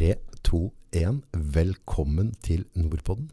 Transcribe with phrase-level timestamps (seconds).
[0.00, 0.14] 3,
[0.48, 0.60] 2,
[0.96, 1.20] 1.
[1.54, 3.26] Velkommen til Nordpodden.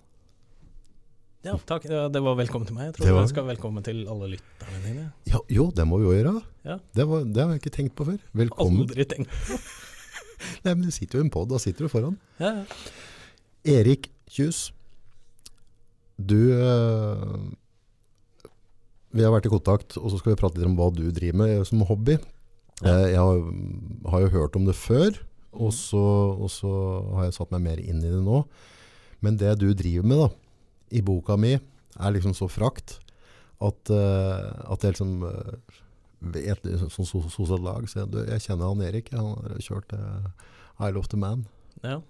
[1.45, 1.85] Ja, takk.
[1.87, 2.89] Det var velkommen til meg.
[2.89, 5.11] Jeg Det tror var- jeg skal velkommen til alle lytterne dine.
[5.27, 6.43] Ja, jo, det må vi jo gjøre.
[6.65, 6.77] Ja.
[6.93, 8.17] Det, var, det har jeg ikke tenkt på før.
[8.33, 8.81] Velkommen.
[8.81, 9.59] Aldri tenkt på.
[10.65, 12.17] Nei, men Du sitter jo i en pod, da sitter du foran.
[12.39, 12.65] ja, ja.
[13.65, 14.71] Erik Kjus,
[16.19, 17.51] du øh,
[19.13, 21.33] Vi har vært i kontakt, og så skal vi prate litt om hva du driver
[21.37, 22.17] med som hobby.
[22.83, 22.87] Ja.
[23.05, 23.39] Eh, Jeg har,
[24.11, 25.15] har jo hørt om det før,
[25.57, 26.03] og så,
[26.37, 26.71] og så
[27.17, 28.43] har jeg satt meg mer inn i det nå.
[29.25, 30.29] Men det du driver med da,
[30.97, 31.55] i boka mi,
[31.97, 32.99] er liksom så frakt
[33.57, 35.79] at, uh, at jeg liksom uh,
[36.33, 36.61] vet
[36.93, 37.87] Som so sosialt lag.
[37.89, 39.09] Så jeg, du, jeg kjenner han Erik.
[39.13, 40.29] Han har kjørt uh,
[40.81, 41.47] I Love the Man.
[41.85, 42.01] ja.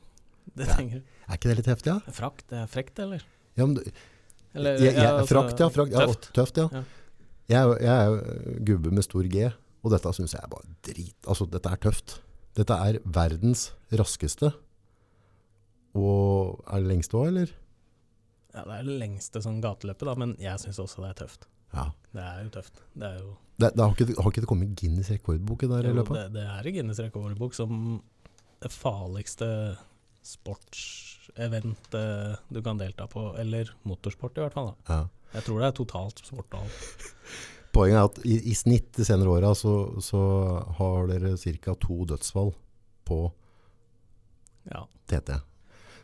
[0.56, 1.16] Det trenger du.
[1.28, 1.92] Er ikke det litt heftig?
[1.92, 2.14] Ja?
[2.16, 3.24] Frakt, det er frekt, eller?
[3.60, 3.82] Ja, men,
[4.56, 5.68] eller jeg, jeg, ja, altså, frakt, ja.
[5.76, 6.30] Frakt, Tøft.
[6.30, 6.84] Ja, Tøft, ja.
[7.52, 9.50] Jeg, jeg er gubbe med stor G,
[9.84, 11.18] og dette syns jeg er bare drit.
[11.28, 12.16] Altså, dette er tøft.
[12.58, 14.52] Dette er verdens raskeste.
[15.98, 17.52] Og er det lengste òg, eller?
[18.54, 21.46] Ja, det er det lengste sånn gateløpet, da, men jeg syns også det er tøft.
[21.76, 21.90] Ja.
[22.16, 22.80] Det er jo tøft.
[22.98, 25.92] Det er jo Det, det har, ikke, har ikke det kommet Guinness rekordboken der i
[25.92, 26.18] jo, løpet?
[26.18, 28.00] det, det er i Guinness rekordbok som
[28.62, 29.50] det farligste
[30.26, 34.74] sportsevent eh, du kan delta på, eller motorsport i hvert fall.
[34.90, 35.04] Ja.
[35.36, 37.08] Jeg tror det er totalt sport og alt.
[37.78, 40.22] Poenget er at i, i snitt de senere åra så, så
[40.80, 41.76] har dere ca.
[41.78, 42.54] to dødsfall
[43.08, 43.20] på
[44.72, 44.82] Ja.
[45.08, 45.38] TT.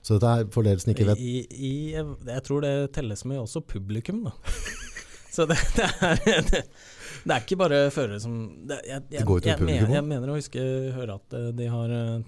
[0.03, 3.41] Så dette er for dere som ikke vet I, i, jeg tror det telles med
[3.41, 4.33] også publikum, da.
[5.33, 6.59] Så det, det, er, det,
[7.23, 8.35] det er ikke bare førere som
[8.69, 9.95] det, jeg, jeg, går jeg, også?
[9.95, 12.19] jeg mener å huske høre at eh, de har eh,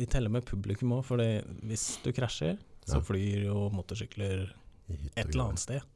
[0.00, 1.22] De teller med publikum òg, for
[1.68, 2.58] hvis du krasjer,
[2.90, 4.48] så flyr jo motorsykler
[4.90, 5.86] et eller annet sted.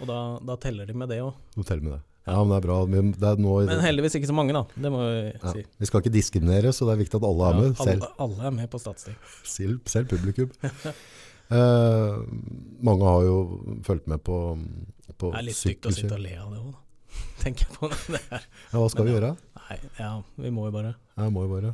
[0.00, 1.34] Og da, da teller de med det òg.
[1.62, 2.02] teller med det.
[2.28, 2.76] Ja, men det er bra.
[2.86, 3.38] Det er
[3.70, 4.62] Men heldigvis ikke så mange, da.
[4.76, 5.64] Det må vi ja, si.
[5.80, 7.72] vi skal ikke diskriminere, så det er viktig at alle er med.
[7.80, 9.32] Selv, alle, alle er med på statistikk.
[9.56, 10.52] selv, selv publikum.
[11.50, 12.18] Eh,
[12.86, 13.38] mange har jo
[13.82, 14.36] fulgt med på,
[15.18, 16.82] på Det er litt stygt å sitte og le av det òg, da.
[17.42, 18.20] Tenker jeg på det.
[18.28, 18.44] her.
[18.68, 19.30] Ja, hva skal Men vi gjøre?
[19.58, 20.10] Nei, ja,
[20.44, 21.72] vi må jo bare Ja, må jo bare.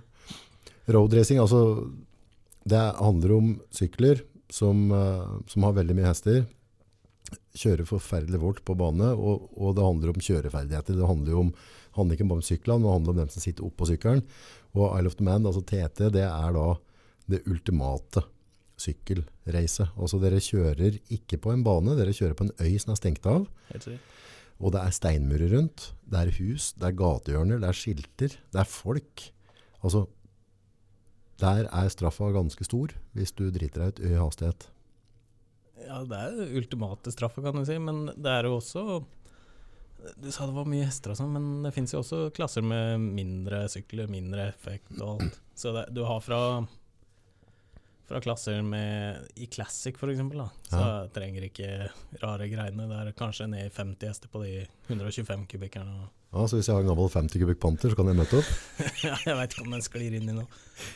[0.97, 1.61] Roadracing, altså
[2.65, 6.47] det handler om sykler som, eh, som har veldig mye hester.
[7.57, 10.99] Kjører forferdelig fort på bane, og, og det handler om kjøreferdigheter.
[10.99, 11.53] Det handler om,
[11.97, 14.25] handler ikke bare om syklene, men det handler om dem som sitter oppå sykkelen.
[14.77, 16.67] Og Isle of the Man, altså TT, det er da
[17.33, 18.23] det ultimate
[18.81, 19.89] sykkelreise.
[19.97, 23.27] Altså dere kjører ikke på en bane, dere kjører på en øy som er stengt
[23.31, 23.49] av.
[24.57, 28.63] Og det er steinmurer rundt, det er hus, det er gatehjørner, det er skilter, det
[28.63, 29.27] er folk.
[29.83, 30.07] Altså,
[31.41, 34.69] der er straffa ganske stor hvis du driter deg ut i hastighet.
[35.87, 38.83] Ja, det er ultimate straffer, kan du si, men det er jo også
[40.21, 43.01] Du sa det var mye hester og sånn, men det fins jo også klasser med
[43.01, 45.39] mindre sykler, mindre effekt og alt.
[45.57, 46.43] Så det, du har fra
[48.07, 51.07] fra klasser med I Classic, da, så Ja.
[51.11, 51.89] trenger ikke
[52.23, 52.87] rare greiene.
[52.87, 56.09] Det er kanskje ned i 50 hester på de 125 kubikkerne.
[56.33, 58.53] Ja, så hvis jeg har en gammel 50 kubikk panter, så kan jeg møte opp.
[59.03, 60.47] Ja, jeg veit ikke om den sklir inn i noe.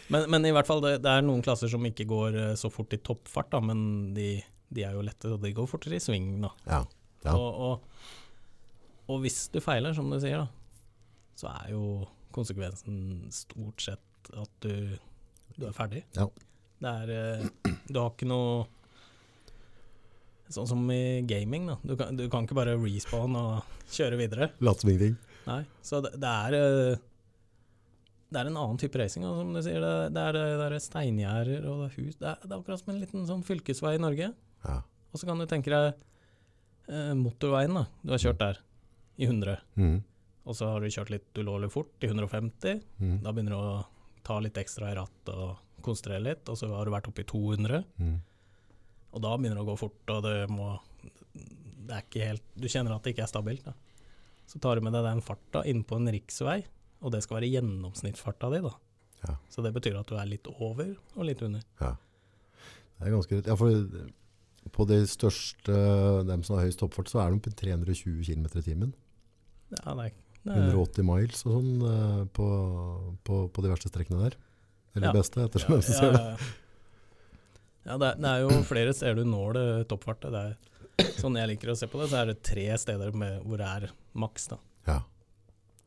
[0.08, 2.70] Men, men i hvert fall, det, det er noen klasser som ikke går eh, så
[2.70, 4.36] fort i toppfart, da, men de,
[4.70, 6.32] de er jo lette, og de går fortere i sving.
[6.44, 6.50] da.
[6.66, 6.81] Ja.
[7.26, 7.34] Ja.
[7.36, 10.48] Og, og, og hvis du feiler, som du sier, da,
[11.36, 11.84] så er jo
[12.34, 14.94] konsekvensen stort sett at du,
[15.56, 16.04] du er ferdig.
[16.16, 16.28] Ja.
[16.81, 18.62] Det er eh, Du har ikke noe
[20.50, 21.76] Sånn som i gaming, da.
[21.87, 24.48] Du kan, du kan ikke bare respawn og kjøre videre.
[24.64, 25.12] Late som ingenting.
[25.47, 27.02] Nei, så det, det er eh,
[28.34, 29.78] Det er en annen type racing, som du sier.
[29.78, 32.16] Det, det er, det er steingjerder og det er hus.
[32.19, 34.32] Det er, det er akkurat som en liten sånn fylkesvei i Norge.
[34.65, 34.78] Ja.
[35.12, 35.94] Og så kan du tenke deg
[36.88, 37.87] eh, motorveien, da.
[38.03, 38.60] Du har kjørt der
[39.21, 39.56] i 100.
[39.76, 39.98] Mm.
[40.47, 42.81] Og så har du kjørt litt ulovlig fort i 150.
[42.99, 43.16] Mm.
[43.25, 43.87] Da begynner du å
[44.26, 46.49] ta litt ekstra i rattet og konsentrere litt.
[46.49, 48.16] Og så har du vært oppe i 200, Mm.
[49.12, 50.78] og da begynner det å gå fort, og det må
[51.91, 53.72] Det er ikke helt Du kjenner at det ikke er stabilt, da.
[54.47, 56.60] Så tar du med deg den farta inn på en riksvei,
[57.03, 58.72] og det skal være gjennomsnittsfarta di, da.
[59.26, 59.34] Ja.
[59.50, 61.62] Så det betyr at du er litt over og litt under.
[61.81, 61.96] Ja,
[62.99, 63.46] Det er ganske rett.
[63.46, 63.70] Ja, for
[64.74, 65.74] på de største,
[66.28, 68.90] dem som har høyest toppfart, så er de på 320 km i timen.
[69.72, 70.10] Ja, nei,
[70.44, 70.56] nei.
[70.58, 72.46] er 180 miles og sånn eh, på,
[73.26, 74.36] på, på de verste strekkene der.
[74.94, 75.12] Eller Ja.
[75.14, 76.22] de beste, ettersom hvem som ser det.
[76.24, 77.92] ja, ja.
[77.92, 80.34] ja det, er, det er jo flere steder du når det toppfartet.
[80.34, 83.38] Det er, sånn jeg liker å se på det, så er det tre steder med,
[83.46, 83.88] hvor det er
[84.20, 84.50] maks.
[84.52, 84.58] da.
[84.90, 84.98] Ja.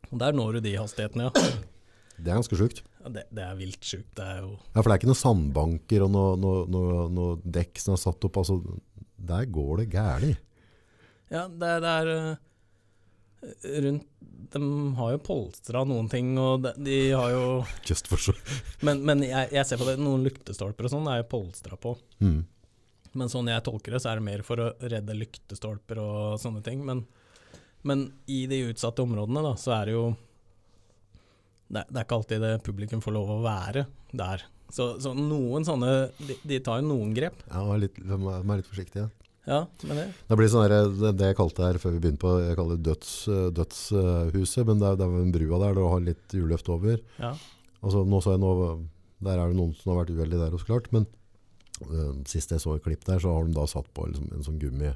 [0.10, 1.54] Og Der når du de hastighetene, ja.
[2.14, 2.84] Det er ganske sjukt.
[3.04, 4.14] Ja det, det er vilt sjukt.
[4.16, 7.38] Det er jo Ja, for det er ikke noen sandbanker og noe, noe, noe, noe
[7.44, 8.40] dekk som er satt opp.
[8.42, 8.60] Altså,
[9.24, 10.34] der går det gærlig.
[11.34, 12.12] Ja, det, det er
[13.84, 14.06] Rundt
[14.54, 14.60] De
[14.96, 17.46] har jo polstra noen ting, og de, de har jo
[17.90, 18.40] Just for sure.
[18.86, 21.96] Men, men jeg, jeg ser på det, noen lyktestolper og sånn er jo polstra på.
[22.24, 22.44] Mm.
[23.20, 26.64] Men sånn jeg tolker det, så er det mer for å redde lyktestolper og sånne
[26.66, 26.86] ting.
[26.88, 27.04] Men,
[27.84, 30.06] men i de utsatte områdene, da, så er det jo
[31.70, 34.44] det, det er ikke alltid det publikum får lov å være der.
[34.74, 37.44] Så, så noen sånne de, de tar jo noen grep.
[37.50, 39.06] Ja, vær litt, vær litt forsiktig.
[39.06, 39.10] Ja.
[39.44, 42.22] Ja, men det Det blir sånn der, det, det jeg kalte her før vi begynte
[42.24, 45.76] på, jeg kaller det døds, eh, dødshuset, men det er, det er en brua der,
[45.76, 47.02] du har litt juleløft over.
[47.20, 47.34] Ja.
[47.84, 48.54] Altså, nå så jeg nå,
[49.28, 51.10] der er det noen som har vært uheldige der også klart, men
[51.90, 54.48] øh, sist jeg så et klipp der, så har de da satt på liksom, en
[54.48, 54.94] sånn gummi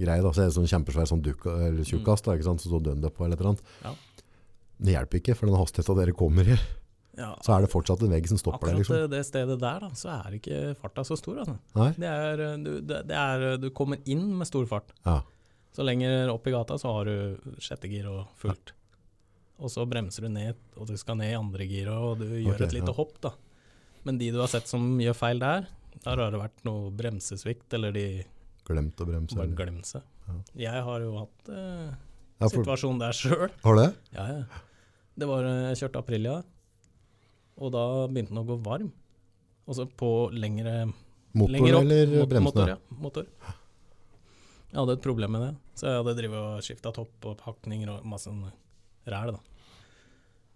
[0.00, 2.72] greie da, så er det sånn kjempesvær sånn dukk, eller tjukkast, da, ikke sant, så
[2.72, 3.72] står dønn det på eller et eller annet.
[3.84, 3.92] Ja.
[4.82, 6.56] Det hjelper ikke, for den hastigheten dere kommer i,
[7.18, 7.30] ja.
[7.44, 8.96] så er det fortsatt en vegg som stopper Akkurat deg, liksom.
[8.98, 11.42] det, det stedet der, da, så er ikke farta så stor.
[11.44, 11.88] Altså.
[12.00, 14.94] Det er, du, det, er, du kommer inn med stor fart.
[15.06, 15.20] Ja.
[15.72, 18.74] Så lenger opp i gata så har du sjette gir og fullt.
[19.62, 22.56] Og så bremser du ned, og du skal ned i andre gir, og du gjør
[22.56, 22.96] okay, et lite ja.
[22.98, 23.32] hopp, da.
[24.02, 25.68] Men de du har sett som gjør feil der,
[26.02, 28.06] der har det vært noe bremsesvikt, eller de
[28.66, 29.36] Glemt å bremse.
[29.36, 30.02] bare eller- glemt seg.
[30.26, 30.34] Ja.
[30.64, 31.88] Jeg har jo hatt eh,
[32.42, 33.48] Ja, for, situasjon der sjøl.
[33.62, 33.88] har du det?
[34.14, 34.60] Ja, ja.
[35.18, 36.36] Det var, eh, jeg kjørte Aprilia,
[37.60, 38.92] og da begynte den å gå varm.
[39.68, 40.92] Og så på lengre
[41.34, 42.44] Motor Lenger opp, eller mot- bremsene?
[42.44, 42.78] Motor, ja.
[42.90, 43.26] Motor.
[44.72, 47.90] Jeg hadde et problem med det, så jeg hadde drevet og skifta topp og pakninger
[47.92, 48.46] og masse sånn
[49.06, 49.40] ræl, da.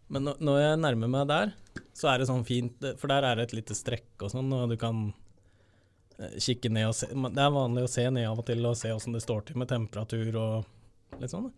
[0.08, 1.52] Men når, jeg nærmer meg der,
[1.92, 4.70] så er det sånn fint, for der er det et lite strekk og sånn, og
[4.70, 5.12] du kan
[6.18, 8.76] eh, kikke ned og se Det er vanlig å se ned av og til og
[8.78, 11.50] se åssen det står til med temperatur og litt sånn.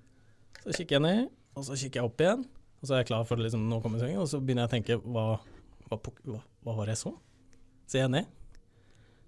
[0.64, 2.46] Så kikker jeg ned, og så kikker jeg opp igjen,
[2.78, 4.74] og så er jeg klar for liksom, nå kommer svingen, og så begynner jeg å
[4.76, 5.24] tenke hva,
[5.88, 7.14] hva, hva, hva var det jeg så?
[7.90, 8.28] Ser jeg ned,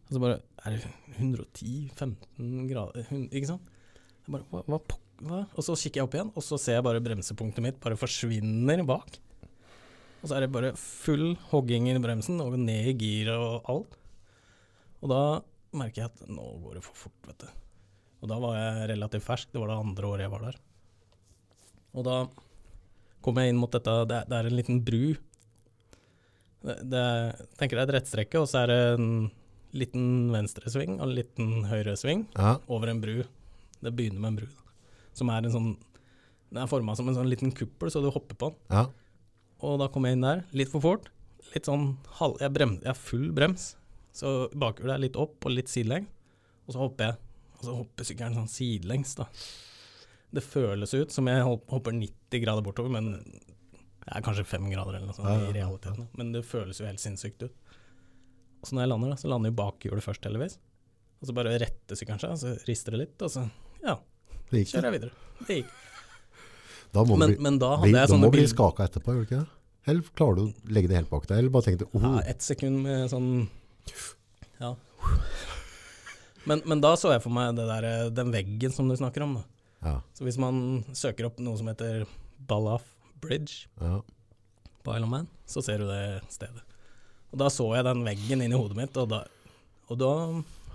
[0.06, 3.70] og så bare Er det 110-15 grader 100, Ikke sant?
[4.26, 4.80] Jeg bare, hva, hva,
[5.24, 5.40] hva?
[5.54, 8.84] Og så kikker jeg opp igjen, og så ser jeg bare bremsepunktet mitt bare forsvinner
[8.88, 9.18] bak.
[10.20, 13.96] Og så er det bare full hogging i bremsen, og ned i giret og alt.
[15.00, 15.22] Og da
[15.80, 17.48] merker jeg at nå går det for fort, vet du.
[18.20, 20.58] Og da var jeg relativt fersk, det var det andre året jeg var der.
[21.96, 22.16] Og da
[23.24, 25.02] kom jeg inn mot dette, det er, det er en liten bru.
[26.64, 29.10] Det, det er, tenker det er et rettstrekke, og så er det en
[29.76, 32.56] liten venstresving og en liten høyresving Ja.
[32.68, 33.20] over en bru.
[33.80, 34.74] Det begynner med en bru, da.
[35.16, 35.70] som er en sånn
[36.50, 38.58] Den er forma som en sånn liten kuppel, så du hopper på den.
[38.74, 38.86] ja.
[39.62, 41.10] Og da kom jeg inn der, litt for fort.
[41.54, 42.38] Litt sånn halv...
[42.40, 43.76] Jeg, brem, jeg har full brems,
[44.16, 46.08] så bakhjulet er litt opp og litt sidelengs.
[46.66, 47.18] Og så hopper jeg.
[47.58, 49.26] Og så hopper sykkelen sånn sidelengs, da.
[50.30, 54.96] Det føles ut som jeg hopper 90 grader bortover, men det er kanskje 5 grader
[54.96, 56.08] eller noe sånt Ja, ja, i realiteten.
[56.18, 57.76] Men det føles jo helt sinnssykt ut.
[58.60, 60.58] Og så når jeg lander, da, så lander jo bakhjulet først, heldigvis.
[61.20, 63.44] Og så bare retter sykkelen seg, og så rister det litt, og så
[63.84, 63.96] ja,
[64.50, 65.30] kjører jeg videre.
[65.46, 65.78] Det gikk.
[66.90, 69.22] Da må Men, du men da hadde bli, jeg sånne må bli skaka etterpå, gjør
[69.22, 69.56] du ikke det?
[69.90, 71.38] Eller klarer du å legge det helt bak deg?
[71.38, 73.30] Eller bare tenkte oh, Ja, ett sekund med sånn
[74.60, 74.74] Ja.
[76.48, 77.86] Men, men da så jeg for meg det der,
[78.16, 79.38] den veggen som du snakker om.
[79.38, 79.59] Da.
[79.80, 82.06] Ja, Så hvis man søker opp noe som heter
[82.48, 82.84] Ballaf
[83.20, 84.00] Bridge ja.
[84.84, 86.64] på Isle of Man, så ser du det stedet.
[87.30, 89.22] Og da så jeg den veggen inn i hodet mitt, og da,
[89.88, 90.12] og da,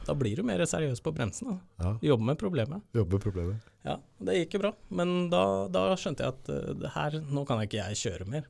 [0.08, 1.58] da blir du mer seriøs på bremsen.
[1.82, 1.96] Ja.
[2.12, 2.86] Jobber med problemet.
[2.96, 3.72] Jobber problemet.
[3.86, 4.74] Ja, det gikk jo bra.
[4.90, 8.50] Men da, da skjønte jeg at uh, det her, nå kan ikke jeg kjøre mer.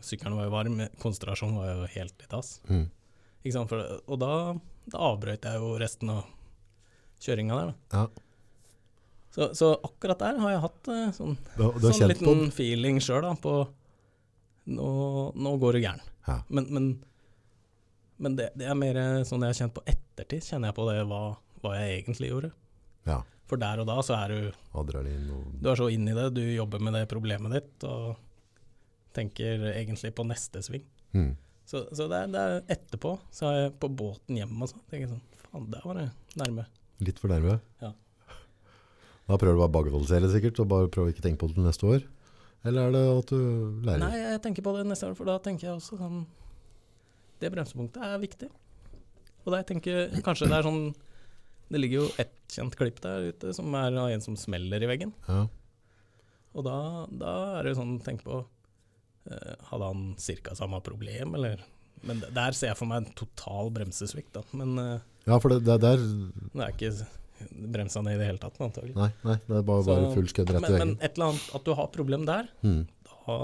[0.00, 2.54] Sykkelen var jo varm, konsentrasjonen var jo helt i dass.
[2.70, 2.86] Mm.
[3.42, 3.72] Ikke sant?
[3.72, 4.34] For, og da,
[4.88, 6.22] da avbrøt jeg jo resten av
[7.22, 7.72] kjøringa der.
[7.92, 7.98] Da.
[8.00, 8.28] Ja.
[9.32, 12.98] Så, så akkurat der har jeg hatt eh, sånn, Du, har- du sånn liten feeling
[13.00, 13.54] sjøl på
[14.72, 14.88] nå,
[15.34, 16.02] nå går det gæren.
[16.28, 16.36] Ja.
[16.52, 16.88] Men, men,
[18.22, 20.98] men det, det er mer sånn jeg har kjent på ettertid, kjenner jeg på det
[21.08, 21.22] hva,
[21.64, 22.50] hva jeg egentlig gjorde.
[23.08, 23.22] Ja.
[23.50, 26.28] For der og da så er du Adrenalin og Du er så inn i det,
[26.36, 28.14] du jobber med det problemet ditt og
[29.16, 30.84] tenker egentlig på neste sving.
[31.16, 31.32] mm.
[31.72, 34.80] Så, så det, er, det er etterpå, så er jeg på båten hjem og sånn,
[34.90, 36.06] tenker sånn, faen, der var det
[36.40, 36.64] nærme.
[37.06, 37.54] Litt for nærme.
[37.80, 37.92] Ja.
[39.28, 41.50] Da prøver du bare å bagatellisere det sikkert, og bare prøver ikke å tenke på
[41.50, 42.04] det til neste år?
[42.68, 43.38] Eller er det at du
[43.86, 44.02] lærer?
[44.02, 46.20] Nei, jeg tenker på det neste år, for da tenker jeg også sånn,
[47.42, 48.50] det bremsepunktet er viktig.
[49.42, 50.84] Og da jeg tenker, kanskje det er sånn,
[51.72, 54.90] det ligger jo ett kjent klipp der ute, som er av en som smeller i
[54.90, 55.14] veggen.
[55.26, 55.46] Ja.
[56.52, 56.76] Og da,
[57.08, 58.42] da er det jo sånn, tenk på,
[59.30, 61.64] eh, hadde han cirka samme problem, eller?
[62.06, 64.44] Men der ser jeg for meg en total bremsesvikt, da.
[64.58, 66.94] Men eh, ja, for det, det er der det er ikke
[67.50, 68.94] bremsa ned i det hele tatt, antagelig.
[68.96, 71.26] Nei, nei det er bare, Så- bare full skudd rett i Men, men et eller
[71.32, 72.86] annet, at du har problem der, Mm.
[73.26, 73.38] da,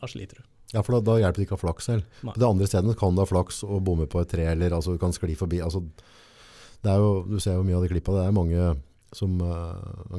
[0.00, 0.42] da sliter du.
[0.72, 2.04] Ja, for da, da hjelper det ikke å ha flaks selv.
[2.24, 2.32] Nei.
[2.32, 4.92] På det andre stedet kan du ha flaks og bomme på et tre, eller altså,
[4.92, 5.60] du kan skli forbi.
[5.60, 5.82] Altså,
[6.82, 8.78] det er jo, du ser jo mye av de klippa, det er mange
[9.12, 9.74] som uh,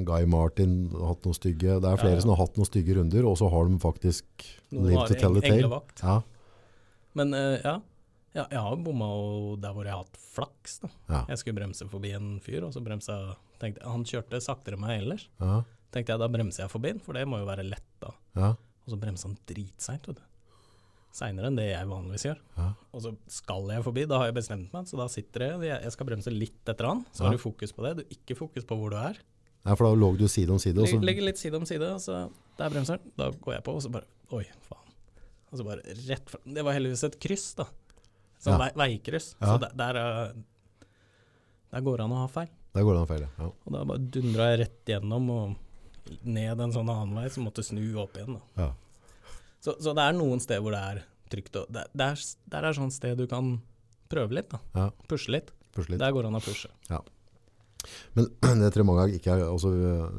[0.05, 1.79] Guy Martin har hatt noen stygge.
[1.81, 2.21] Det er flere Ja, ja.
[2.21, 4.23] som har hatt noen stygge runder, og så har de faktisk
[4.71, 5.81] Noen live har to tell the tale.
[6.03, 6.21] Ja,
[7.15, 7.79] Men uh, ja.
[8.33, 9.07] Ja, jeg har bomma
[9.61, 10.79] der hvor jeg har hatt flaks.
[10.83, 10.89] da.
[11.09, 13.17] ja, Jeg skulle bremse forbi en fyr, og så bremsa
[13.61, 15.27] tenkte jeg, Han kjørte saktere enn meg ellers.
[15.39, 15.61] ja,
[15.93, 18.13] Tenkte jeg da bremser jeg forbi han, for det må jo være lett da.
[18.35, 20.23] ja, Og så bremsa han dritseint, vet du.
[21.13, 22.39] Seinere enn det jeg vanligvis gjør.
[22.57, 22.71] ja.
[22.91, 25.91] Og så skal jeg forbi, da har jeg bestemt meg, så da sitter jeg Jeg
[25.93, 27.91] skal bremse litt etter han, så har du fokus på det.
[27.99, 29.19] Du ikke fokus på hvor du er.
[29.63, 30.81] ja for da lå du side om side.
[30.81, 32.23] Og så, Legger litt side om side, og så
[32.57, 33.13] der bremser han.
[33.15, 34.89] Da går jeg på, og så bare Oi, faen.
[35.53, 37.67] Og så bare rett fra Det var heldigvis et kryss, da.
[38.43, 38.69] Sånn Ja.
[38.75, 39.33] veikryss.
[39.39, 39.53] Ja.
[39.53, 40.85] Så der, der, eh,
[41.73, 42.49] der går det an å ha feil.
[42.73, 43.29] der går det an å feile.
[43.39, 43.45] Ja.
[43.65, 45.55] Og da bare dundra jeg rett gjennom og
[46.27, 48.39] ned en sånn annen vei, så måtte snu opp igjen.
[48.59, 48.71] Ja.
[49.63, 51.55] Så, så det er noen steder hvor det er trygt.
[51.61, 53.61] Og det, det er, der er sånn sted du kan
[54.11, 54.49] prøve litt.
[54.51, 54.59] da.
[54.75, 54.89] Ja.
[55.07, 55.51] Pushe litt.
[55.77, 55.97] Litt.
[56.01, 56.69] Der går det an å pushe.
[58.15, 58.27] Men
[58.61, 59.71] det tror jeg mange ganger ikke er altså,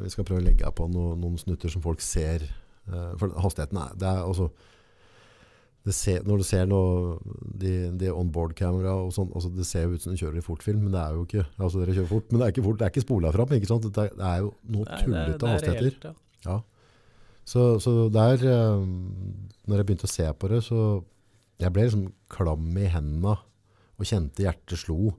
[0.02, 2.42] Vi skal prøve å legge på noen, noen snutter som folk ser.
[2.88, 4.50] eh, For hastigheten er, det er altså
[5.92, 7.18] ser, Når du ser noe,
[7.60, 10.80] de, de onboard-kamera og sånn, altså det ser jo ut som du kjører i fortfilm,
[10.86, 12.86] men det er jo ikke altså dere kjører fort, men det er ikke fort, det
[12.86, 13.52] er ikke spola fram.
[13.52, 13.88] ikke sant?
[13.92, 15.98] Det er, det er jo noe tullete er hastigheter.
[16.46, 16.60] ja.
[17.44, 18.86] Så, så der, eh,
[19.68, 20.78] når jeg begynte å se på det, så
[21.60, 25.12] jeg ble liksom klam i hendene og kjente hjertet slo.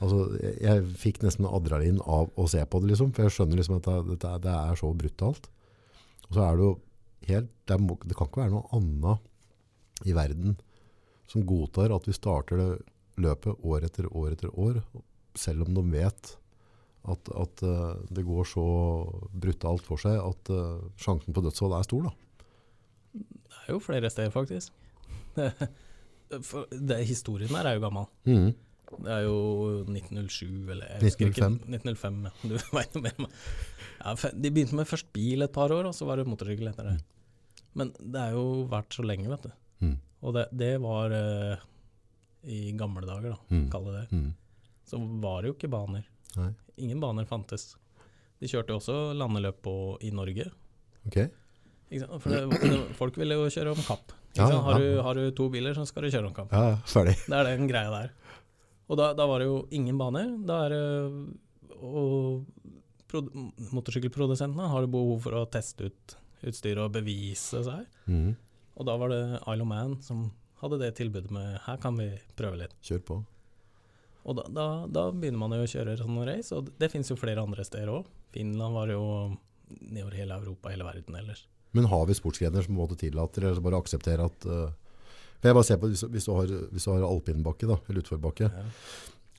[0.00, 3.60] Altså, jeg, jeg fikk nesten adrenalin av å se på det, liksom, for jeg skjønner
[3.60, 5.50] liksom at det, det, det er så brutalt.
[6.30, 6.72] Og så er det jo
[7.28, 9.20] helt, det, må- det kan ikke være noe annet
[10.04, 10.56] i verden
[11.30, 12.70] som godtar at vi starter det
[13.22, 14.82] løpet år etter år etter år,
[15.36, 16.34] selv om de vet
[17.06, 18.66] at, at eh, det går så
[19.30, 22.08] brutalt for seg at eh, sjansen på dødsfall er stor.
[22.08, 22.14] Da.
[23.16, 24.74] Det er jo flere steder, faktisk.
[26.42, 28.08] For det, historien her er jo gammel.
[28.26, 28.48] Mm.
[29.04, 29.36] Det er jo
[29.84, 31.50] 1907, eller jeg husker ikke.
[31.70, 32.32] 1905, ja.
[32.42, 33.44] Du vet noe mer.
[34.00, 36.90] Ja, de begynte med først bil et par år, og så var det motorsykkel etter
[36.90, 36.96] det.
[37.78, 39.54] Men det er jo vært så lenge, vet du.
[39.78, 39.96] Mhm.
[40.26, 41.64] Og det, det var uh,
[42.46, 43.66] i gamle dager, da, mm.
[43.70, 44.06] kall det det.
[44.16, 44.30] Mm.
[44.86, 46.06] Så var det jo ikke baner.
[46.36, 46.52] Nei.
[46.82, 47.74] Ingen baner fantes.
[48.40, 49.74] De kjørte jo også landeløp på,
[50.06, 50.48] i Norge.
[51.06, 51.28] Okay.
[51.90, 52.02] Det,
[52.98, 54.14] folk ville jo kjøre om kapp.
[54.36, 54.48] Ja?
[54.50, 54.82] Har, ja.
[54.82, 56.52] du, har du to biler, så skal du kjøre om kapp.
[56.52, 57.16] Ja, ferdig.
[57.24, 58.12] Det er den greia der.
[58.86, 60.28] Og da, da var det jo ingen baner.
[60.46, 60.84] Da er det
[61.76, 62.44] Og
[63.72, 66.16] motorsykkelprodusentene har jo behov for å teste ut
[66.46, 67.86] utstyr og bevise seg.
[68.06, 68.34] Mhm.
[68.76, 70.26] Og da var det Isle of Man som
[70.60, 72.74] hadde det tilbudet med her kan vi prøve litt.
[72.84, 73.16] Kjør på.
[74.26, 77.16] Og da, da, da begynner man jo å kjøre sånne race, og det finnes jo
[77.18, 78.08] flere andre steder òg.
[78.34, 79.02] Finland var jo
[79.80, 81.44] nedover hele Europa, hele verden ellers.
[81.76, 84.70] Men har vi sportsgrener som måte tillater, eller bare aksepterer at uh,
[85.36, 88.00] For jeg bare ser på, hvis, hvis, du har, hvis du har alpinbakke, da, eller
[88.02, 88.64] utforbakke, Ja.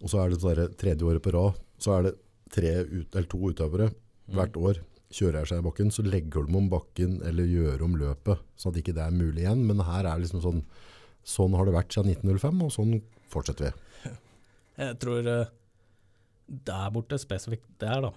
[0.04, 2.14] og så er det sånn der tredje året på rad, så er det
[2.54, 3.90] tre ut, eller to utøvere
[4.32, 4.64] hvert Mm.
[4.70, 4.80] år
[5.14, 8.80] kjører seg i bakken, så legger de om bakken eller gjør om løpet, sånn at
[8.82, 9.64] ikke det er mulig igjen.
[9.70, 10.64] Men her er det liksom sånn,
[11.28, 12.98] sånn har det vært siden 1905, og sånn
[13.32, 14.14] fortsetter vi.
[14.84, 15.54] Jeg tror eh,
[16.48, 18.12] der borte, spesifikt der, da,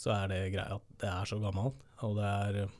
[0.00, 2.74] så er det greia at det er så gammelt, og det er eh,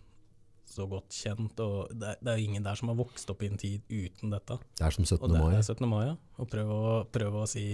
[0.66, 3.44] så godt kjent, og det er, det er jo ingen der som har vokst opp
[3.46, 4.58] i en tid uten dette.
[4.76, 5.22] Det er som 17.
[5.22, 5.86] Og det er 17.
[5.88, 6.16] mai, ja.
[6.42, 7.68] Og prøve å, prøv å si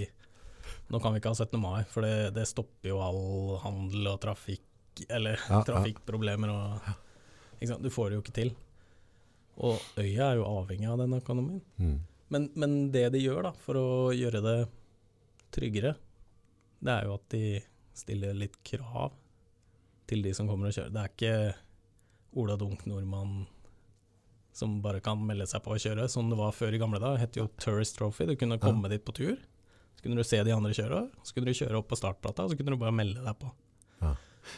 [0.93, 1.57] nå kan vi ikke ha 17.
[1.61, 4.65] mai, for det, det stopper jo all handel og trafikk,
[5.09, 5.63] eller Ja, ja.
[5.69, 6.93] trafikkproblemer og?
[7.83, 8.55] Du får det jo ikke til.
[9.63, 11.61] Og øya er jo avhengig av den økonomien.
[11.79, 11.99] Mm.
[12.33, 14.57] Men, men det de gjør da, for å gjøre det
[15.53, 15.95] tryggere,
[16.83, 17.45] det er jo at de
[17.95, 19.13] stiller litt krav
[20.09, 20.93] til de som kommer og kjører.
[20.95, 21.35] Det er ikke
[22.41, 23.45] Ola Dunk nordmann
[24.53, 27.21] som bare kan melde seg på å kjøre, som det var før i gamle dager.
[27.21, 28.27] Det het jo Tourist Trophy.
[28.29, 29.37] Du kunne komme dit på tur,
[29.97, 32.53] så kunne du se de andre kjøre, så kunne du kjøre opp på startplata, og
[32.53, 33.53] så kunne du bare melde deg på.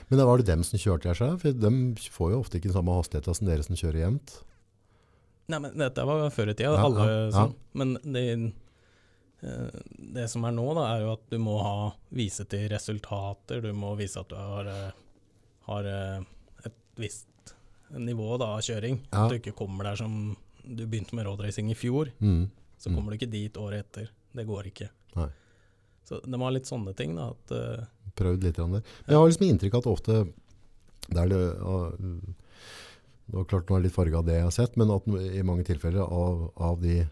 [0.09, 1.39] Men da var det dem som kjørte her seg?
[1.43, 1.71] For de
[2.15, 4.35] får jo ofte ikke den samme hastigheten som dere som kjører jevnt.
[5.53, 7.31] Nei, men dette var før i tida, Ja, alle ja, ja.
[7.35, 7.55] sånn.
[7.77, 8.23] Men det,
[9.45, 9.81] eh,
[10.17, 13.61] det som er nå, da, er jo at du må ha, vise til resultater.
[13.61, 14.91] Du må vise at du har, eh,
[15.69, 16.25] har eh,
[16.65, 17.55] et visst
[17.93, 19.03] nivå da, av kjøring.
[19.13, 19.27] Ja.
[19.27, 22.09] At du ikke kommer der som du begynte med roadracing i fjor.
[22.21, 22.47] Mm.
[22.79, 22.97] Så Mm.
[22.97, 24.09] kommer du ikke dit året etter.
[24.35, 24.89] Det går ikke.
[25.17, 25.29] Nei.
[26.05, 27.15] Så det ha litt sånne ting.
[27.17, 27.53] da, at
[28.19, 28.67] prøvd litt der.
[28.71, 30.17] Men jeg har liksom inntrykk av at ofte
[31.05, 31.79] det, ja,
[33.29, 35.07] det var klart nå er det litt farga av det jeg har sett, men at
[35.09, 37.03] i mange tilfeller av, av de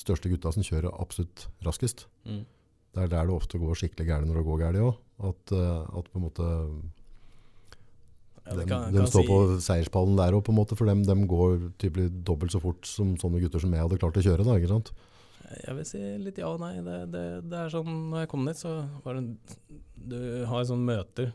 [0.00, 2.42] største gutta som kjører absolutt raskest, mm.
[2.96, 5.00] det er der det ofte går skikkelig gærent når det går gærent òg.
[5.30, 6.48] At, eh, at på en måte
[8.44, 11.26] ja, det de, kan- de kan står si- på seierspallen der òg, for dem, dem
[11.30, 14.44] går typelig dobbelt så fort som sånne gutter som jeg hadde klart å kjøre.
[14.44, 14.80] da?
[15.52, 16.76] Jeg vil si litt ja og nei.
[16.84, 18.74] Det, det, det er sånn, når jeg kom dit, så
[19.04, 21.32] var det Du har sånne møter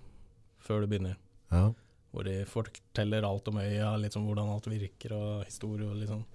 [0.64, 1.18] før du begynner.
[1.54, 1.70] Ja.
[2.10, 6.12] Hvor de forteller alt om øya, litt sånn hvordan alt virker og historie og litt
[6.12, 6.26] sånn.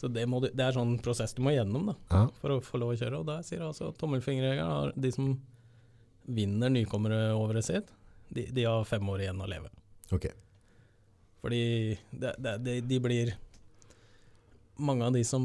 [0.00, 2.22] Så det, må du, det er sånn prosess du må gjennom da, ja.
[2.40, 3.20] for å få lov å kjøre.
[3.20, 5.34] Og der sier altså tommelfingerregelen de som
[6.26, 7.92] vinner nykommeråret sitt,
[8.32, 9.70] de, de har fem år igjen å leve.
[10.14, 10.26] Ok.
[11.42, 11.62] Fordi
[12.10, 13.32] det, de, de blir
[14.82, 15.44] Mange av de som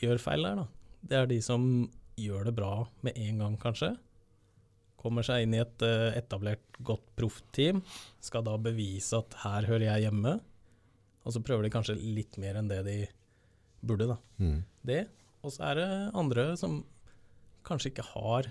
[0.00, 1.64] gjør feil der, da, det er de som
[2.20, 2.74] gjør det bra
[3.06, 3.94] med en gang, kanskje.
[5.00, 7.80] Kommer seg inn i et eh, etablert, godt proffteam.
[8.20, 10.36] Skal da bevise at her hører jeg hjemme.
[11.24, 12.98] Og så prøver de kanskje litt mer enn det de
[13.80, 14.18] burde, da.
[14.40, 14.60] Mm.
[14.86, 15.02] Det.
[15.40, 15.90] Og så er det
[16.20, 16.82] andre som
[17.64, 18.50] kanskje ikke har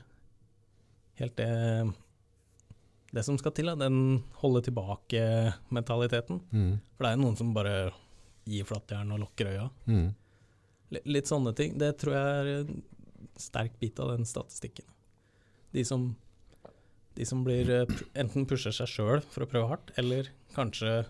[1.19, 1.49] helt det
[3.09, 6.43] det som skal til, da, den holde tilbake-mentaliteten.
[6.53, 6.73] Mm.
[6.93, 7.75] For det er jo noen som bare
[8.49, 9.65] gir flattjern og lukker øya.
[9.89, 10.11] Mm.
[10.91, 11.77] Li- Litt sånne ting.
[11.77, 12.83] Det tror jeg er en
[13.39, 14.85] sterk bit av den statistikken.
[15.71, 16.15] De som,
[17.15, 17.85] de som blir eh,
[18.17, 21.05] enten pusher seg sjøl for å prøve hardt, eller kanskje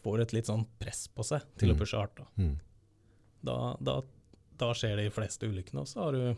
[0.00, 1.76] får et litt sånn press på seg til Mm.
[1.76, 2.16] å pushe hardt.
[2.16, 2.26] Da.
[2.40, 2.54] Mm.
[3.44, 3.96] Da, da,
[4.62, 6.36] da skjer de fleste ulykkene, og så har du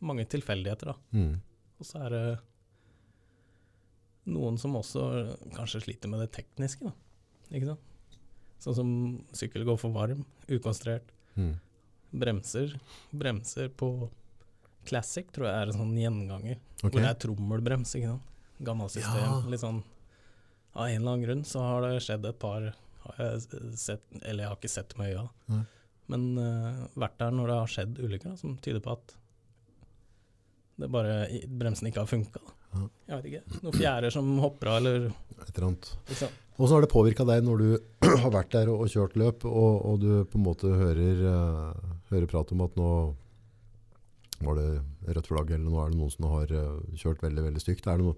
[0.00, 0.92] mange tilfeldigheter.
[0.92, 0.96] da.
[1.12, 1.40] Mm.
[1.80, 2.38] Og så er det
[4.26, 5.02] noen som også
[5.54, 6.94] kanskje sliter med det tekniske, da.
[7.54, 7.92] Ikke sant?
[8.62, 8.90] Sånn som
[9.36, 11.12] sykkel går for varm, ukonsentrert.
[11.36, 11.52] Mm.
[12.16, 12.78] Bremser.
[13.10, 13.90] Bremser på
[14.86, 16.58] Classic tror jeg er en sånn gjenganger.
[16.78, 16.88] Okay.
[16.88, 18.32] Hvor det er trommelbrems, ikke sant.
[18.66, 19.20] Gammelt system.
[19.20, 19.36] Ja.
[19.52, 19.82] Litt sånn
[20.76, 22.70] Av en eller annen grunn så har det skjedd et par
[23.06, 25.60] har jeg sett, Eller jeg har ikke sett med øya, mm.
[26.12, 29.14] men uh, vært der når det har skjedd ulykker da, som tyder på at
[30.76, 31.12] det bare
[31.48, 32.42] bremsen ikke har funka.
[32.74, 32.82] Ja.
[33.08, 33.60] Jeg vet ikke.
[33.62, 35.92] Noen fjærer som hopper av, eller Et eller annet.
[36.10, 36.34] liksom.
[36.56, 37.68] Hvordan har det påvirka deg når du
[38.22, 42.30] har vært der og, kjørt løp, og, og du på en måte hører, eh, hører
[42.30, 42.90] prat om at nå
[44.44, 44.68] var det
[45.16, 47.88] rødt flagg, eller nå er det noen som har eh, kjørt veldig veldig stygt.
[47.88, 48.16] Er det, noe,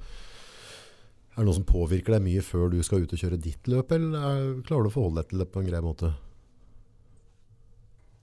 [1.34, 3.92] er det noe som påvirker deg mye før du skal ut og kjøre ditt løp,
[3.94, 6.12] eller er, klarer du å forholde deg til det på en grei måte?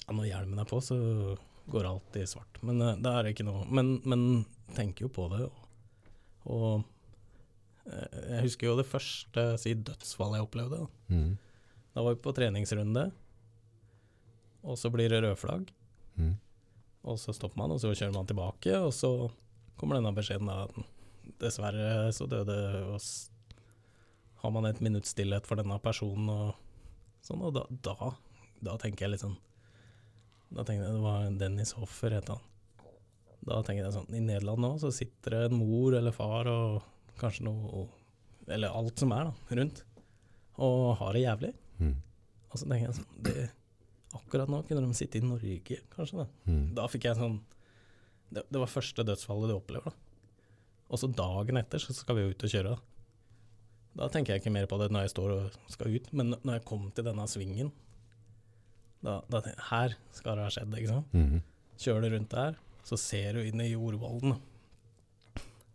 [0.06, 0.98] Ja, når hjelmen er på, så
[1.72, 2.60] går alt i svart.
[2.66, 4.46] Men uh, det er ikke noe Men, men
[4.76, 5.46] tenker jo på det.
[5.48, 6.92] Og, og eh,
[7.86, 10.82] jeg husker jo det første si, dødsfallet jeg opplevde.
[10.82, 11.16] Da.
[11.16, 11.38] Mm.
[11.94, 13.06] da var vi på treningsrunde,
[14.66, 15.72] og så blir det rød flagg.
[16.18, 16.36] Mm.
[17.06, 19.12] Og så stopper man, og så kjører man tilbake, og så
[19.78, 20.76] kommer denne beskjeden at
[21.42, 22.56] Dessverre så døde
[22.94, 23.32] oss
[24.44, 26.52] Har man et minutts stillhet for denne personen og
[27.26, 28.12] sånn, og da, da,
[28.62, 29.34] da tenker jeg litt sånn
[30.54, 32.44] Da tenker jeg det var Dennis Hoffer, het han.
[33.46, 36.86] Da tenker jeg sånn I Nederland nå så sitter det en mor eller far og
[37.20, 37.88] kanskje noe
[38.48, 39.84] Eller alt som er, da, rundt,
[40.62, 41.54] og har det jævlig.
[41.80, 41.96] Mm.
[42.52, 43.46] Og så tenker jeg sånn det,
[44.16, 46.22] Akkurat nå kunne de sitte i Norge, kanskje.
[46.22, 46.74] Da, Mm.
[46.78, 47.40] da fikk jeg sånn
[48.32, 49.92] det, det var første dødsfallet du opplever, da.
[50.90, 52.70] Og så dagen etter så skal vi jo ut og kjøre.
[52.76, 54.04] Da.
[54.04, 56.54] da tenker jeg ikke mer på det når jeg står og skal ut, men når
[56.60, 57.72] jeg kom til denne svingen
[59.04, 61.14] da, da tenker jeg, Her skal det ha skjedd, ikke sant.
[61.14, 61.42] Mm.
[61.78, 64.38] Kjører du rundt der, så ser du inn i jordvollen.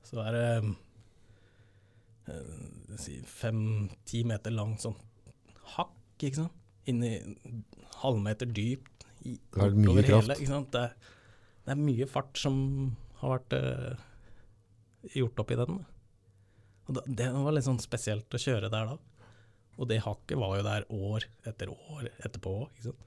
[0.06, 0.76] Så er det
[3.00, 4.96] si fem-ti meter langt sånn
[5.76, 6.56] hakk, ikke sant.
[6.90, 7.14] Inni
[8.00, 9.06] halvmeter dypt.
[9.26, 10.32] I, Det er mye kraft.
[10.48, 10.72] sant?
[10.72, 11.16] Det, er,
[11.66, 12.56] det er mye fart som
[13.20, 14.00] har vært uh,
[15.16, 15.78] gjort opp i den.
[16.88, 18.98] Og da, det var litt sånn spesielt å kjøre der da.
[19.80, 22.56] Og det hakket var jo der år etter år etterpå.
[22.72, 23.06] Ikke sant?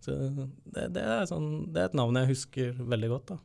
[0.00, 3.34] Så det, det, er sånn, det er et navn jeg husker veldig godt.
[3.34, 3.38] da.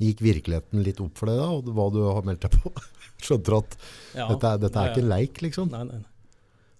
[0.00, 2.72] Gikk virkeligheten litt opp for deg da, og hva du har meldt deg på?
[3.22, 3.76] Skjønte du at
[4.16, 5.68] Ja, dette, er- dette er nei, ikke en leik, liksom?
[5.70, 6.00] Nei, nei.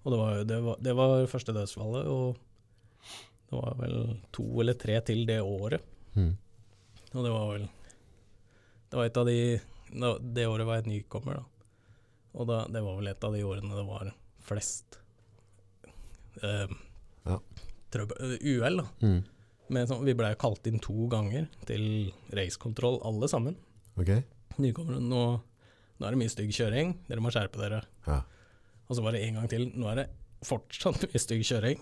[0.03, 2.35] Og det var, det var, det var første dødsfallet, og
[3.47, 3.95] det var vel
[4.35, 5.85] to eller tre til det året.
[6.17, 6.33] Mm.
[7.13, 7.63] Og det var vel
[8.89, 9.35] Det var et av de
[10.33, 11.43] Det året var jeg nykommer, da.
[12.33, 14.09] Og da, det var vel et av de årene det var
[14.43, 14.97] flest
[16.41, 16.67] eh,
[17.29, 17.37] Ja.
[17.93, 18.87] trøbbel, eh, uhell, da.
[19.05, 19.23] Mm.
[19.69, 23.55] Med sånn, vi blei kalt inn to ganger til racekontroll, alle sammen.
[23.99, 24.23] Okay.
[24.59, 24.99] Nykommere.
[24.99, 25.21] Nå,
[25.99, 27.79] nå er det mye stygg kjøring, dere må skjerpe dere.
[28.07, 28.19] Ja.
[28.89, 29.69] Og så var det en gang til.
[29.79, 30.07] Nå er det
[30.45, 31.79] fortsatt mye stygg kjøring.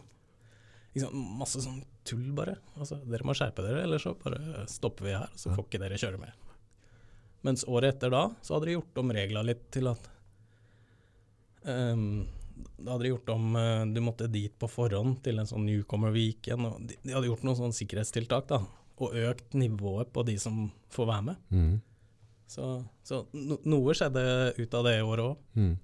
[0.94, 1.18] Liksom.
[1.40, 2.58] Masse sånn tull, bare.
[2.78, 5.56] Altså, dere må skjerpe dere, ellers så bare stopper vi her, så Ja.
[5.58, 6.34] får ikke dere kjøre mer.
[7.44, 10.10] Mens året etter da, så hadde de gjort om reglene litt til at
[11.66, 12.28] ehm,
[12.78, 16.14] Da hadde de gjort om eh, Du måtte dit på forhånd til en sånn newcomer
[16.16, 16.68] weekend.
[16.68, 18.62] Og de, de hadde gjort noen sånne sikkerhetstiltak, da.
[19.02, 21.48] Og økt nivået på de som får være med.
[21.50, 21.80] Mm.
[22.52, 22.66] Så,
[23.08, 24.22] så no, noe skjedde
[24.58, 25.46] ut av det året òg.
[25.56, 25.76] Mm.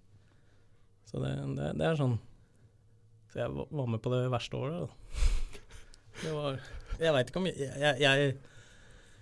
[1.07, 2.17] Så det, det, det er sånn
[3.31, 4.89] Så jeg var med på det verste året, da.
[6.23, 6.57] Det var
[6.99, 8.31] Jeg veit ikke om jeg, jeg, jeg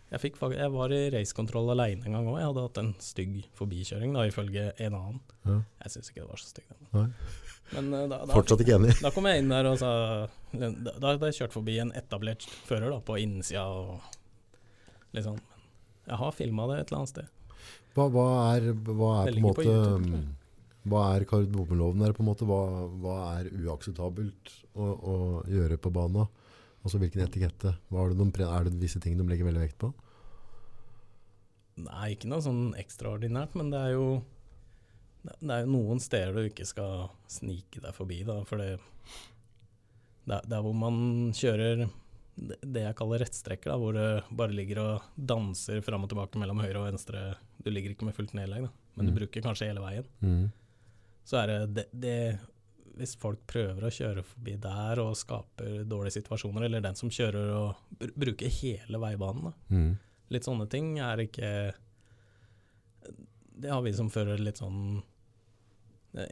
[0.10, 2.40] Jeg, fikk, jeg var i racekontroll aleine en gang òg.
[2.40, 5.24] Jeg hadde hatt en stygg forbikjøring, da, ifølge en annen.
[5.44, 5.60] Ja.
[5.84, 6.76] Jeg syns ikke det var så stygg.
[7.74, 8.94] Men eh, da, da, Fortsatt ikke enig.
[9.02, 9.92] da kom jeg inn der og sa
[10.54, 15.40] Da, da hadde jeg kjørt forbi en etablert fører da, på innsida og liksom
[16.06, 17.32] Jeg har filma det et eller annet sted.
[17.96, 20.26] Hva, hva er, hva er på en måte på jeg.
[20.86, 22.46] Hva er kardemommeloven der, på en måte?
[22.46, 22.62] Hva,
[23.02, 25.16] hva er uakseptabelt å, å
[25.50, 26.28] gjøre på bana?
[26.86, 27.72] Altså hvilken etikette?
[27.90, 29.90] Hva er, det noen, er det visse ting de legger veldig vekt på?
[31.82, 34.06] Nei, ikke noe sånn ekstraordinært, men det er jo
[35.42, 38.80] det er jo noen steder du ikke skal snike deg forbi, da, for det
[40.26, 41.86] det er- det er hvor man kjører
[42.38, 46.60] det jeg kaller rettstrekker, da, hvor du bare ligger og danser fram og tilbake mellom
[46.60, 47.36] høyre og venstre.
[47.64, 49.14] Du ligger ikke med fullt nedlegg, da, men Mm.
[49.14, 50.06] du bruker kanskje hele veien.
[50.22, 50.52] Mm.
[51.26, 52.40] Så er det, det, det
[52.98, 57.50] Hvis folk prøver å kjøre forbi der og skaper dårlige situasjoner, eller den som kjører
[57.54, 59.98] og br bruker hele veibanen, da, Mm.
[60.32, 61.74] Litt sånne ting er ikke
[63.60, 65.02] Det har vi som fører litt sånn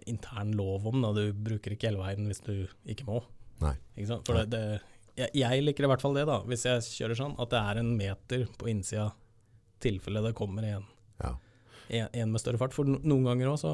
[0.10, 1.02] intern lov om.
[1.04, 1.12] Da.
[1.18, 3.22] Du bruker ikke hele hvis du ikke må.
[3.98, 4.20] Ikke?
[4.26, 4.82] For det, det,
[5.16, 6.40] jeg, jeg liker i hvert fall det, da.
[6.50, 9.12] Hvis jeg kjører sånn, at det er en meter på innsida
[9.84, 10.86] tilfelle det kommer en,
[11.22, 11.34] Ja.
[11.90, 12.74] en, en med større fart.
[12.76, 13.74] For noen ganger òg så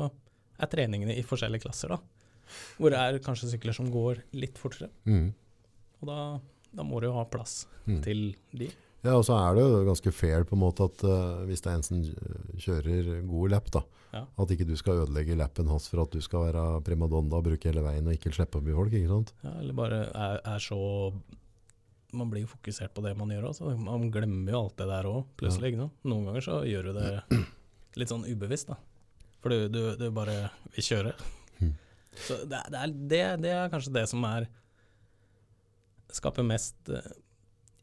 [0.60, 2.00] er treningene i forskjellige klasser, da.
[2.80, 4.90] Hvor det er kanskje sykler som går litt fortere.
[5.06, 5.30] Mm.
[6.02, 6.20] Og da,
[6.76, 8.02] da må du jo ha plass Mm.
[8.06, 8.20] til
[8.54, 8.68] de.
[9.06, 11.70] Ja, og så er det jo ganske fair på en måte at uh, hvis det
[11.72, 12.02] er en som
[12.60, 14.24] kjører gode lapp, da, Ja.
[14.42, 17.70] at ikke du skal ødelegge lappen hans for at du skal være primadonna og bruke
[17.70, 19.32] hele veien og ikke slippe by folk, ikke sant?
[19.46, 20.80] Ja, eller bare er, er så
[22.12, 23.70] Man blir jo fokusert på det man gjør også.
[23.78, 25.76] Man glemmer jo alt det der òg, plutselig.
[25.78, 25.86] Ja.
[26.10, 27.12] Noen ganger så gjør du det
[28.02, 28.80] litt sånn ubevisst, da.
[29.44, 31.14] For du, du, du bare vil kjøre.
[31.60, 31.76] Mhm.
[32.26, 34.50] Så det, det, er, det, det er kanskje det som er
[36.10, 37.06] Skaper mest eh,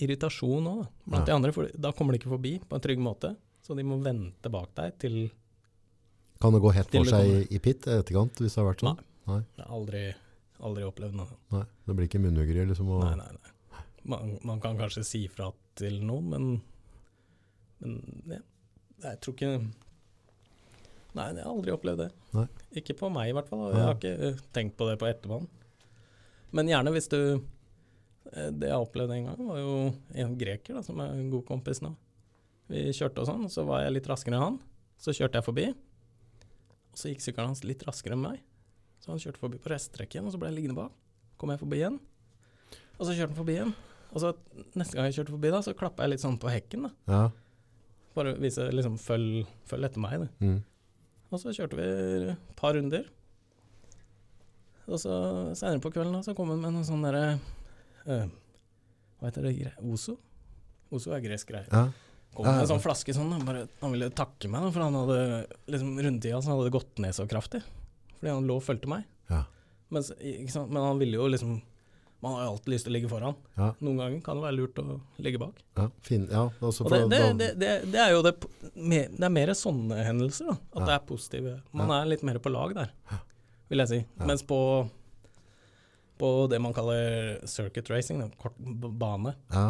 [0.02, 1.26] irritasjon òg, blant Ja.
[1.30, 1.52] de andre.
[1.52, 3.36] For da kommer de ikke forbi på en trygg måte.
[3.62, 5.30] Så de må vente bak deg til
[6.40, 8.98] Kan det gå hett for seg i, i pit etterkant hvis det har vært sånn?
[9.26, 9.40] Nei.
[9.56, 10.02] Har aldri,
[10.60, 11.38] aldri opplevd noe.
[11.54, 11.62] Nei.
[11.86, 12.90] Det blir ikke munnhuggeri liksom?
[12.92, 13.80] Og, Nei, nei, nei.
[14.06, 16.44] Man, man kan kanskje si fra til noen, men,
[17.80, 18.42] men ja.
[19.08, 19.50] jeg tror ikke
[21.16, 22.10] Nei, jeg har aldri opplevd det.
[22.36, 22.46] Nei.
[22.76, 23.62] Ikke på meg, i hvert fall.
[23.72, 25.48] Jeg har ikke eh, tenkt på det på etterbanen.
[26.52, 27.18] Men gjerne hvis du
[28.32, 29.74] Det jeg opplevde en gang, var jo
[30.22, 31.92] en greker da, som er en god kompis nå.
[32.72, 34.58] Vi kjørte og sånn, og så var jeg litt raskere enn han.
[34.98, 35.66] Så kjørte jeg forbi,
[36.90, 38.40] og så gikk sykkelen hans litt raskere enn meg.
[39.02, 40.94] Så han kjørte forbi på resttrekken, og så ble jeg liggende bak.
[41.38, 41.98] Kom jeg forbi igjen,
[42.96, 43.74] og så kjørte han forbi igjen.
[44.16, 44.32] Og så
[44.78, 46.88] neste gang jeg kjørte forbi, da, så klappa jeg litt sånn på hekken.
[46.88, 47.12] da.
[47.12, 47.24] Ja.
[48.16, 50.24] Bare vise liksom følg, følg etter meg.
[50.24, 50.28] Da.
[50.40, 50.58] Mm.
[51.28, 51.86] Og så kjørte vi
[52.32, 53.04] et par runder.
[54.86, 55.12] Og så
[55.58, 57.38] senere på kvelden da, så kom hun med noen sånne derre
[58.06, 58.26] eh,
[59.20, 59.72] Hva heter det?
[59.82, 60.16] Ozo?
[60.94, 61.68] Ozo er gresk greie.
[61.70, 61.88] ja.
[62.36, 63.30] Kom med en sånn flaske sånn.
[63.32, 65.20] da, Bare, han ville takke meg, da, for han hadde
[65.72, 67.62] liksom rundtida så hadde det gått ned så kraftig.
[68.18, 69.06] Fordi han lå og fulgte meg.
[69.30, 69.44] Ja.
[69.88, 70.10] Mens?
[70.20, 71.62] Men han ville jo liksom
[72.24, 73.34] Man har jo alltid lyst til å ligge foran.
[73.54, 73.66] Ja.
[73.84, 74.84] Noen ganger kan det være lurt å
[75.22, 75.58] ligge bak.
[75.76, 78.32] Ja, fin, ja Og det, det, det, det, det er jo det
[78.72, 80.56] Det er mer sånne hendelser, da.
[80.74, 81.56] At det er positive.
[81.76, 82.92] Man er litt mer på lag der,
[83.72, 84.00] vil jeg si.
[84.24, 84.58] Mens på
[86.18, 88.56] på det man kaller circuit racing, da, kort
[89.00, 89.68] bane, ja,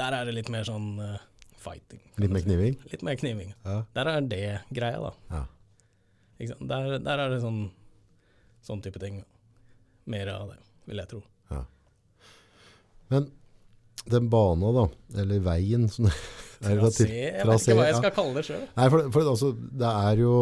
[0.00, 1.16] der er det litt mer sånn uh,
[1.60, 2.00] fighting.
[2.20, 2.76] litt mer kniving?
[2.92, 3.54] Litt mer kniving.
[3.64, 3.80] Ja.
[3.96, 5.12] Der er det greia, da.
[5.34, 5.42] Ja.
[6.60, 7.66] Der, der er det sånn
[8.64, 9.22] sånn type ting.
[10.08, 11.20] Mer av det, vil jeg tro.
[13.10, 13.26] Men
[14.10, 14.84] den bana da,
[15.20, 16.06] eller veien som
[16.60, 18.64] Trasé, jeg vet ikke hva jeg skal kalle det sjøl.
[18.76, 19.48] For, for altså,
[19.80, 20.34] det er jo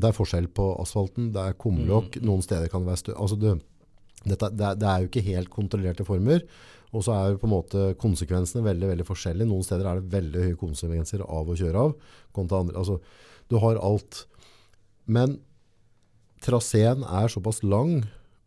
[0.00, 2.26] det er forskjell på asfalten, det er kumlokk, Mm.
[2.30, 3.14] noen steder kan det være stø...
[3.20, 3.56] Altså det,
[4.26, 6.42] dette, det, det er jo ikke helt kontrollerte former,
[6.90, 9.48] og så er på en måte konsekvensene veldig, veldig forskjellige.
[9.48, 11.94] Noen steder er det veldig høye konsekvenser av å kjøre av,
[12.36, 12.76] kontra andre.
[12.80, 12.98] Altså,
[13.50, 14.24] du har alt.
[15.10, 15.38] Men
[16.42, 18.00] traseen er såpass lang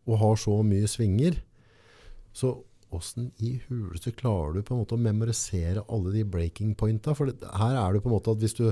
[0.04, 1.40] og har så mye svinger,
[2.36, 2.58] så
[2.92, 7.14] hvordan i huleste klarer du på en måte å memorisere alle de breaking pointa?
[7.16, 8.68] For det, her er det på en måte at hvis du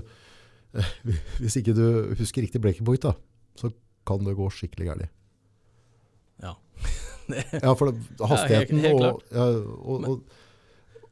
[1.41, 3.13] hvis ikke du husker riktig breaking point, da,
[3.61, 3.73] så
[4.09, 5.22] kan det gå skikkelig gærent.
[6.43, 6.55] Ja.
[7.63, 10.07] Ja, for det, hastigheten helt og, og, og,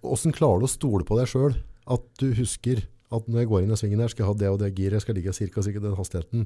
[0.03, 1.55] og Hvordan klarer du å stole på deg sjøl?
[1.91, 2.83] At du husker
[3.15, 4.99] at når jeg går inn i svingen her, skal jeg ha det og det giret,
[4.99, 6.45] jeg skal ligge cirka den hastigheten.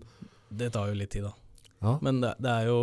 [0.50, 1.32] Det tar jo litt tid, da.
[1.84, 1.96] Ja.
[2.04, 2.78] Men det, det er jo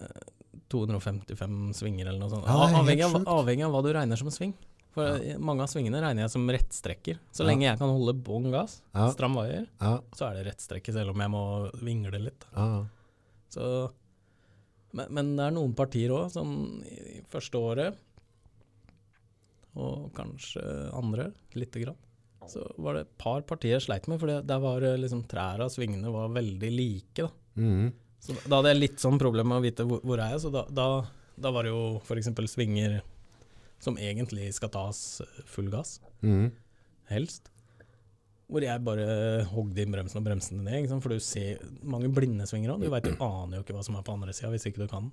[0.00, 0.26] eh,
[0.72, 2.46] 255 svinger eller noe sånt.
[2.48, 4.54] Ja, helt avhengig, av, avhengig av hva du regner som sving.
[4.92, 5.38] For ja.
[5.40, 7.20] mange av svingene regner jeg som rettstrekker.
[7.32, 7.48] Så Ja.
[7.48, 9.08] lenge jeg kan holde bånn gass, Ja.
[9.14, 11.44] stram vaier, Ja, så er det rettstrekke, selv om jeg må
[11.80, 12.44] vingle litt.
[12.56, 12.84] ja, ja.
[13.52, 13.92] Så,
[14.92, 16.54] men, men det er noen partier òg, sånn
[16.88, 17.98] i første året
[19.80, 21.96] og kanskje andre, lite grann.
[22.50, 25.68] Så var det et par partier jeg sleit med, for der var eh, liksom trærne
[25.68, 27.22] og svingene var veldig like.
[27.22, 27.30] da.
[27.56, 27.92] Mm.
[28.22, 30.50] Så da hadde jeg litt sånn problem med å vite hvor, hvor er jeg, så
[30.54, 30.86] da, da,
[31.40, 32.28] da var det jo f.eks.
[32.52, 32.98] svinger
[33.82, 36.52] som egentlig skal tas full gass, Mm.
[37.10, 37.48] helst.
[38.52, 39.04] Hvor jeg bare
[39.48, 42.82] hogde inn bremsen og bremsen ned, for du ser mange blinde svinger òg.
[42.84, 44.88] Du vet, du aner jo ikke hva som er på andre sida hvis ikke du
[44.92, 45.06] kan.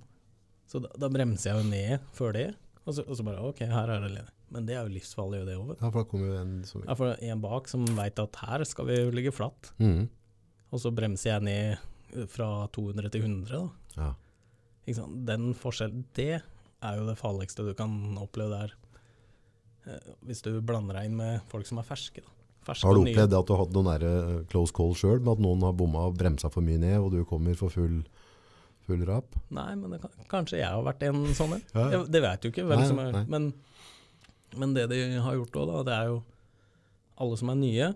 [0.68, 2.44] Så da, da bremser jeg jo ned før det,
[2.84, 4.34] og så, og så bare OK, her er det ledig.
[4.50, 5.72] Men det er jo livsfarlig, det òg.
[5.78, 8.64] Ja, for da kommer jo en som Ja, for en bak som veit at her
[8.68, 10.08] skal vi jo ligge flatt, Mm.
[10.72, 13.62] og så bremser jeg ned fra 200 til 100, da.
[13.96, 14.10] Ja.
[14.86, 15.24] Ikke sant?
[15.28, 16.42] Den forskjellen, det
[16.82, 18.72] er jo det farligste du kan oppleve der.
[19.86, 22.20] Eh, Hvis du blander deg inn med folk som er ferske.
[22.26, 22.36] Da.
[22.66, 25.32] Ferske Har du opplevd at du har hatt noen nære eh, close call sjøl, med
[25.38, 28.00] at noen har bomma og bremsa for mye ned, og du kommer for full,
[28.86, 29.36] full rap?
[29.54, 31.64] Nei, men det kanskje jeg har vært en sånn en.
[31.76, 31.88] Ja.
[31.96, 33.24] Jeg- Det vet du ikke hvem Nei, som er nei.
[33.28, 33.52] men,
[34.56, 36.20] men det de har gjort òg, da, det er jo
[37.20, 37.88] alle som er nye,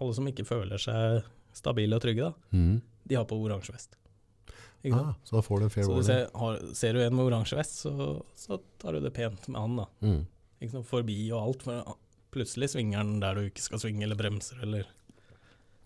[0.00, 1.24] alle som ikke føler seg
[1.56, 2.74] stabile og trygge, da, mm.
[3.10, 3.96] de har på oransje vest.
[4.92, 6.06] Ah, så da får du en fair Så warning.
[6.06, 9.58] ser, har, ser du en med oransje vest, så, så tar du det pent med
[9.58, 9.86] han, da.
[10.06, 10.82] Mm.
[10.86, 11.64] Forbi og alt.
[11.66, 11.96] For
[12.36, 14.86] plutselig svinger den der du ikke skal svinge, eller bremser, eller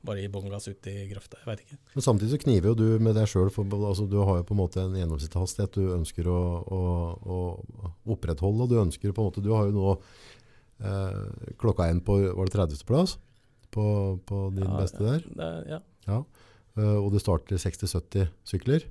[0.06, 1.40] bare gir bånn gass ut i grøfta.
[1.42, 1.78] Jeg veit ikke.
[1.94, 3.50] Men samtidig så kniver jo du med deg sjøl.
[3.52, 6.80] Altså, du har jo på en måte en gjennomsnittshastighet du ønsker å, å,
[7.20, 7.40] å
[8.14, 8.64] opprettholde.
[8.64, 9.90] og Du ønsker på en måte, du har jo nå
[10.88, 12.86] eh, klokka én på var det 30.
[12.88, 13.18] plass
[13.70, 13.84] på,
[14.26, 15.26] på din Ja, beste der.
[15.36, 16.22] Det ja, Ja.
[16.78, 18.84] Uh, og du starter 60-70 sykler.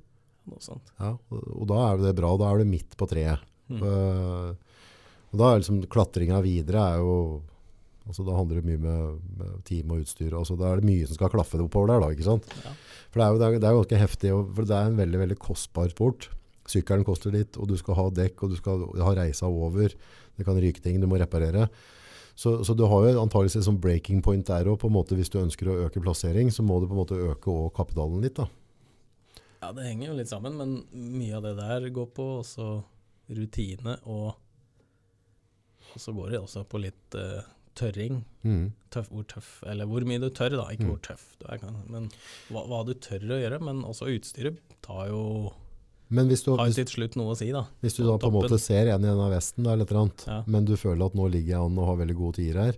[0.51, 0.91] noe sånt.
[0.99, 2.33] Ja, og, og da er det bra.
[2.37, 3.41] Da er du midt på treet.
[3.71, 3.79] Mm.
[3.81, 4.51] Uh,
[5.31, 7.15] og da er liksom klatringa videre er jo
[8.09, 10.33] altså Da handler det mye med, med team og utstyr.
[10.37, 12.01] Altså da er det mye som skal klaffe oppover der.
[12.03, 12.49] da, ikke sant?
[12.65, 12.73] Ja.
[13.13, 15.21] For det er jo det er, det er ganske heftig, for det er en veldig
[15.23, 16.29] veldig kostbar sport.
[16.69, 19.95] Sykkelen koster litt, og du skal ha dekk, og du skal ha reisa over.
[20.37, 21.69] Det kan ryke ting du må reparere.
[22.39, 24.85] Så, så du har jo antakeligvis et sånn breaking point der òg.
[25.11, 28.21] Hvis du ønsker å øke plassering, så må du på en måte øke også kapitalen
[28.23, 28.39] litt.
[28.39, 28.47] da.
[29.59, 30.77] Ja, det henger jo litt sammen, men
[31.19, 32.69] mye av det der går på også
[33.35, 34.37] rutine, og,
[35.91, 37.43] og så går det også på litt eh,
[37.75, 38.23] tørring.
[38.43, 38.71] Mm.
[38.91, 40.65] Tøff, hvor tøff, eller hvor mye du tør, da.
[40.73, 40.91] Ikke Mm.
[40.95, 42.09] hvor tøff du er, men
[42.49, 43.59] hva, hva du tør å gjøre.
[43.61, 45.51] Men også utstyret tar jo,
[46.09, 47.65] Men hvis du, har til slutt noe å si, da.
[47.83, 50.43] hvis du da på en måte ser en i denne vesten, da, eller annet, Ja.
[50.47, 52.73] men du føler at nå ligger jeg an og har veldig gode tider her,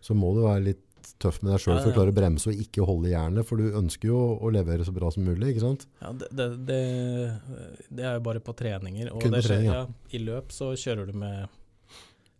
[0.00, 0.82] så må du være litt
[1.18, 3.44] tøff med deg sjøl Ja, for å klare å bremse og ikke holde jernet.
[3.46, 5.54] For du ønsker jo å levere så bra som mulig.
[5.54, 5.86] ikke sant?
[6.02, 7.40] Ja, det, det, det,
[7.94, 9.10] det er jo bare på treninger.
[9.14, 9.86] Og det skjer- trening, ja.
[10.12, 11.48] I løp så kjører du med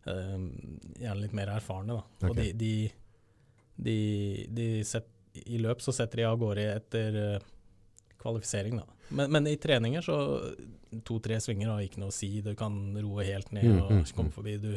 [0.07, 2.29] gjerne litt mer erfarne, da.
[2.29, 2.73] Og de, de,
[3.77, 3.99] de,
[4.49, 5.09] de set,
[5.47, 7.49] I løp så setter de av gårde etter eh,
[8.23, 8.87] kvalifisering, da.
[9.09, 10.17] Men, men i treninger så
[11.07, 12.41] To-tre svinger har ikke noe å si.
[12.43, 14.35] Du kan roe helt ned Mm, og mm, komme mm.
[14.35, 14.55] forbi.
[14.63, 14.73] Du,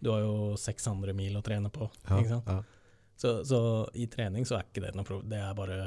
[0.00, 1.88] du har jo 600 mil å trene på.
[2.08, 2.50] Ja, Ikke sant?
[2.50, 2.60] ja,
[3.16, 3.60] Så, så
[3.94, 5.30] i trening så er ikke det noe problem.
[5.32, 5.78] Det er bare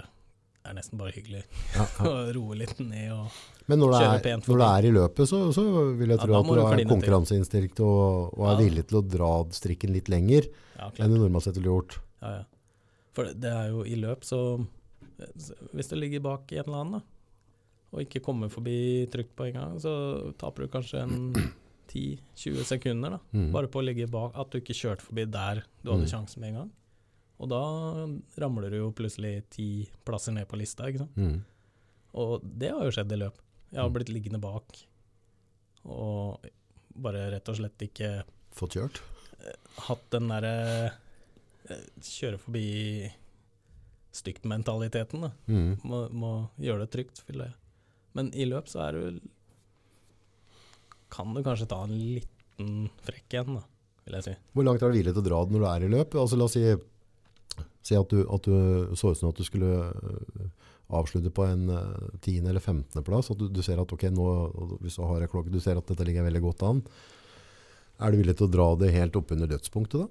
[0.66, 1.42] er nesten bare hyggelig
[1.76, 2.06] ja, ja.
[2.10, 5.28] å roe litt ned og Men når det, er, pent når det er i løpet,
[5.30, 5.64] så, så
[6.00, 9.32] vil jeg tro at du har er konkurranseinstinkt og, og er villig til å dra
[9.56, 10.48] strikken litt lenger
[10.80, 11.98] Ja, enn du normalt sett ville gjort.
[12.24, 12.44] Ja, ja.
[13.14, 14.40] For det- det er jo i løp, så
[15.74, 17.02] Hvis du ligger bak i en eller annen, da,
[17.94, 19.92] og ikke kommer forbi trygt på en gang, så
[20.42, 21.34] taper du kanskje en
[21.94, 23.20] 10-20 sekunder, da.
[23.38, 23.52] Mm.
[23.54, 24.34] Bare på å ligge bak.
[24.40, 26.10] At du ikke kjørte forbi der du hadde Mm.
[26.10, 26.72] sjansen med en gang.
[27.44, 27.62] Og da
[28.40, 29.68] ramler du jo plutselig ti
[30.08, 31.18] plasser ned på lista, ikke sant.
[31.20, 31.42] Mm.
[32.24, 33.40] Og det har jo skjedd i løp.
[33.74, 33.96] Jeg har Mm.
[33.98, 34.78] blitt liggende bak
[35.84, 36.46] og
[36.96, 38.12] bare rett og slett ikke
[38.54, 39.02] Fått kjørt.
[39.90, 40.94] hatt den derre
[41.68, 43.12] eh, kjøre forbi
[44.14, 45.26] stygt-mentaliteten.
[45.50, 45.78] Mm.
[45.90, 47.24] Må, må gjøre det trygt.
[48.14, 49.20] Men i løp så er du
[51.14, 53.64] Kan du kanskje ta en liten frekk en, da,
[54.06, 54.34] vil jeg si.
[54.54, 56.16] Hvor langt er du villig til å dra det når du er i løp?
[56.18, 56.64] Altså, la oss si,
[57.84, 60.48] si at, du, at du så ut som at du skulle øh,
[60.94, 61.68] avslutte på en
[62.22, 63.04] tiende- eller 15.
[63.04, 63.32] plass.
[63.34, 64.26] At du, du ser at ok, nå,
[64.84, 66.84] hvis du har en klokke, du ser at dette ligger veldig godt an.
[68.04, 70.10] Er du villig til å dra det helt opp under dødspunktet da?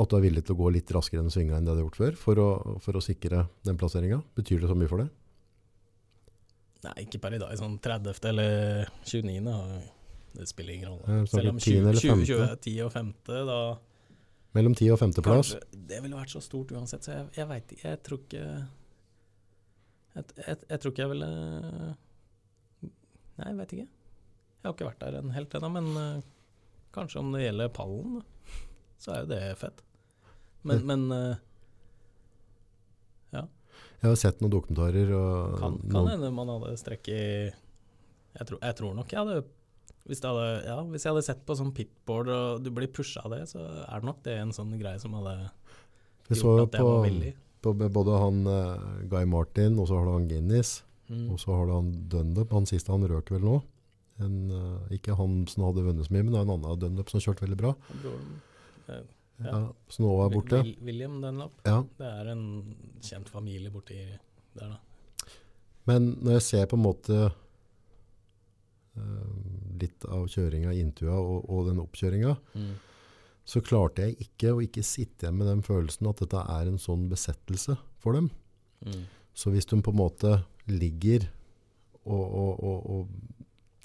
[0.00, 1.84] At du er villig til å gå litt raskere enn svinga enn det du har
[1.84, 2.48] gjort før, for å,
[2.80, 4.22] for å sikre den plasseringa?
[4.38, 5.10] Betyr det så mye for deg?
[6.82, 7.52] Nei, ikke per i dag.
[7.60, 8.16] Sånn 30.
[8.30, 9.56] eller 29.
[10.32, 11.18] Det spiller ingen rolle.
[11.30, 13.12] Selv om 20, 20, 20, 10 og 5.,
[13.50, 13.58] da
[14.56, 14.90] Mellom 10.
[14.92, 15.14] og 5.
[15.24, 15.54] plass?
[15.72, 17.88] Det ville vært så stort uansett, så jeg, jeg veit ikke.
[17.88, 18.42] Jeg tror ikke
[20.12, 21.30] jeg, jeg, jeg tror ikke jeg ville
[23.32, 23.86] Nei, jeg veit ikke.
[23.86, 26.26] Jeg har ikke vært der en helt ennå, men uh,
[26.94, 28.20] kanskje om det gjelder pallen,
[29.00, 29.80] så er jo det fett.
[30.68, 31.40] Men, men eh,
[33.32, 35.10] Jeg har sett noen dokumentarer.
[35.16, 37.22] Og kan, kan hende man hadde strekk i
[38.32, 39.42] jeg tror, jeg tror nok jeg hadde
[40.08, 43.22] hvis, det hadde, ja, hvis jeg hadde sett på sånn pitboard og du blir pusha
[43.24, 45.34] av det, så er det nok det en sånn greie som hadde
[46.28, 47.34] gjort så at jeg på, var villig.
[47.62, 51.26] på både han uh, Guy Martin, og så har du han Guinness, Mm.
[51.34, 52.52] og så har du han Dunlop.
[52.54, 53.56] Han siste han røk vel nå.
[54.22, 57.10] En, uh, ikke han som hadde vunnet så mye, men det er en annen Dunlop
[57.10, 57.72] som kjørte veldig bra.
[57.90, 58.30] Broren,
[58.88, 59.00] Ja.
[59.44, 59.60] Ja.
[59.92, 60.60] som nå er borte.
[60.62, 61.52] Wil- William Dunlop.
[61.66, 61.82] Ja.
[61.98, 62.44] Det er en
[63.02, 63.98] kjent familie borti
[64.54, 64.78] der, da.
[65.90, 67.18] Men når jeg ser på en måte
[69.80, 72.34] litt av kjøringa, intua og, og den oppkjøringa,
[73.44, 76.78] så klarte jeg ikke å ikke sitte igjen med den følelsen at dette er en
[76.78, 78.28] sånn besettelse for dem.
[78.86, 79.04] Mm.
[79.34, 80.34] Så hvis de på en måte
[80.70, 81.24] ligger
[82.04, 83.08] og, og, og,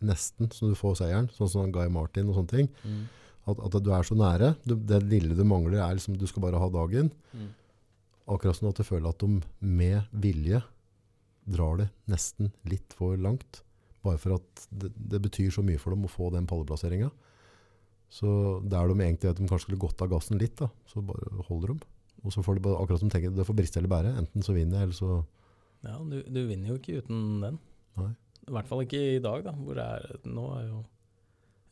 [0.05, 3.07] nesten så du får seieren, sånn som Guy Martin og sånne ting, Mm.
[3.47, 6.43] at, at du er så nære, du, det lille du mangler er liksom du skal
[6.43, 7.47] bare ha dagen, Mm.
[8.27, 10.61] akkurat sånn at du føler at de med vilje
[11.47, 13.63] drar det nesten litt for langt,
[14.05, 17.09] bare for at det, det betyr så mye for dem å få den palleplasseringa.
[18.13, 18.27] Så
[18.63, 21.67] der de egentlig at de kanskje skulle gått av gassen litt, da, så bare holder
[21.73, 21.77] de.
[22.25, 24.11] Og så får de bare, akkurat som tenker, det får briste eller bære.
[24.21, 25.09] Enten så vinner jeg, eller så
[25.85, 27.57] Ja, du, du vinner jo ikke uten den.
[27.99, 28.13] Nei.
[28.47, 29.51] I hvert fall ikke i dag, da.
[29.59, 30.77] Hvor det er, nå er jo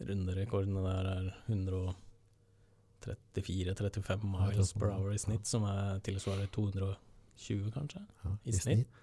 [0.05, 8.01] runderekordene der er 134-35 miles per hour i snitt, som er tilsvarer 220, kanskje.
[8.25, 8.95] Ja, I snitt.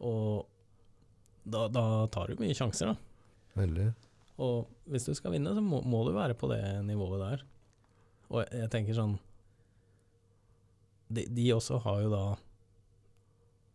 [0.00, 0.46] Og
[1.46, 2.96] da, da tar du mye sjanser, da.
[3.56, 3.86] Veldig.
[4.42, 7.44] Og hvis du skal vinne, så må, må du være på det nivået der.
[8.28, 9.14] Og jeg, jeg tenker sånn
[11.08, 12.24] de, de også har jo da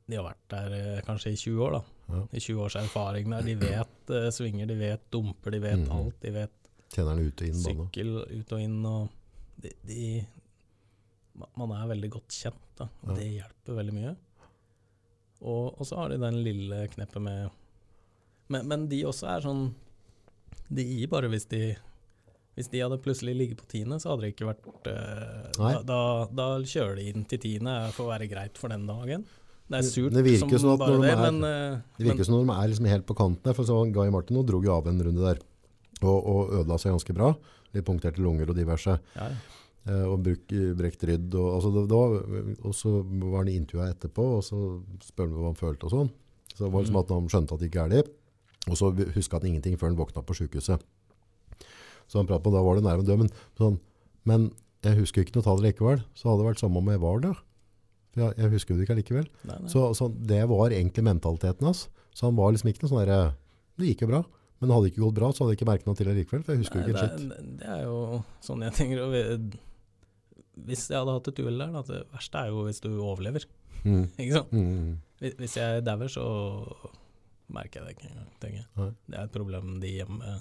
[0.10, 1.82] De har vært der eh, kanskje i 20 år, da.
[2.12, 2.24] Ja.
[2.28, 3.48] I 20 års erfaring der.
[3.48, 5.94] De vet eh, svinger, de vet dumper, de vet mm.
[5.96, 6.18] alt.
[6.24, 6.58] De vet
[6.92, 8.78] Tjeneren ut og inn sykkel ut og inn.
[8.90, 12.90] Og de, de Man er veldig godt kjent, da.
[13.16, 14.14] Det hjelper veldig mye.
[15.48, 17.61] Og så har de den lille kneppet med
[18.52, 19.64] men, men de også er sånn
[20.72, 21.62] De gir bare hvis de
[22.58, 26.00] Hvis de hadde plutselig ligget på tiende, så hadde det ikke vært uh, da,
[26.36, 29.24] da, kjører de inn til tiende for å være greit for den dagen.
[29.72, 32.28] Det er surt det virker som sånn bare de det, er- men, uh, Det virker
[32.28, 33.56] som når de er liksom helt på kanten der.
[33.56, 35.40] For så Guy Martin og drog jo av en runde der.
[36.02, 37.32] Og, og ødela seg ganske bra.
[37.72, 39.00] Litt punkterte lunger og diverse.
[39.16, 39.58] ja, ja.
[39.90, 41.34] Eh, og bruk, brekt rydd.
[41.34, 42.12] Og, altså det, det var,
[42.68, 44.60] og så var han i intervjua etterpå, og så
[45.08, 46.12] spør han hva han følte og sånn.
[46.52, 47.02] Så det var liksom Mm.
[47.02, 48.04] at han skjønte at det ikke er det.
[48.70, 50.84] Og så huska han ingenting før han våkna på sykehuset.
[52.12, 53.24] Så han pratet på, da var det nærme død.
[53.24, 53.80] Men, sånn,
[54.28, 54.50] men
[54.86, 56.04] jeg husker ikke noe tall likevel.
[56.14, 57.32] Så hadde det vært samme om jeg var det.
[58.12, 59.28] For jeg, jeg husker det ikke likevel.
[59.48, 59.72] Nei, nei.
[59.72, 61.86] Så, så det var egentlig mentaliteten hans.
[62.14, 63.34] Så han var liksom ikke noe sånn der,
[63.80, 64.22] Det gikk jo bra.
[64.62, 66.44] Men hadde det ikke gått bra, så hadde jeg ikke merket noe til det likevel.
[66.46, 67.46] For jeg husker jo ikke en skitt.
[67.62, 67.96] det er jo
[68.46, 69.00] sånn jeg tenker.
[70.68, 73.48] Hvis jeg hadde hatt et uhell der, da, det verste er jo hvis du overlever.
[73.88, 74.04] Mm.
[74.22, 74.52] Ikke sant?
[74.54, 74.92] Mm.
[75.24, 76.26] Hvis- Hvis jeg dauer, så
[77.54, 78.30] merker jeg det ikke engang.
[78.42, 78.96] tenker jeg.
[79.08, 80.36] Det er et problem de hjemme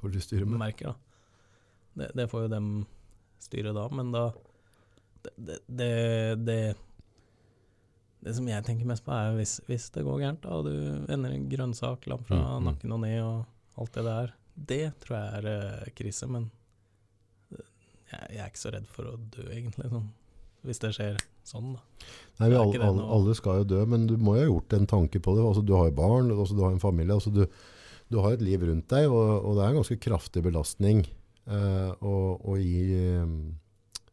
[0.00, 0.58] Får du styre med.
[0.62, 0.92] merker.
[0.92, 0.94] da.
[2.02, 2.70] Det, det får jo dem
[3.42, 4.24] styre da, men da
[5.22, 5.90] Det, det,
[6.46, 6.56] det,
[8.24, 10.72] det, som jeg tenker mest på, er hvis, hvis det går gærent, og du
[11.12, 12.64] ender en grønnsak langt fra Mm, mm.
[12.70, 13.44] nakken og ned og
[13.78, 14.32] alt det der.
[14.54, 16.50] Det tror jeg er eh, krise, men
[17.52, 17.62] eh,
[18.10, 19.88] jeg, jeg er ikke så redd for å dø, egentlig.
[19.94, 20.10] Sånn.
[20.62, 22.08] Hvis det skjer sånn, da.
[22.38, 24.88] Nei, vi Er alle, alle, skal jo dø, men du må jo ha gjort en
[24.90, 25.42] tanke på det.
[25.46, 27.16] Altså, du har jo barn, altså, du har en familie.
[27.16, 27.42] Altså, du,
[28.12, 31.90] du har et liv rundt deg, og, og det er en ganske kraftig belastning eh,
[31.98, 34.08] å, å gi, eh,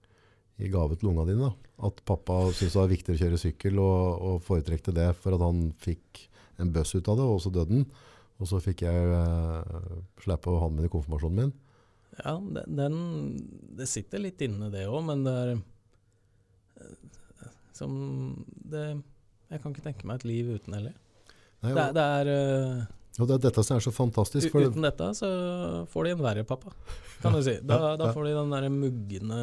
[0.59, 1.49] gi gave til unga dine.
[1.49, 1.71] Da.
[1.89, 5.45] At pappa syntes det var viktigere å kjøre sykkel, og, og foretrekte det for at
[5.45, 6.25] han fikk
[6.59, 7.89] en bøss ut av det, og så døde han.
[8.39, 9.81] Og så fikk jeg eh,
[10.23, 11.57] slippe å ha den med i konfirmasjonen min.
[12.19, 12.95] Ja, den, den
[13.77, 15.59] Det sitter litt inne, det òg, men det er
[17.75, 17.93] Som
[18.69, 18.85] det
[19.49, 20.95] Jeg kan ikke tenke meg et liv uten heller.
[21.63, 22.87] Nei, Det, det er eh,
[23.19, 24.53] og det er dette som er så fantastisk.
[24.55, 25.29] Uten dette så
[25.91, 26.71] får de en verre pappa,
[27.19, 27.57] kan du si.
[27.67, 29.39] Da, da får de den derre mugne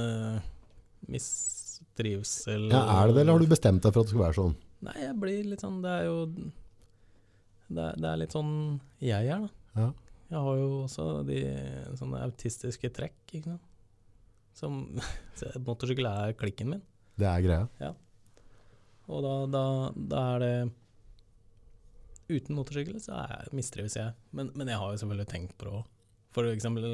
[1.12, 4.38] mistrivsel ja, er det det, eller har du bestemt deg for at det skal være
[4.38, 4.56] sånn?
[4.86, 6.16] Nei, jeg blir litt sånn Det er jo
[7.68, 8.50] Det er, det er litt sånn
[9.02, 9.80] jeg er, da.
[9.82, 9.86] Ja.
[10.32, 11.38] Jeg har jo også de
[12.00, 13.72] sånne autistiske trekk, ikke sant.
[14.56, 14.80] Som
[15.68, 16.82] Motorsykkel er klikken min.
[17.16, 17.92] Det er greia.
[19.06, 20.56] Og da, da, da er det
[22.26, 24.10] Uten motorsykkel så er jeg, mistrives jeg.
[24.34, 25.84] Men, men jeg har jo selvfølgelig tenkt på det òg.
[26.34, 26.86] For eksempel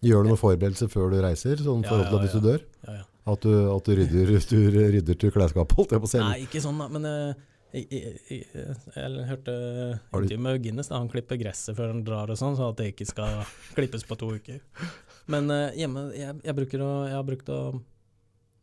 [0.00, 2.64] Gjør du noen forberedelser før du reiser, sånn Ja, forhold til ja, hvis du dør?
[2.86, 3.04] Ja, ja.
[3.28, 6.20] At du, at du rydder, du rydder til klesskapet, holdt jeg på å si.
[6.22, 6.86] Nei, ikke sånn, da.
[6.94, 7.04] Men
[7.74, 9.56] jeg, jeg, jeg, jeg hørte
[9.98, 10.88] intervju med Guinness.
[10.88, 11.02] Da.
[11.02, 13.42] Han klipper gresset før han drar, og sånn, så at det ikke skal
[13.76, 14.62] klippes på to uker.
[15.28, 17.60] Men uh, hjemme jeg, bruker å, jeg har brukt å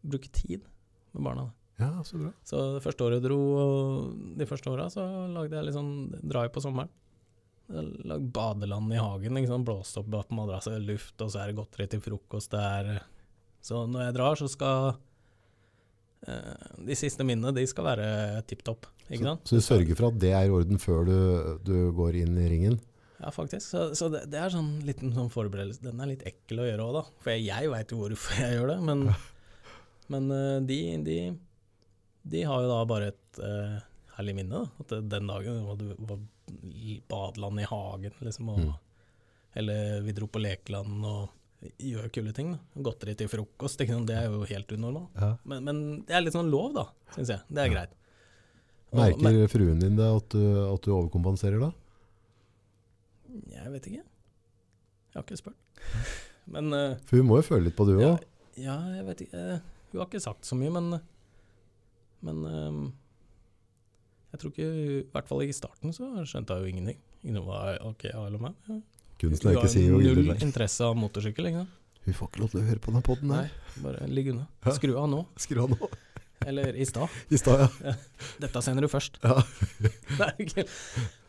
[0.09, 0.65] bruke tid
[1.15, 1.49] med barna.
[1.79, 2.31] Ja, så bra.
[2.47, 5.03] Så det første året jeg dro, og de første åra så
[5.33, 6.91] lagde jeg litt sånn drive på sommeren.
[7.65, 9.65] Jeg Lagd badeland i hagen, ikke sant?
[9.67, 12.53] blåst opp på madrasset, luft, og så er det godteri til frokost.
[12.53, 13.03] Det er
[13.65, 14.91] Så når jeg drar, så skal
[16.29, 20.19] eh, De siste minnene, de skal være tipp topp, Så, så du sørger for at
[20.21, 21.17] det er i orden før du,
[21.65, 22.79] du går inn i ringen?
[23.19, 23.65] Ja, faktisk.
[23.67, 25.81] Så, så det, det er sånn liten sånn forberedelse.
[25.83, 27.03] Den er litt ekkel å gjøre òg, da.
[27.23, 29.07] For jeg, jeg veit jo hvorfor jeg gjør det, men,
[30.11, 31.17] men eh, de, de,
[32.35, 33.77] de har jo da bare et uh,
[34.17, 34.63] herlig minne.
[34.65, 34.83] Da.
[34.83, 36.19] At den dagen var du var
[36.69, 38.49] i badeland i hagen, liksom.
[38.55, 38.73] Og, Mm.
[39.55, 42.49] Eller vi dro på lekeland og gjør kule ting.
[42.51, 42.81] Da.
[42.83, 43.79] Godteri til frokost.
[43.79, 45.13] Det er jo helt unormalt.
[45.15, 45.29] Ja.
[45.47, 46.83] Men, men det er litt sånn lov, da,
[47.15, 47.39] syns jeg.
[47.47, 47.93] Det er greit.
[48.91, 50.41] Og- Merker men- fruen din det at du,
[50.73, 51.71] at du overkompenserer da?
[53.51, 54.03] Jeg vet ikke.
[54.03, 55.57] Jeg har ikke spurt.
[56.53, 58.27] Men uh, For hun må jo føle litt på det Ja, òg.
[58.59, 59.45] ja, jeg vet ikke.
[59.95, 60.99] Eh, Hun har ikke sagt så mye, men
[62.25, 62.79] Men um,
[64.35, 66.99] jeg tror ikke I hvert fall i starten så skjønte hun jo ingenting.
[67.23, 68.55] Ingen var OK, eller meg.
[68.67, 68.79] Ja.
[69.21, 70.41] Kunsten Hun er har ikke si hvor null er.
[70.43, 71.47] interesse av motorsykkel.
[71.49, 71.77] Ikke sant?
[72.05, 73.45] Hun får ikke lov til å høre på den poden Nei,
[73.81, 74.43] bare ligg unna.
[74.75, 75.23] Skru av nå.
[75.41, 75.87] Skru av nå.
[76.45, 77.09] Eller i stad.
[77.33, 77.93] I stad, ja.
[78.43, 79.17] Dette sender du først.
[79.23, 79.39] Ja.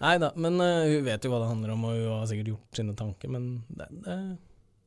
[0.03, 2.51] Nei, da, men uh, hun vet jo hva det handler om, og hun har sikkert
[2.53, 4.17] gjort sine tanker, men det, det,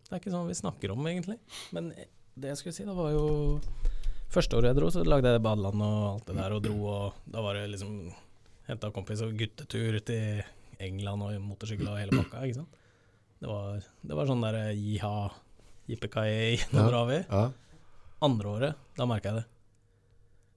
[0.05, 1.39] det er ikke sånn vi snakker om, egentlig.
[1.73, 3.25] Men eh, det jeg skulle si, da var jo
[4.29, 7.13] Første året jeg dro, så lagde jeg badeland og alt det der, og dro, og
[7.33, 7.93] da var det liksom
[8.69, 10.43] Henta kompis og guttetur til
[10.79, 12.75] England og motorsykkel og hele pakka, ikke sant.
[13.41, 15.13] Det var, det var sånn derre jiha,
[15.89, 16.87] jippekayei, nå Ja.
[16.91, 17.17] drar vi.
[17.25, 17.41] ja.
[18.21, 19.45] Andre året, da merka jeg det.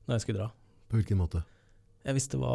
[0.06, 0.50] Når jeg skulle dra.
[0.90, 1.40] På hvilken måte?
[2.04, 2.52] Jeg visste hva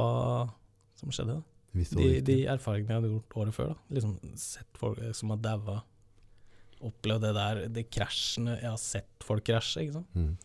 [0.99, 1.39] som skjedde.
[1.39, 1.86] da.
[1.97, 3.67] De, de erfaringene jeg hadde gjort året før.
[3.73, 5.80] da Liksom Sett folk som har daua.
[6.86, 9.82] Opplevd det der, de krasjene Jeg har sett folk krasje.
[9.86, 10.36] ikke sant Mm.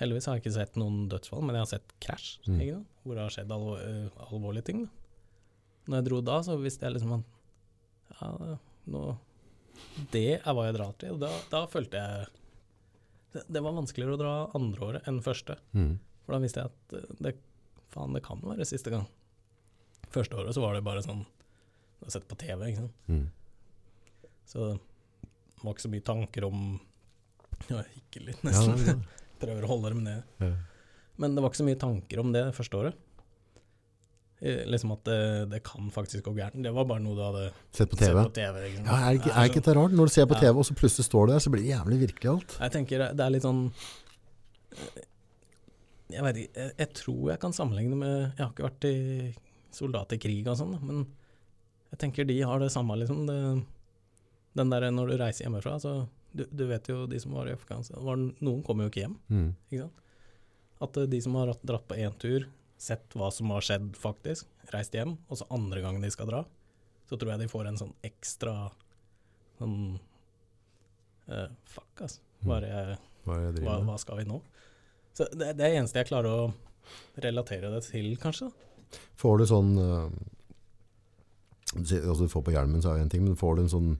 [0.00, 2.38] Heldigvis har jeg ikke sett noen dødsfall, men jeg har sett krasj.
[2.48, 2.86] Mm.
[3.04, 4.86] Hvor det har skjedd alvor, uh, alvorlige ting.
[4.86, 8.56] da Når jeg dro da, så visste jeg liksom at ja,
[8.94, 9.02] nå,
[10.10, 11.18] Det er hva jeg drar til.
[11.20, 12.30] Da, da følte jeg
[13.32, 15.58] det, det var vanskeligere å dra andre året enn første.
[15.76, 15.98] Mm.
[16.24, 17.34] For da visste jeg at eh, det,
[17.92, 19.04] faen, det kan være siste gang.
[20.10, 22.96] Første året så var det bare sånn Du har sett på TV, ikke sant.
[23.12, 23.28] Mm.
[24.50, 24.72] Så
[25.60, 26.64] det var ikke så mye tanker om
[27.68, 28.80] Ja, ikke litt, nesten.
[28.86, 28.94] ja.
[29.40, 30.24] Prøver å holde dem nede.
[30.40, 30.50] Ja.
[31.20, 32.98] Men det var ikke så mye tanker om det første året.
[34.40, 35.18] Eh, Liksom at det,
[35.52, 36.62] det kan faktisk gå gærent.
[36.64, 37.46] Det var bare noe du hadde
[37.76, 38.22] Sett på sett TV.
[38.24, 38.60] på TV.
[38.66, 38.86] liksom.
[38.88, 39.92] Ja, er, ikke, er ikke det rart?
[39.96, 40.40] Når du ser på Ja.
[40.46, 42.56] TV, og så plutselig står du der, så blir det jævlig virkelig alt.
[42.60, 43.62] Jeg tenker det er litt sånn
[44.72, 45.04] eh,
[46.16, 48.96] Jeg vet ikke, jeg, jeg tror jeg kan sammenligne med Jeg har ikke vært i
[49.70, 51.04] soldat i krig og sånn, men
[51.92, 53.20] jeg tenker de har det samme, liksom.
[53.28, 53.36] Det,
[54.58, 55.92] den der når du reiser hjemmefra, så
[56.34, 59.16] du, du vet jo de som var i Afghanistan var, Noen kommer jo ikke hjem,
[59.30, 59.48] Mm.
[59.70, 59.96] ikke sant.
[60.80, 62.46] At eh, de som har dratt- på én tur,
[62.80, 66.44] sett hva som har skjedd faktisk, reist hjem, og så andre gangen de skal dra,
[67.10, 68.54] så tror jeg de får en sånn ekstra
[69.58, 69.98] sånn
[71.28, 72.20] uh, Fuck, altså.
[72.46, 72.96] Hva jeg
[73.26, 74.38] Hva hva, hva skal vi nå?
[75.12, 76.52] Så det, det er det eneste jeg klarer å
[77.20, 78.48] relatere det til, kanskje.
[79.20, 80.08] Får du sånn uh,
[81.76, 83.90] altså, Du får på hjelmen, så er det en ting, men får du en sånn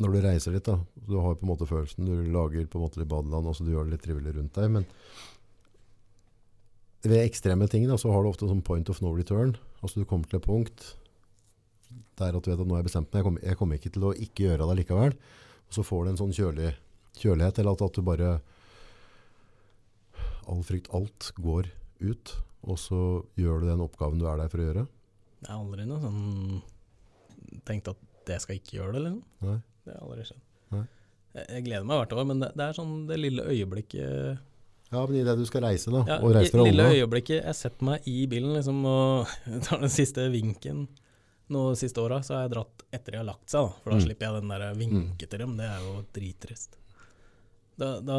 [0.00, 0.78] Når du reiser litt, da
[1.08, 3.66] Du har på en måte følelsen Du lager på en måte litt badeland, og så
[3.66, 4.70] du gjør det litt trivelig rundt deg.
[4.78, 4.86] Men
[7.04, 9.54] ved ekstreme ting da, så har du ofte sånn point of no return.
[9.80, 10.94] Altså Du kommer til et punkt
[12.20, 13.20] der at du vet at nå har jeg bestemt meg.
[13.20, 15.14] Jeg kommer, jeg kommer ikke til å ikke gjøre det likevel.
[15.70, 16.74] Og så får du en sånn kjølig,
[17.16, 18.30] kjølighet, eller at, at du bare
[20.50, 21.68] All frykt, alt går
[22.02, 22.30] ut,
[22.66, 23.00] og så
[23.38, 24.82] gjør du den oppgaven du er der for å gjøre.
[25.40, 29.36] Det er aldri noe sånn Tenkt at det skal ikke gjøre det, eller noe.
[29.46, 29.56] Nei.
[29.84, 30.42] Det har aldri skjedd.
[30.74, 30.84] Nei.
[31.40, 34.38] Jeg, gleder meg hvert år, men det, det er sånn det lille øyeblikket
[34.90, 37.86] Ja, men det du skal reise, da, ja, og reise fra Lille øyeblikket jeg setter
[37.86, 39.30] meg i bilen liksom, og
[39.68, 40.88] tar den siste vinken
[41.50, 43.78] nå de siste åra, så har jeg dratt etter de har lagt seg, da.
[43.82, 44.02] For da Mm.
[44.06, 45.54] slipper jeg den der vinke til dem.
[45.58, 46.76] Det er jo drittrist.
[47.80, 48.18] Da, da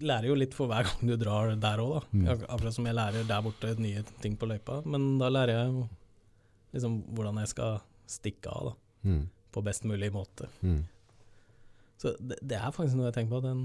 [0.00, 2.00] lærer jeg jo litt for hver gang du drar der òg, da.
[2.16, 2.30] Mm.
[2.48, 4.78] Akkurat som jeg lærer der borte nye ting på løypa.
[4.88, 5.88] Men da lærer jeg
[6.76, 8.74] liksom hvordan jeg skal stikke av da,
[9.10, 9.22] mm.
[9.52, 10.48] På best mulig måte.
[10.62, 10.82] Mm.
[12.00, 13.40] Så det, det er faktisk noe jeg tenker på.
[13.44, 13.64] Den,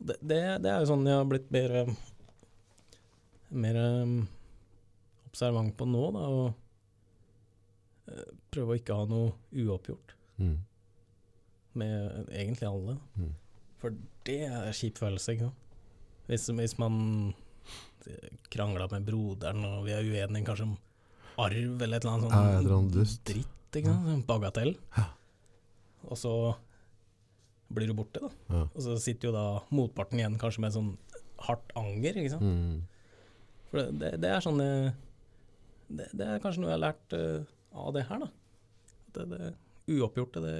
[0.00, 1.92] det, det, det er jo sånn jeg har blitt mer eh,
[3.54, 4.14] Mer eh,
[5.28, 6.24] observant på nå, da.
[6.34, 10.56] Og eh, prøve å ikke ha noe uoppgjort Mm.
[11.78, 12.96] med egentlig alle.
[13.14, 13.28] Mm.
[13.78, 13.94] For
[14.26, 15.60] det er en kjip følelse, ikke sant.
[16.26, 16.96] Hvis, hvis man
[18.50, 20.74] krangla med broderen, og vi er uenige kanskje om
[21.44, 23.22] arv eller et eller annet Ja, et sånn dust.
[23.30, 24.26] dritt, ikke sant.
[24.28, 24.74] Bagatell.
[26.04, 26.34] Og så
[27.74, 28.64] blir du borte, da.
[28.66, 30.92] Og så sitter jo da motparten igjen kanskje med sånn
[31.44, 32.44] hardt anger, ikke sant.
[32.44, 33.64] Mm.
[33.70, 37.44] For det, det, det er sånn det, det er kanskje noe jeg har lært uh,
[37.84, 38.30] av det her, da.
[39.14, 39.50] Det, det
[39.94, 40.54] uoppgjorte, det,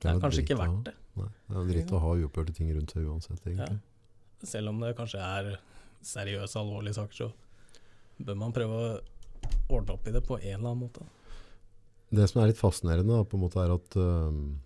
[0.00, 0.96] det er kanskje ikke verdt det.
[1.20, 3.70] Nei, det er dritt å ha uoppgjorte ting rundt seg uansett, Ja.
[4.40, 5.48] Selv om det kanskje er
[6.00, 8.92] seriøse, alvorlige saker, så bør man prøve å
[9.76, 11.04] ordne opp i det på en eller annen måte.
[12.10, 14.58] Det som er litt fascinerende, på en måte er at øhm,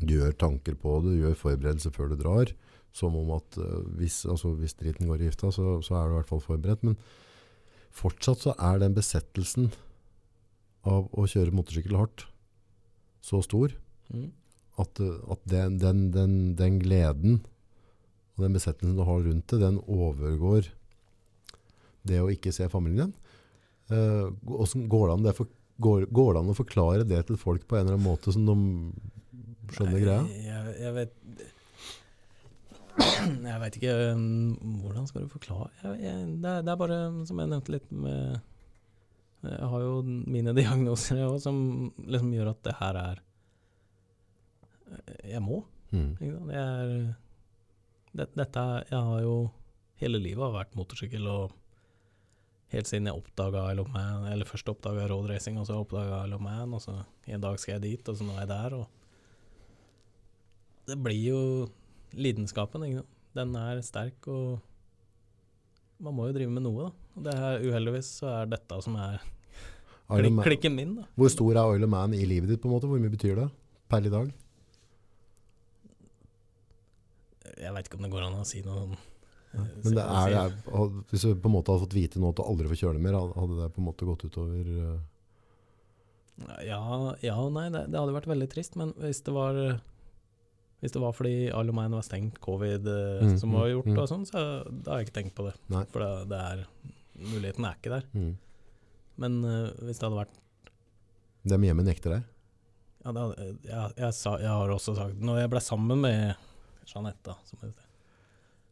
[0.00, 2.52] du gjør tanker på det, du gjør forberedelser før du drar.
[2.94, 6.14] Som om at uh, hvis, altså, hvis driten går i gifta, så, så er du
[6.14, 6.82] i hvert fall forberedt.
[6.86, 6.96] Men
[7.94, 9.68] fortsatt så er den besettelsen
[10.88, 12.26] av å kjøre motorsykkel hardt
[13.22, 13.76] så stor
[14.10, 14.32] Mm.
[14.78, 17.46] at, øh, at den, den, den, den gleden
[18.34, 20.70] og den besettelsen du har rundt det, den overgår
[22.02, 23.19] det å ikke se familien din.
[23.90, 25.48] Eh, hvordan går, det for,
[25.82, 28.44] går, går det an å forklare det til folk på en eller annen måte som
[28.46, 28.54] de
[29.74, 30.22] skjønner Nei, greia?
[30.44, 31.16] Jeg, jeg vet
[33.00, 37.00] Jeg vet ikke um, hvordan skal du forklare jeg, jeg, det, er, det er bare,
[37.26, 38.38] som jeg nevnte litt med
[39.48, 41.56] Jeg har jo mine diagnoser òg, som
[42.04, 43.24] liksom gjør at det her er
[45.34, 45.62] Jeg må.
[45.94, 46.12] Mm.
[46.20, 46.94] Jeg er,
[48.14, 49.34] det, dette Jeg har jo
[50.00, 51.56] hele livet har vært motorsykkel, og
[52.70, 56.22] helt siden jeg oppdaga Isle of Man, eller først oppdaga road racing, og så oppdaga
[56.24, 56.96] Isle of Man, og så
[57.26, 58.96] en dag skal jeg dit, og så nå er jeg der, og
[60.90, 61.40] Det blir jo
[62.18, 63.16] lidenskapen, ikke sant.
[63.38, 64.58] Den er sterk, og
[66.02, 67.10] man må jo drive med noe, da.
[67.14, 69.20] Og det er uheldigvis så er dette som er
[70.10, 71.04] klik, klikken min, da.
[71.14, 72.62] Hvor stor er Oil of Man i livet ditt?
[72.62, 72.90] på en måte?
[72.90, 73.46] Hvor mye betyr det
[73.90, 74.32] per i dag?
[77.60, 78.98] Jeg veit ikke om det går an å si noe sånn
[79.50, 82.38] Men det er, det er, hvis du på en måte hadde fått vite nå at
[82.38, 84.98] du aldri får kjøre det mer, hadde det på en måte gått utover eh,
[86.68, 86.82] Ja,
[87.24, 89.58] ja nei, det, det hadde vært veldig trist, men hvis det var
[90.80, 93.90] hvis det var fordi Isle of var stengt, covid eh, Mm, som var mm, gjort
[93.90, 93.98] mm.
[94.00, 95.52] og sånn, så da har jeg ikke tenkt på det.
[95.68, 95.84] Nei.
[95.92, 96.62] For det, det er
[97.20, 98.06] Muligheten er ikke der.
[98.16, 98.30] mm.
[99.20, 100.38] Men uh, hvis det hadde vært
[101.50, 102.28] Dem hjemme nekter deg?
[103.04, 103.24] ja, det
[103.66, 106.20] jeg, jeg, sa, jeg har også sagt Når jeg ble sammen med
[106.88, 107.89] Jeanette, da, som det heter,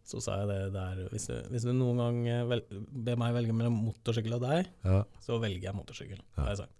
[0.09, 2.63] så sa jeg det der Hvis du, hvis du noen gang eh, vel,
[3.05, 5.03] ber meg velge mellom motorsykkel og deg, Ja.
[5.25, 6.43] så velger jeg motorsykkel, Ja.
[6.43, 6.77] har jeg sagt.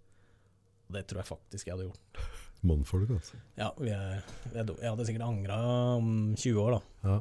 [0.89, 2.23] Og det tror jeg faktisk jeg hadde gjort.
[2.69, 3.37] Mannfolk, altså.
[3.55, 5.59] Ja, vi er, jeg, jeg hadde sikkert angra
[5.99, 6.81] om 20 år, da.
[7.11, 7.19] Ja.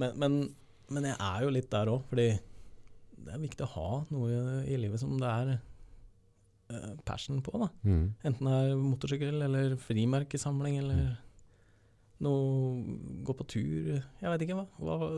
[0.00, 0.38] Men, men,
[0.90, 2.30] men jeg er jo litt der òg, fordi
[3.20, 5.50] det er viktig å ha noe i, i livet som det er
[6.72, 7.52] uh, passion på.
[7.60, 7.68] da.
[7.84, 8.06] Mm.
[8.24, 11.02] Enten det er motorsykkel eller frimerkesamling eller
[12.20, 12.84] noe
[13.24, 14.66] Gå på tur, jeg vet ikke hva.
[14.80, 15.10] hva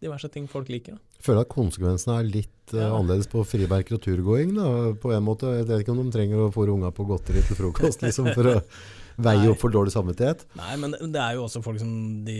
[0.00, 0.94] diverse ting folk liker.
[0.96, 1.20] da.
[1.20, 2.86] Føler at konsekvensene er litt uh, Ja.
[2.96, 4.54] annerledes på friberker og turgåing.
[4.56, 5.50] Da, på en måte.
[5.58, 8.48] Jeg vet ikke om de trenger å få unga på godteri til frokost liksom, for
[8.48, 8.54] å
[9.26, 9.50] veie Nei.
[9.52, 10.46] opp for dårlig samvittighet.
[10.56, 12.38] Nei, men det, er jo også folk som de,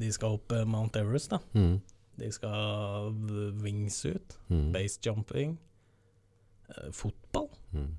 [0.00, 1.42] de skal opp eh, Mount Everest, da.
[1.52, 1.74] Mm.
[2.22, 3.12] De skal
[3.60, 4.70] wingsuit, Mm.
[4.72, 5.58] base jumping,
[6.72, 7.50] eh, fotball.
[7.76, 7.90] Mm.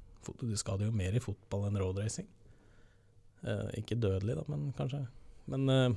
[0.41, 2.25] Du skal jo mer i fotball enn roadracing.
[3.43, 5.03] Uh, ikke dødelig, da, men kanskje.
[5.51, 5.95] Men uh,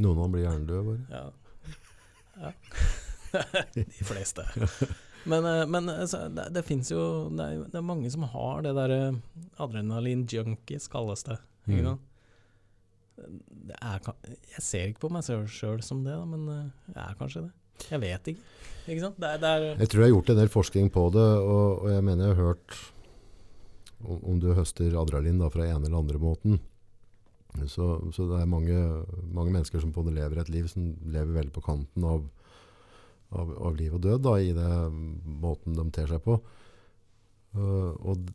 [0.00, 0.82] Noen av dem blir hjernedøde.
[0.88, 1.04] bare.
[1.10, 1.24] ja.
[2.40, 2.52] ja.
[3.76, 4.46] De fleste.
[5.28, 7.02] Men, uh, men altså, det, det fins jo
[7.36, 9.00] det er, det er mange som har det derre
[9.60, 11.36] adrenalin-junkies, kalles det.
[11.68, 11.92] Mm.
[13.20, 14.12] Det er,
[14.56, 17.52] jeg ser ikke på meg sjøl som det, da, men jeg er kanskje det.
[17.88, 18.48] Jeg vet ikke.
[18.90, 19.12] Ikke?
[19.16, 21.84] Det er, det er Jeg tror jeg har gjort en del forskning på det, og,
[21.84, 22.80] og jeg mener jeg har hørt
[24.00, 26.60] om, om du høster adrenalin da, fra ene eller andre måten.
[27.66, 28.76] Så, så det er mange,
[29.34, 32.26] mange mennesker som både lever et liv som lever veldig på kanten av,
[33.34, 34.70] av, av liv og død da, i det
[35.42, 36.38] måten de ter seg på.
[37.56, 38.30] Uh, og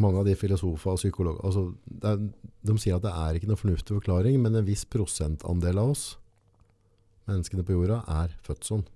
[0.00, 1.66] mange av de filosofer og psykologer altså,
[2.06, 2.22] er,
[2.64, 6.06] De sier at det er ikke noe fornuftig forklaring, men en viss prosentandel av oss,
[7.28, 8.86] menneskene på jorda, er født sånn.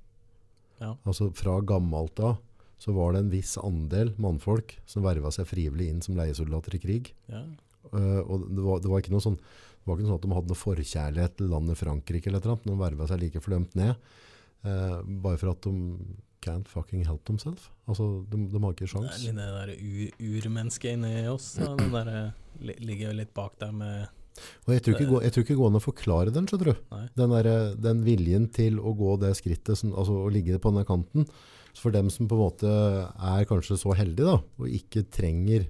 [0.81, 0.95] Ja.
[1.05, 2.39] Altså Fra gammelt av
[2.81, 6.83] så var det en viss andel mannfolk som verva seg frivillig inn som leiesoldater i
[6.83, 7.15] krig.
[7.31, 7.45] ja.
[7.93, 9.39] Eh, og det var, det var ikke noe sånn
[9.85, 12.61] det var ikke sånn at de hadde noe forkjærlighet til landet Frankrike eller noe.
[12.65, 13.97] De verva seg like fordømt ned.
[14.65, 15.73] eh, bare for at de
[16.45, 17.67] can't fucking help themselves.
[17.89, 19.11] Altså, de, de har ikke sjans.
[19.13, 21.51] Det er litt det der ur- urmennesket inni oss.
[21.61, 21.75] Da.
[21.77, 24.09] Den der, eh, ligger jo litt bak der med
[24.67, 26.81] Og jeg tror ikke, jeg tror ikke det går an å forklare den, skjønner du.
[27.21, 30.85] Den, der, den viljen til å gå det skrittet, som, altså å ligge på denne
[30.89, 31.29] kanten.
[31.75, 32.73] Så for dem som på en måte
[33.15, 35.69] er kanskje så heldige da, og ikke trenger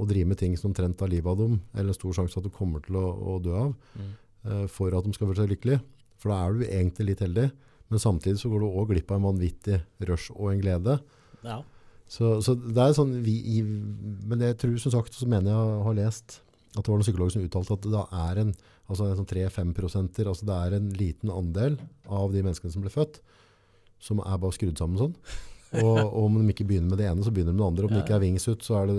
[0.00, 2.46] å drive med ting som omtrent tar livet av dem, eller en stor sjanse at
[2.46, 4.12] du kommer til å, å dø av, mm.
[4.48, 5.82] uh, for at de skal føle seg lykkelige.
[6.20, 7.48] For da er du egentlig litt heldig,
[7.90, 10.98] men samtidig så går du også glipp av en vanvittig rush og en glede.
[11.44, 11.60] Ja.
[12.10, 15.82] Så, så det er sånn vi, i, Men jeg tror som sagt, så mener jeg
[15.86, 16.40] har lest
[16.74, 18.52] at det var noen psykologer som uttalte at det er en
[18.90, 19.72] altså en sånn 3-5
[20.26, 21.78] altså det er en liten andel
[22.10, 23.20] av de menneskene som ble født,
[24.02, 25.14] som er bare skrudd sammen sånn.
[25.70, 27.86] Og, og om de ikke begynner med det ene, så begynner de med det andre.
[27.86, 28.96] Om det ikke er wingsuit, så er det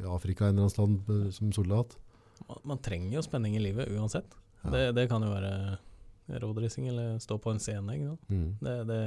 [0.00, 1.96] i Afrika en eller annen land øh, som soldat.
[2.46, 4.38] Man, man trenger jo spenning i livet uansett.
[4.72, 5.52] Det, det kan jo være
[6.40, 8.16] roadracing eller stå på en scene.
[8.30, 8.48] Mm.
[8.62, 9.00] Det, det,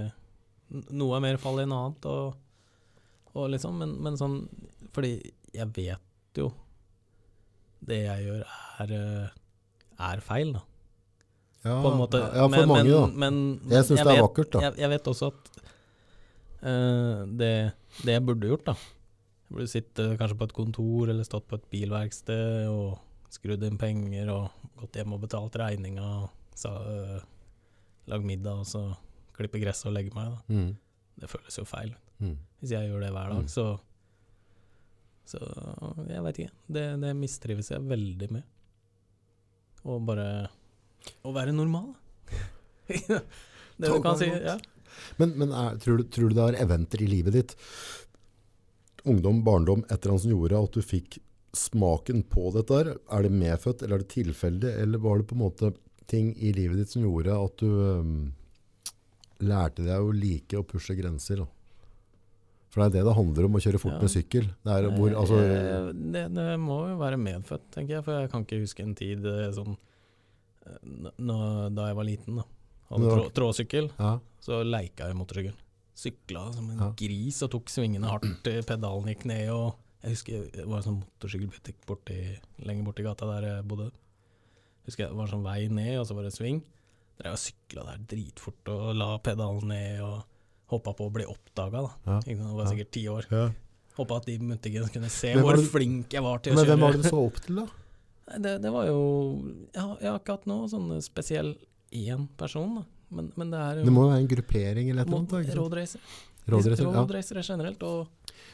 [0.94, 4.38] noe er mer fall enn annet, og, liksom, men, men sånn
[4.96, 5.18] Fordi
[5.56, 6.50] jeg vet jo
[7.86, 9.34] det jeg gjør, er, eh,
[10.08, 10.62] er feil, da.
[11.66, 13.06] Ja, ja, for men, mange, da.
[13.10, 13.38] men,
[13.70, 14.62] Jeg syns det er vet, vakkert, da.
[14.68, 15.65] Jeg, jeg vet også at eh,
[16.66, 17.52] det,
[18.02, 21.60] det jeg burde gjort, da Jeg burde sitte kanskje på et kontor eller stått på
[21.60, 22.96] et bilverksted og
[23.36, 24.50] skrudd inn penger og
[24.80, 27.20] gått hjem og betalt regninga og sa, uh,
[28.10, 28.82] lagd middag og så
[29.36, 30.32] klippe gresset og legge meg.
[30.32, 30.56] Da.
[30.56, 30.72] Mm.
[31.22, 31.92] Det føles jo feil.
[32.24, 32.38] Mm.
[32.62, 33.48] Hvis jeg gjør det hver dag, Mm.
[33.52, 33.66] så
[35.26, 35.40] Så
[36.08, 36.54] jeg veit ikke.
[36.70, 38.44] Det, det mistrives jeg veldig med.
[39.86, 40.28] Å bare
[41.26, 41.94] Å være normal.
[42.88, 44.30] det du kan si.
[44.30, 44.58] Ja.
[45.22, 47.56] Men, men er, tror, du, tror du det er eventer i livet ditt,
[49.06, 51.20] ungdom, barndom, et eller annet som gjorde at du fikk
[51.56, 52.94] smaken på dette her?
[53.16, 55.74] Er det medfødt, eller er det tilfeldig, eller var det på en måte
[56.12, 58.16] ting i livet ditt som gjorde at du øhm,
[59.46, 61.44] lærte deg å like å pushe grenser?
[61.44, 61.48] Da?
[62.76, 64.02] For det er det det handler om, å kjøre fort Ja.
[64.04, 64.50] med sykkel.
[64.68, 65.38] Det hvor, altså,
[65.96, 68.04] det, det må jo være medfødt, tenker jeg.
[68.04, 69.78] For jeg kan ikke huske en tid eh, sånn
[70.68, 70.82] eh,
[71.24, 71.38] nå,
[71.72, 72.44] Da jeg var liten, da.
[72.90, 75.56] Hadde trå, tråsykkel, ja, så leika jeg motorsykkel.
[75.96, 76.90] Sykla som en Ja.
[77.00, 78.46] gris og tok svingene hardt.
[78.48, 83.02] eh, Pedalen gikk ned og Jeg husker det var en sånn motorsykkelbutikk borti, lenger borti
[83.02, 83.86] gata der jeg bodde.
[83.86, 86.62] Jeg Husker Det var en sånn vei ned, og så var det en sving.
[87.18, 90.24] Drev og sykla der dritfort og la pedalen ned og
[90.70, 91.82] håpa på å bli oppdaga.
[91.88, 91.92] da.
[92.06, 92.20] Ja.
[92.28, 93.26] Jeg var sikkert ti år.
[93.32, 93.50] ja.
[93.98, 96.80] Håpa at de muntingen kunne se hvor det- flink jeg var til å Men hvem
[96.82, 97.68] var det du så opp til, da?
[98.38, 99.42] Det, det var jo
[99.74, 101.56] Jeg har, jeg har ikke hatt noe sånn spesiell
[101.96, 102.86] én person, da.
[103.16, 105.58] Men, men det er jo Det må jo være en gruppering eller ikke sant?
[105.60, 106.00] Roadracer.
[106.50, 107.44] Roadracer, ja.
[107.48, 107.84] Generelt.
[107.84, 108.08] Og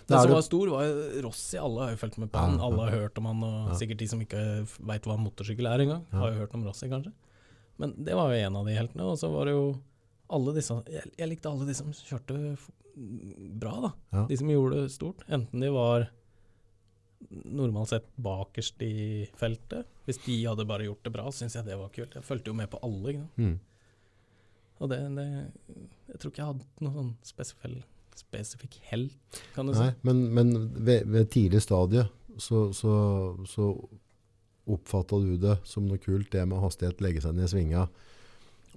[0.08, 0.92] Det som var stor, var
[1.26, 1.58] Rossi.
[1.60, 2.58] Alle har jo fulgt med på han.
[2.60, 2.68] ja.
[2.68, 4.44] Alle har hørt om han, og sikkert de som ikke
[4.92, 7.14] veit hva motorsykkel er engang, har jo hørt om Rossi, kanskje.
[7.82, 9.08] Men det var jo en av de heltene.
[9.10, 9.66] Og så var det jo
[10.32, 12.38] alle disse Jeg, jeg likte alle de som kjørte
[13.60, 13.92] bra, da.
[14.14, 14.26] Ja.
[14.30, 15.24] De som gjorde det stort.
[15.32, 16.10] Enten de var
[17.30, 19.90] normalt sett bakerst i feltet.
[20.08, 22.16] Hvis de hadde bare gjort det bra, syns jeg det var kult.
[22.18, 23.16] Jeg fulgte jo med på alle.
[23.16, 23.28] Ikke?
[23.38, 23.58] Mm.
[24.82, 25.28] Og det, det
[26.12, 27.84] Jeg tror ikke jeg hadde noen sånn spesifikk,
[28.18, 30.00] spesifikk helt, kan du Nei, si.
[30.08, 32.04] men, men ved, ved tidlig stadie
[32.42, 32.94] så, så,
[33.48, 33.70] så
[34.72, 37.86] oppfatta du det som noe kult, det med hastighet, legge seg ned i svinga,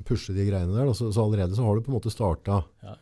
[0.06, 0.92] pushe de greiene der.
[0.96, 2.62] Så, så allerede så har du på en måte starta.
[2.84, 2.96] Ja.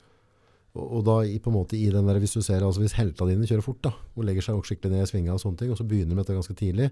[0.75, 2.95] Og, og da i, på en måte i den der, hvis du ser, altså hvis
[2.97, 5.73] helta dine kjører fort da, og legger seg skikkelig ned i svinga og sånne ting,
[5.75, 6.87] og så begynner med dette ganske tidlig,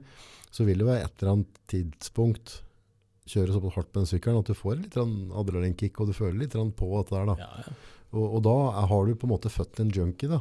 [0.52, 2.58] så vil det være et eller annet tidspunkt
[3.30, 6.56] kjøre såpass hardt med den sykkelen at du får litt adrenalinkick, og du føler litt
[6.76, 7.36] på dette der da.
[7.40, 7.74] Ja, ja.
[8.10, 10.40] Og, og da er- har du på en måte født en junkie da.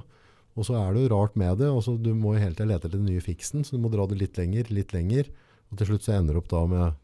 [0.57, 1.67] Og så er det jo rart med det.
[1.69, 3.91] og så Du må jo hele tiden lete etter den nye fiksen, så du må
[3.93, 5.29] dra det litt lenger, litt lenger.
[5.71, 6.97] Og til slutt så ender du opp da med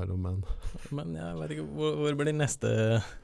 [0.00, 0.42] Iron Man.
[0.94, 2.70] Men jeg vet ikke, hvor, hvor blir neste,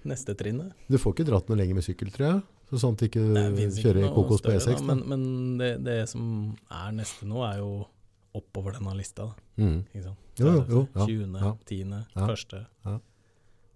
[0.09, 0.73] neste trinnet?
[0.91, 2.41] Du får ikke dratt noe lenger med sykkel, tror jeg.
[2.69, 4.75] Så sånn at du ikke ikke kjører kokos på E6.
[4.77, 4.85] da.
[4.91, 5.23] Men, men
[5.61, 6.25] det, det som
[6.69, 7.71] er neste nå, er jo
[8.37, 9.31] oppover denne lista.
[9.31, 9.79] Da, Mm.
[9.91, 10.27] ikke sant?
[10.39, 11.53] Jo, jo, jo, ja, 20., ja.
[11.67, 11.79] 10.,
[12.15, 12.27] Ja.
[12.31, 12.53] 1.
[12.87, 12.93] Ja.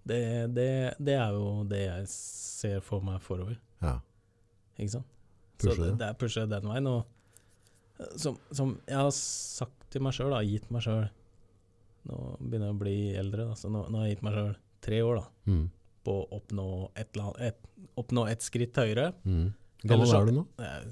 [0.07, 0.19] Det,
[0.55, 0.67] det,
[0.99, 3.57] det er jo det jeg ser for meg forover.
[3.83, 3.97] Ja.
[4.77, 5.09] Ikke sant?
[5.59, 5.75] Pusher.
[5.75, 5.97] så det, det.
[5.99, 6.87] det er pushe den veien.
[6.87, 7.03] Og
[7.99, 11.03] eh, som, som jeg har sagt til meg sjøl, gitt meg sjøl
[12.09, 14.55] Nå begynner jeg å bli eldre, da, så nå, nå har jeg gitt meg sjøl
[14.83, 15.69] tre år da, Mm.
[16.03, 16.65] på å oppnå
[16.99, 17.59] et, et,
[17.97, 19.13] oppnå et skritt høyere.
[19.23, 19.53] Mm.
[19.87, 20.43] Gammel er du nå?
[20.59, 20.83] Jeg er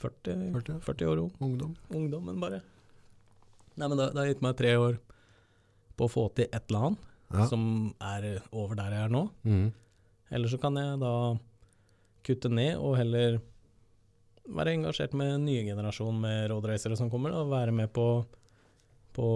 [0.00, 0.80] 40, 40?
[0.86, 1.74] 40 år ung, Ungdom?
[1.90, 2.62] ungdommen, bare.
[3.76, 4.98] Nei, men det det har gitt meg tre år
[5.98, 6.98] på å få til et eller annet
[7.32, 7.46] Ja.
[7.46, 9.30] som er over der jeg er nå.
[9.44, 9.72] Mm.
[10.30, 11.12] Eller så kan jeg da
[12.24, 13.40] kutte ned og heller
[14.50, 18.24] være engasjert med nye generasjon med roadracere som kommer, og være med på,
[19.16, 19.28] på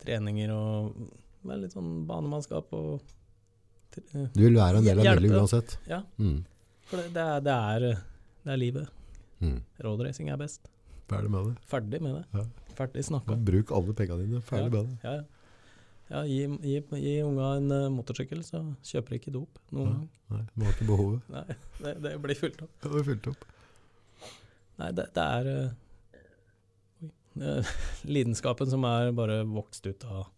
[0.00, 0.94] treninger og
[1.46, 3.00] med litt sånn banemannskap og
[4.34, 5.76] Du vil være en del av miljøet uansett?
[5.90, 6.02] Ja.
[6.20, 6.44] Mm.
[6.86, 8.04] For det, det, er, det, er,
[8.46, 8.92] det er livet.
[9.40, 9.58] Mm.
[9.82, 10.68] Roadracing er best.
[11.10, 11.54] Ferdig med det.
[11.70, 12.24] Ferdig med det.
[12.38, 12.74] Ja.
[12.78, 13.36] Ferdig snakka.
[13.50, 14.42] Bruk alle pengene dine.
[14.46, 14.98] Ferdig med det.
[15.02, 15.24] Ja, ja.
[16.12, 19.94] ja gi, gi, gi unga en uh, motorsykkel, så kjøper de ikke dop noen Ja.
[19.96, 20.08] gang.
[20.30, 21.30] Nei, du har ikke behovet.
[21.34, 21.44] Nei,
[21.80, 22.74] det, det blir fullt opp.
[22.84, 23.46] Det blir fylt opp.
[24.80, 25.72] Nei, det, det er eh,
[28.04, 30.30] lidenskapen som er bare vokst ut av,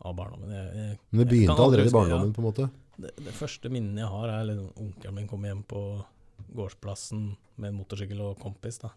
[0.00, 0.52] av barndommen.
[0.56, 2.68] Jeg, jeg, Men det begynte allerede i barndommen, på en måte.
[2.96, 5.82] det, det første minnet jeg har, er liksom onkelen min kom hjem på
[6.56, 8.80] gårdsplassen med en motorsykkel og kompis.
[8.84, 8.92] da.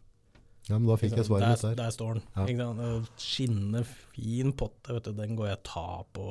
[0.70, 1.94] Ja, men da fikk jeg svaret mitt der, der.
[1.94, 2.58] står den.
[2.60, 2.90] Ja.
[3.18, 5.16] Skinnende fin potte, vet du.
[5.18, 6.28] den går jeg og tar på.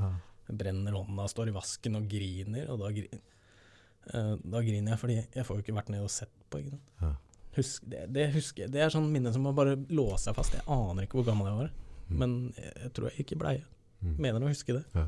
[0.00, 0.10] Ja.
[0.50, 5.18] brenner hånda, står i vasken og griner, og da, gri eh, da griner jeg fordi
[5.22, 6.62] jeg får jo ikke vært nede og sett på.
[6.64, 6.78] Ikke?
[7.02, 7.12] Ja.
[7.56, 10.52] Husk, det, det, husker, det er sånn minne som må bare låse seg fast.
[10.54, 11.70] Jeg aner ikke hvor gammel jeg var,
[12.10, 12.16] Mm.
[12.18, 13.64] men jeg, jeg tror jeg gikk i bleie.
[14.02, 14.14] Mm.
[14.18, 14.84] Mener å huske det.
[14.96, 15.04] Ja.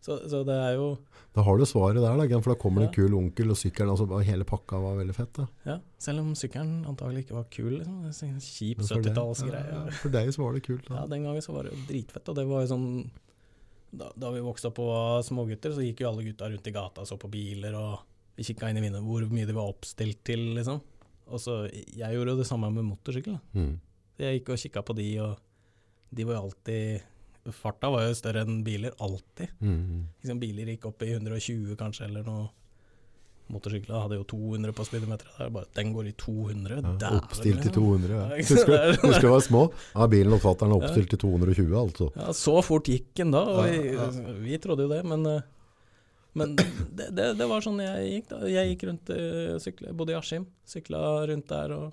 [0.00, 0.86] Så, så det er jo
[1.36, 3.90] Da har du svaret der, da, for da kommer det en kul onkel, og sykkelen
[3.92, 5.32] altså, Hele pakka var veldig fett.
[5.36, 5.44] da.
[5.68, 7.74] Ja, selv om sykkelen antagelig ikke var kul.
[7.76, 7.98] Liksom.
[8.06, 9.66] Det er sånn Kjip Men for deg- 70-tallsgreie.
[9.74, 10.88] Ja, ja, for deg så var det kult.
[10.88, 12.88] Ja, den gangen så var det jo dritfett, og det var jo sånn
[13.92, 16.74] da, da vi vokste opp og var smågutter, så gikk jo alle gutta rundt i
[16.78, 17.98] gata og så på biler, og
[18.38, 20.80] vi kikka inn i vinduet hvor mye de var oppstilt til, liksom.
[21.30, 23.38] Og Jeg gjorde jo det samme med motorsykkel.
[23.54, 23.72] Mm.
[24.20, 25.38] Jeg gikk og kikka på de, og
[26.14, 27.06] de var jo alltid
[27.56, 29.48] Farta var jo større enn biler, alltid.
[29.64, 30.02] Mm.
[30.20, 32.50] Liksom, biler gikk opp i 120 kanskje, eller noe.
[33.50, 35.56] Motorsykler hadde jo 200 på speedometeret.
[35.74, 36.76] Den går i 200.
[36.76, 37.72] Ja, der, oppstilt til liksom.
[37.80, 38.12] 200.
[38.12, 38.26] Ja.
[38.28, 38.36] Ja.
[38.44, 39.62] Husker, Det er- husker vi var små?
[39.94, 42.10] Ja, bilen og fatter'n er oppstilt til 220, altså.
[42.14, 45.40] Ja, så fort gikk den da, og vi, vi trodde jo det, men, eh,
[46.38, 48.28] men det, det, det var sånn jeg gikk.
[48.32, 48.42] da.
[48.50, 51.00] Jeg gikk rundt, uh, sykla, bodde i Askim, sykla
[51.30, 51.88] rundt der og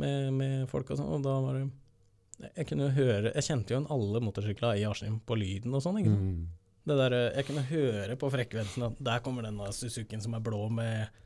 [0.00, 3.76] med, med folk og sånn, og da var det Jeg kunne høre Jeg kjente jo
[3.76, 6.00] igjen alle motorsykler i Askim på lyden og sånn.
[6.00, 6.30] ikke sant?
[6.34, 6.46] Mm.
[6.84, 10.42] Det der, eh, jeg kunne høre på frekvensen at der kommer denne Suzukien som er
[10.44, 11.22] blå med,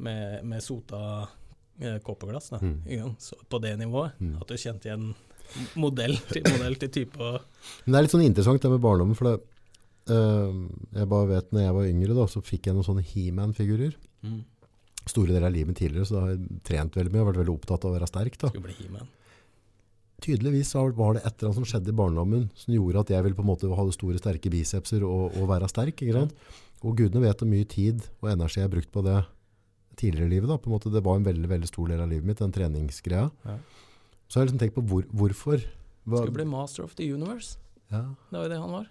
[0.00, 1.02] med, med sota
[1.82, 2.54] eh, kåpeglass.
[2.62, 3.18] Mm.
[3.50, 4.16] På det nivået.
[4.22, 4.38] Mm.
[4.40, 5.10] At du kjente igjen
[5.76, 7.32] modell til modell til type.
[7.84, 9.51] Men det er litt sånn interessant det med barndommen, for det,
[10.06, 13.94] jeg bare vet når jeg var yngre, da, så fikk jeg noen sånne He-Man-figurer.
[15.06, 17.54] Store deler av livet tidligere, så da har jeg trent veldig mye og vært veldig
[17.56, 18.38] opptatt av å være sterk.
[18.38, 18.50] da.
[18.52, 19.08] Skulle bli He-Man.
[20.22, 23.34] Tydeligvis var det et eller annet som skjedde i barndommen som gjorde at jeg ville
[23.34, 25.98] på en måte ha store, sterke bicepser og, og være sterk.
[25.98, 26.36] ikke sant?
[26.86, 29.16] Og gudene vet hvor mye tid og energi jeg har brukt på det
[29.98, 30.48] tidligere i livet.
[30.50, 30.58] da.
[30.62, 33.26] På en måte, det var en veldig veldig stor del av livet mitt, den treningsgreia.
[33.46, 33.56] Ja.
[34.30, 35.66] Så har jeg liksom tenkt på hvor, hvorfor.
[36.06, 37.58] Hva, Skulle bli Master of the Universe.
[37.90, 38.86] ja, Det var jo det han var.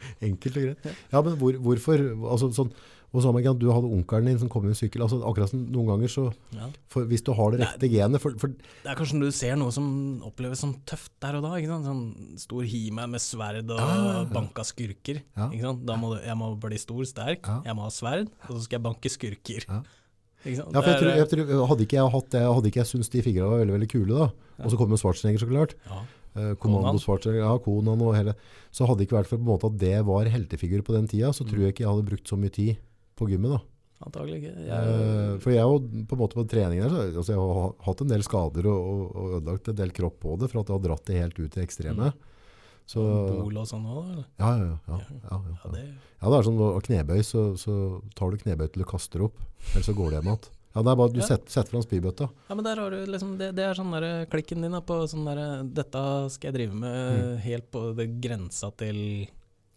[0.30, 0.88] enkelt og greit.
[0.88, 0.96] Ja.
[1.12, 2.02] Ja, men hvor, hvorfor?
[2.30, 2.72] Altså, sånn,
[3.10, 5.02] og gang, Du hadde onkelen din som kom med en sykkel.
[5.02, 6.68] altså akkurat som Noen ganger så Ja.
[6.86, 9.56] for, Hvis du har det rette genet for, for, Det er kanskje når du ser
[9.56, 11.58] noe som oppleves som tøft der og da.
[11.58, 15.22] Sånn stor He-Man med sverd og Ja, banka skurker.
[15.34, 18.78] Da må du, jeg må bli stor, sterk, jeg må ha sverd, og så skal
[18.78, 19.66] jeg banke skurker.
[19.66, 19.82] Ja.
[20.40, 23.20] For jeg tror, jeg tror, Hadde ikke jeg hatt det, hadde ikke jeg syntes de
[23.20, 24.30] fingrene var veldig veldig kule, da,
[24.64, 25.98] og så kommer Schwarzenegger, så klart, ja.
[26.40, 27.00] Eh.
[27.02, 28.34] Schwarzenegger, ja, Konan og hele,
[28.72, 31.44] så hadde det ikke vært for måte at det var heltefigur på den tida, så
[31.44, 31.50] Mm.
[31.50, 32.76] tror jeg ikke jeg hadde brukt så mye tid
[33.16, 33.50] på gymmet.
[33.58, 33.60] da.
[34.00, 34.54] Antagelig ikke.
[34.56, 35.78] Eh, Jeg, for jeg har
[36.08, 39.16] på en måte på trening der, så, altså jeg har hatt en del skader og,
[39.16, 41.50] og, ødelagt en del kropp på det, for at jeg har dratt det helt ut
[41.52, 42.08] til ekstreme.
[42.14, 42.26] Mm.
[42.90, 43.02] Så,
[43.44, 44.24] Bol og sånn òg, eller?
[44.40, 45.70] ja, ja, ja, ja, ja, Ja, ja.
[45.70, 45.82] det,
[46.20, 47.74] Ja, det er sånn knebøy, så, så
[48.16, 49.36] tar du knebøy til du kaster opp,
[49.74, 50.48] eller så går det hjem igjen.
[50.74, 51.26] Ja, det er bare at du Ja.
[51.26, 52.28] setter, setter fram spybøtta.
[52.48, 55.24] ja, men der har du liksom Det, det er sånn der klikken din på sånn
[55.26, 59.26] der, Dette skal jeg drive med helt på det grensa til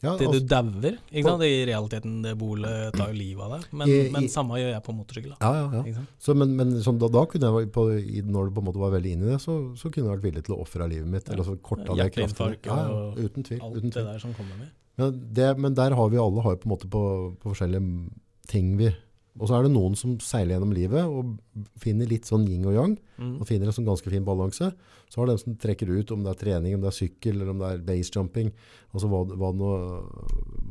[0.04, 0.98] Ja, Til altså, du dauer.
[1.16, 1.44] Ikke sant?
[1.48, 3.68] I realiteten, det bolet tar jo livet av deg.
[3.72, 5.34] Men, I- i- men samme gjør jeg på motorsykkel.
[5.39, 6.02] ja, ja, ja.
[6.20, 8.91] Så, men men da, da kunne jeg, på, i, når du på en måte var
[8.91, 11.26] veldig inne i det, så, så kunne jeg vært villig til å ofre livet mitt,
[11.26, 11.34] Ja.
[11.34, 12.66] eller så korta det kraftig.
[12.66, 13.62] Ja, ja, uten tvil.
[13.64, 14.68] Alt Uten det der som kommer med.
[14.98, 18.10] Men, det, men der har vi alle har på en måte på, på forskjellige
[18.46, 18.94] ting vi
[19.42, 21.32] Og så er det noen som seiler gjennom livet og
[21.82, 23.40] finner litt sånn yin og yang, Mm.
[23.42, 24.74] og finner en sånn ganske fin balanse.
[25.10, 27.50] Så har den som trekker ut, om det er trening, om det er sykkel, eller
[27.50, 28.52] om det er basejumping,
[28.94, 29.72] altså hva, hva, det nå,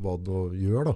[0.03, 0.95] hva det nå gjør da.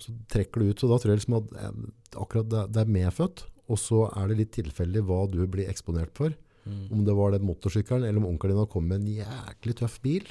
[0.00, 1.80] Så trekker du ut, så da tror jeg liksom at eh,
[2.22, 6.14] akkurat det, det er medfødt, og så er det litt tilfeldig hva du blir eksponert
[6.16, 6.34] for.
[6.66, 6.86] Mm.
[6.92, 10.00] Om det var den motorsykkelen, eller om onkelen din hadde kommet med en jæklig tøff
[10.02, 10.26] bil,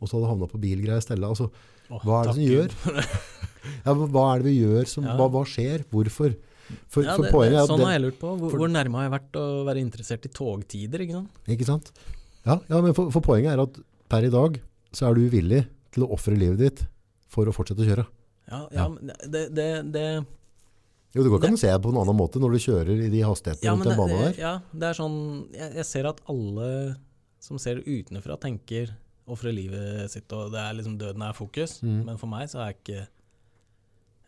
[0.00, 1.26] og så hadde havnet på bilgreier i stedet.
[1.26, 1.50] Altså,
[2.04, 2.76] hva er det som gjør?
[3.86, 4.86] ja, hva er det vi gjør?
[4.88, 5.16] Som, Ja.
[5.18, 5.84] hva, hva skjer?
[5.90, 6.36] Hvorfor?
[6.86, 8.30] For, Ja, for poenget det, sånn har jeg lurt på.
[8.38, 11.02] Hvor, for- hvor nærme har jeg vært å være interessert i togtider?
[11.02, 11.40] ikke sant?
[11.50, 11.90] Ikke sant?
[12.46, 14.60] Ja, ja men for, for poenget er at per i dag
[14.94, 16.84] så er du villig til å offre livet ditt
[17.30, 18.06] for å fortsette å kjøre.
[18.50, 18.84] Ja, Ja.
[18.84, 20.04] ja, men det, det, det
[21.14, 23.02] Jo, det går ikke an å se det på en annen måte når du kjører
[23.06, 24.38] i de hastighetene Ja, rundt den banen der.
[24.38, 25.18] ja, det er sånn
[25.54, 26.70] jeg, jeg ser at alle
[27.42, 28.90] som ser det utenfra, tenker
[29.30, 31.78] ofre livet sitt, og det er liksom døden er fokus.
[31.84, 32.04] Mm.
[32.08, 33.00] Men for meg så er jeg ikke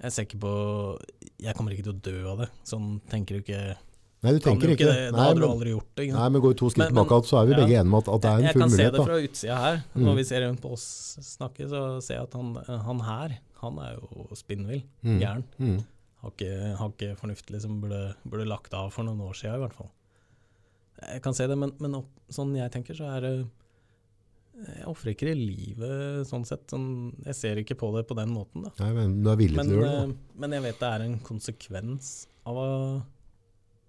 [0.03, 0.53] Jeg ser ikke på
[1.45, 2.51] Jeg kommer ikke til å dø av det.
[2.67, 3.63] Sånn tenker du ikke
[4.23, 5.07] Nei, du tenker ikke det.
[5.11, 6.05] Da hadde du aldri gjort det.
[6.15, 7.59] Nei, men går vi to skritt tilbake, så er vi ja.
[7.59, 8.63] begge enige om at, at det er en full mulighet.
[8.63, 9.79] jeg kan se det fra utsida her.
[9.83, 10.05] Mm.
[10.07, 10.85] Når vi ser rundt på oss
[11.27, 12.53] snakke, så ser jeg at han,
[12.87, 13.35] han her,
[13.65, 14.85] han er jo spinnvill.
[15.03, 15.17] Mm.
[15.25, 15.43] Gæren.
[15.59, 15.81] Mm.
[16.23, 17.81] Har ikke, har ikke fornuft, liksom.
[17.83, 19.91] Burde, burde lagt av for noen år siden, i hvert fall.
[21.03, 23.35] Jeg kan se det, men, men opp, sånn jeg tenker, så er det
[24.53, 26.67] Jeg ofrer ikke livet sånn sett.
[26.71, 26.89] Sånn,
[27.25, 28.73] jeg ser ikke på det på den måten, da.
[28.83, 30.13] Nei, men du er villig Men, til å gjøre det.
[30.13, 30.39] Da.
[30.45, 32.11] men jeg vet det er en konsekvens
[32.47, 32.67] av hva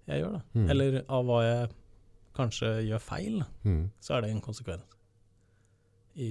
[0.08, 0.42] jeg gjør, da.
[0.56, 0.66] Mm.
[0.72, 1.68] Eller av hva jeg
[2.34, 3.36] kanskje gjør feil.
[3.62, 3.84] Mm.
[4.02, 4.96] Så er det en konsekvens.
[6.16, 6.30] I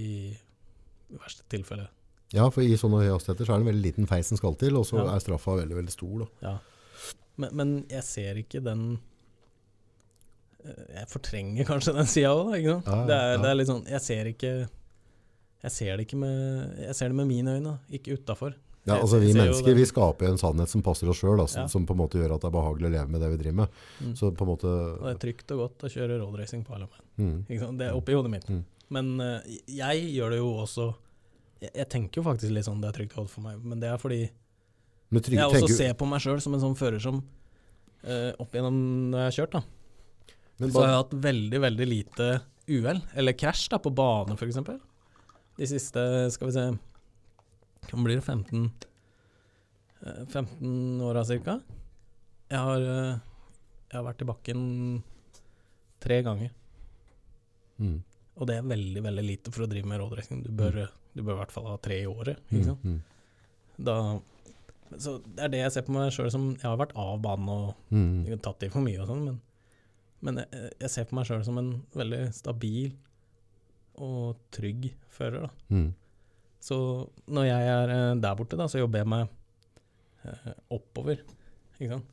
[1.13, 1.87] i verste tilfelle.
[2.33, 4.55] Ja, for i sånne høye hastigheter så er det en veldig liten feis som skal
[4.57, 5.13] til, og så Ja.
[5.13, 6.23] er straffa veldig, veldig stor.
[6.23, 6.27] Da.
[6.41, 6.57] Ja.
[7.37, 9.12] Men, men jeg ser ikke den eh,
[10.63, 12.59] Jeg fortrenger kanskje den sida òg, da.
[12.59, 12.87] Ikke sant?
[12.87, 14.51] Ja, ja, det, er, det er litt sånn Jeg ser ikke
[15.63, 18.55] Jeg ser det ikke med Jeg ser det med mine øyne, ikke utafor.
[18.83, 21.67] Ja, altså Vi mennesker vi skaper en sannhet som passer oss sjøl, som, Ja.
[21.71, 23.57] som på en måte gjør at det er behagelig å leve med det vi driver
[23.61, 23.77] med.
[24.03, 24.15] Mm.
[24.19, 27.05] Så på en måte Og det er trygt og godt å kjøre roadracing på Alamein.
[27.15, 27.77] mm?
[27.79, 28.49] Det er oppi hodet mitt.
[28.49, 28.63] Mm.
[28.91, 30.89] Men uh, jeg gjør det jo også
[31.63, 33.79] jeg, jeg tenker jo faktisk litt sånn det er trygt og godt for meg, men
[33.79, 34.25] det er fordi
[35.13, 38.51] trygg, jeg også tenker, ser på meg sjøl som en sånn fører som uh, opp
[38.51, 38.79] igjennom
[39.13, 39.63] når jeg har kjørt, da.
[40.57, 42.27] Men Så har jeg hatt veldig, veldig lite
[42.69, 44.59] uhell, eller krasj, da, på bane f.eks.
[45.57, 46.65] De siste, skal vi se
[47.89, 48.71] Hvor blir det, 15
[50.05, 51.57] eh, 15 åra ca.
[52.53, 53.19] Jeg har eh,
[53.91, 54.63] Jeg har vært i bakken
[56.03, 56.51] tre ganger.
[57.79, 57.97] mm,
[58.35, 60.43] Og det er veldig, veldig lite for å drive med rådrekning.
[60.43, 62.41] Du bør, du bør i hvert fall ha tre i året.
[62.49, 62.83] Ikke mm, sant?
[62.83, 62.99] mm,
[63.87, 63.95] Da,
[64.97, 67.49] så det er det jeg ser på meg sjøl som Jeg har vært av banen
[67.49, 69.39] og mm, tatt i for mye og sånn, men,
[70.23, 72.93] men jeg, jeg ser på meg sjøl som en veldig stabil
[74.03, 75.45] og trygg fører.
[75.45, 75.51] Da.
[75.75, 75.89] mm,
[76.63, 76.77] Så
[77.27, 79.27] når jeg er eh, der borte, da, så jobber jeg meg
[80.25, 81.19] eh, oppover.
[81.77, 82.09] Ikke sant?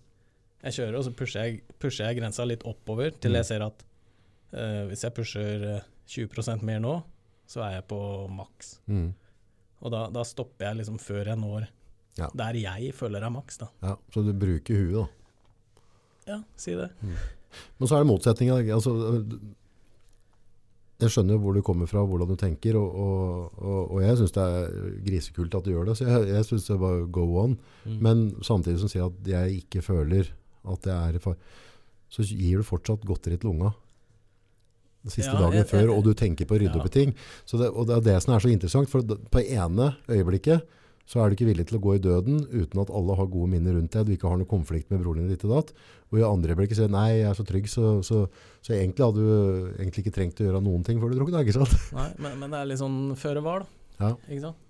[0.61, 3.39] Jeg kjører, og så pusher jeg, pusher jeg grensa litt oppover til Mm.
[3.41, 3.85] jeg ser at
[4.53, 6.97] eh, hvis jeg pusher eh, 20% mer nå,
[7.49, 8.01] så er jeg på
[8.35, 8.81] maks.
[8.91, 9.09] mm.
[9.81, 11.69] Og da, da stopper jeg liksom før jeg når
[12.19, 12.27] Ja.
[12.37, 13.71] der jeg føler er maks, da.
[13.81, 15.07] Ja, så du bruker huet, da.
[16.35, 16.91] Ja, si det.
[17.79, 18.59] Men så er det motsetninga.
[18.75, 18.93] Altså,
[21.01, 24.35] jeg skjønner hvor du kommer fra, hvordan du tenker, og, og, og, og jeg syns
[24.37, 24.75] det er
[25.07, 25.95] grisekult at du gjør det.
[25.97, 27.55] Så jeg, jeg syns det bare go on.
[27.87, 27.95] Mm.
[28.05, 30.29] Men samtidig som sier at jeg ikke føler
[30.69, 31.41] at jeg er i fare,
[32.11, 33.71] så gir du fortsatt godteri til unga.
[35.01, 36.83] Den siste Ja, dagen før, og du tenker på å rydde Ja.
[36.83, 37.15] opp i ting.
[37.49, 40.67] Så det, og det er det som er så interessant, for på ene øyeblikket
[41.11, 43.51] så er du ikke villig til å gå i døden uten at alle har gode
[43.51, 45.73] minner rundt deg, du ikke har noen konflikt med broren din ditt og datt.
[46.13, 48.21] Og i andre øyeblikket sier nei, jeg er så trygg, så, så,
[48.63, 51.57] så egentlig hadde du egentlig ikke trengt å gjøre noen ting før du drukket, ikke
[51.59, 51.75] sant?
[51.97, 54.05] Nei, men, men det er litt sånn føre var, da.
[54.05, 54.11] Ja.
[54.31, 54.67] Ikke sant?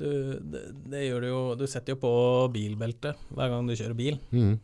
[0.00, 0.06] Du,
[0.52, 2.10] det, det gjør du jo Du setter jo på
[2.54, 4.20] bilbelte hver gang du kjører bil.
[4.30, 4.54] Mm.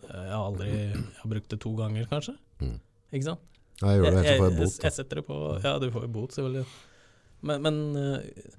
[0.00, 2.34] Jeg har aldri Jeg har brukt det to ganger, kanskje.
[2.64, 2.78] Mm.
[3.12, 3.44] Ikke sant?
[3.82, 6.10] Nei, jeg gjør det jeg, jeg jeg, jeg setter det på Ja, du får jo
[6.16, 6.64] bot, selvfølgelig.
[7.46, 8.56] Men, men eh,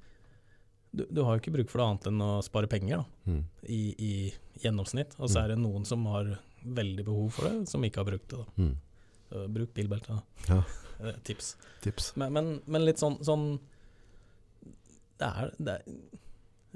[0.95, 3.31] du, du har jo ikke bruk for det annet enn å spare penger, da.
[3.31, 3.41] Mm.
[3.69, 4.11] I, i
[4.63, 5.15] gjennomsnitt.
[5.19, 5.43] Og så Mm.
[5.43, 6.31] er det noen som har
[6.65, 8.37] veldig behov for det, som ikke har brukt det.
[8.37, 8.63] da.
[8.63, 8.75] Mm.
[9.29, 10.19] Så bruk bilbelte.
[10.19, 10.21] da.
[10.55, 10.63] Ja.
[10.99, 11.53] Eh, Tips.
[11.79, 12.09] Tips.
[12.19, 13.53] Men, men, men litt sånn, sånn
[15.19, 15.85] det, er, det er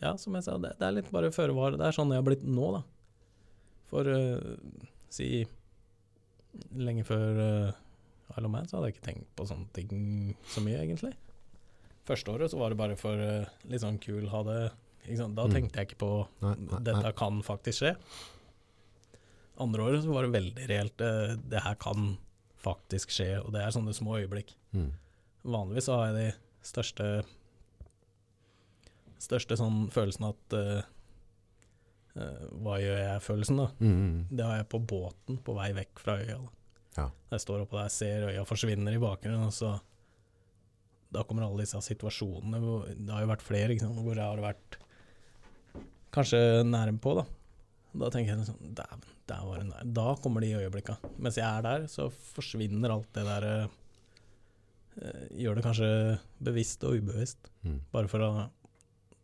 [0.01, 1.75] Ja, som jeg sa, det, det er litt bare føre var.
[1.75, 2.79] Det er sånn jeg har blitt nå, da.
[3.91, 4.79] For uh,
[5.11, 5.27] si
[6.71, 7.75] lenge før uh,
[8.37, 9.91] Isle of Man, så hadde jeg ikke tenkt på sånne ting
[10.55, 11.11] så mye, egentlig.
[12.07, 14.61] Første året så var det bare for uh, litt sånn kul ha det?
[15.03, 15.51] Da Mm.
[15.51, 17.93] tenkte jeg ikke på Nei, nei, dette kan faktisk skje.
[19.59, 21.01] Andre året så var det veldig reelt.
[21.03, 22.17] Uh, det her kan
[22.63, 24.53] faktisk skje, og det er sånne små øyeblikk.
[24.71, 24.91] Mm.
[25.43, 26.27] Vanligvis så har jeg de
[26.63, 27.07] største
[29.23, 30.81] Største sånn følelsen at uh,
[32.19, 33.69] uh, Hva gjør jeg-følelsen, da.
[33.79, 33.93] Mm.
[33.93, 34.17] mm.
[34.35, 36.39] Det har jeg på båten på vei vekk fra øya.
[36.41, 36.51] Da.
[36.97, 37.05] Ja.
[37.31, 39.77] Jeg står oppå der, ser øya forsvinner i bakgrunnen, og så
[41.13, 42.59] Da kommer alle disse situasjonene.
[42.63, 44.77] Hvor, det har jo vært flere ikke sant, hvor jeg har vært
[46.13, 47.25] kanskje nærme på, da.
[48.03, 49.89] Da tenker jeg liksom Dæven, der var det nær.
[50.01, 50.95] Da kommer de øyeblikka.
[51.21, 53.79] Mens jeg er der, så forsvinner alt det der eh,
[55.41, 55.89] Gjør det kanskje
[56.45, 57.49] bevisst og ubevisst.
[57.65, 57.79] Mm.
[57.93, 58.29] Bare for å,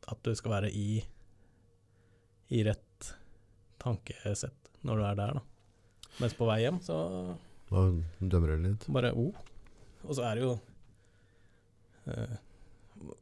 [0.09, 1.01] at du skal være i,
[2.49, 3.09] i rett
[3.81, 5.43] tankesett når du er der, da.
[6.19, 6.95] Mens på vei hjem, så
[7.69, 7.83] Da
[8.19, 8.87] dømmer du litt.
[8.89, 9.35] bare oh.
[10.07, 10.55] Og så er det jo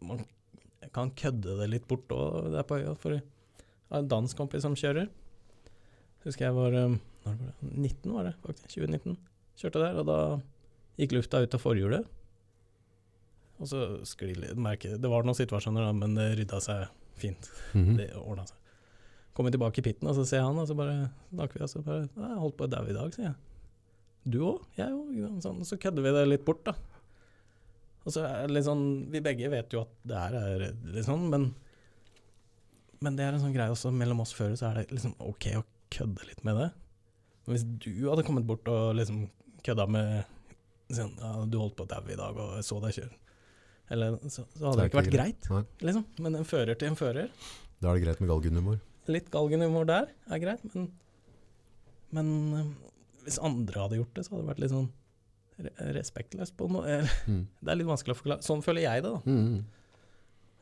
[0.02, 0.26] Man
[0.94, 2.96] kan kødde det litt bort òg der på øya.
[2.98, 3.24] For jeg
[3.92, 5.10] har en dansk kompis som kjører.
[6.26, 7.54] Husker jeg var eh, var det?
[7.62, 8.70] 19, var det faktisk.
[8.76, 9.18] 2019.
[9.58, 10.20] Kjørte der, og da
[11.02, 12.14] gikk lufta ut av forhjulet.
[13.58, 17.50] Og så skli litt merke, Det var noen situasjoner, da, men det rydda seg fint.
[17.74, 17.98] Mhm.
[17.98, 18.58] Det ordna seg.
[19.38, 21.70] Kommer tilbake i pitten, og så ser jeg han, og så bare snakker vi, og
[21.70, 23.36] så bare 'Jeg holdt på å daue i dag', sier jeg.
[24.26, 25.42] 'Du òg?' 'Jeg òg'.
[25.42, 26.74] Sånn, så kødder vi det litt bort, da.
[28.08, 31.49] Og så det litt sånn Vi begge vet jo at det her er sånn, men
[33.03, 35.51] Men det er en sånn greie også mellom oss før, så er det liksom ok
[35.60, 36.72] å kødde litt med det.
[37.45, 39.28] Men hvis du hadde kommet bort og liksom
[39.64, 40.34] kødda med
[40.89, 43.20] sånn, ja, 'Du holdt på å daue i dag, og jeg så deg kjøre',
[43.93, 46.05] eller så, så hadde det ikke vært greit, greit liksom.
[46.24, 47.30] Men en fører til en fører
[47.80, 48.80] Da er det greit med galgenhumor.
[49.08, 50.89] Litt galgenhumor der er greit, men,
[52.18, 52.72] men eh,
[53.28, 54.89] hvis andre hadde gjort det, så hadde det vært litt sånn
[55.97, 57.01] respektløst på noe.
[57.26, 57.43] Mm.
[57.64, 58.45] Det er litt vanskelig å forklare.
[58.45, 59.22] Sånn føler jeg det, da.
[59.26, 59.66] Mm.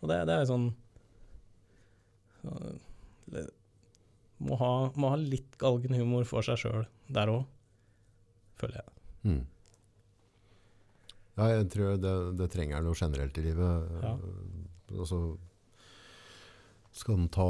[0.02, 0.68] Og det, det er sånn
[2.42, 2.52] så,
[4.46, 6.84] må, ha, må ha litt galgenhumor for seg sjøl
[7.16, 7.46] der òg,
[8.60, 8.96] føler jeg.
[9.26, 9.42] Mm.
[11.36, 13.90] Ja, jeg tror det, det trenger noe generelt i livet.
[14.04, 14.14] Ja.
[14.96, 15.20] Altså,
[16.96, 17.48] skal han ta,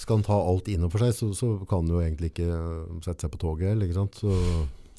[0.00, 2.48] skal ta alt innover seg, så, så kan han jo egentlig ikke
[3.04, 3.72] sette seg på toget.
[3.72, 4.18] eller, Ikke sant?
[4.18, 4.32] Så,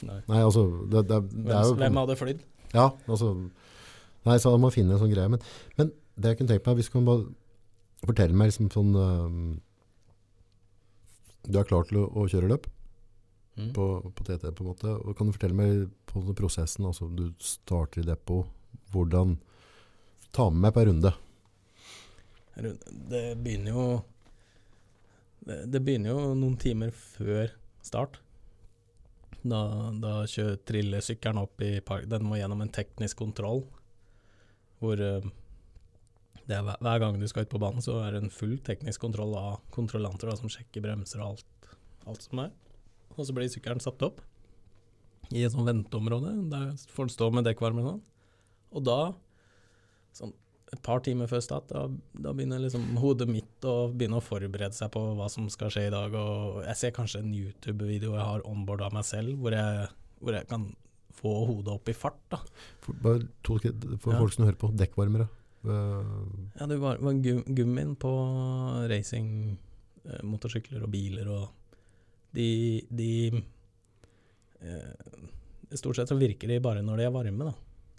[0.07, 0.19] Nei.
[0.29, 2.43] nei, altså, det, det, det er jo Hvem, hadde flydd?
[2.73, 3.33] Ja, altså
[4.27, 5.31] Nei, så man finne en sånn greie.
[5.31, 5.39] Men,
[5.79, 7.23] men det jeg kunne tenkt meg, hvis du kan bare
[8.03, 9.45] fortelle meg liksom sånn øhm,
[11.47, 12.67] Du er klar til å, å kjøre løp
[13.59, 13.73] Mm.
[13.75, 13.85] på,
[14.15, 14.91] på TT, på en måte.
[15.03, 16.85] Og kan du fortelle meg på prosessen?
[16.87, 18.47] Altså, du starter i depot.
[18.93, 19.35] Hvordan
[20.31, 21.11] Ta med meg på en runde.
[23.09, 23.85] Det begynner jo
[25.47, 27.49] det, det begynner jo noen timer før
[27.81, 28.19] start.
[29.39, 29.59] Da,
[29.95, 32.07] da kjører trillesykkelen opp i park.
[32.11, 33.63] Den må gjennom en teknisk kontroll.
[34.79, 34.99] Hvor
[36.49, 39.03] det er, hver gang du skal ut på banen, så er det en full teknisk
[39.03, 41.71] kontroll av kontrollanter da, som sjekker bremser og alt,
[42.09, 42.53] alt som er.
[43.15, 44.23] Og så blir sykkelen satt opp
[45.29, 46.33] i et sånt venteområde.
[46.49, 48.05] Der får den stå med dekkvarmer og sånn.
[48.73, 48.99] Og da,
[50.17, 50.33] sånn
[50.69, 54.75] et par timer før start, da, da begynner liksom hodet mitt å begynne å forberede
[54.77, 56.13] seg på hva som skal skje i dag.
[56.13, 59.87] Og jeg ser kanskje en YouTube-video jeg har onboard av meg selv, hvor jeg,
[60.21, 60.67] hvor jeg kan
[61.19, 62.19] få hodet opp i fart.
[62.31, 62.37] da.
[62.85, 63.57] For, bare to,
[63.97, 64.19] for Ja.
[64.21, 64.69] folk som hører på.
[64.77, 65.27] Dekkvarmere.
[65.65, 66.05] Uh,
[66.59, 68.11] Ja, det var, var gum, gummien på
[68.87, 69.57] racing,
[70.05, 71.49] eh, motorsykler og biler og
[72.31, 73.41] De, de
[74.61, 74.93] eh,
[75.73, 77.53] Stort sett så virker de bare når de er varme, da.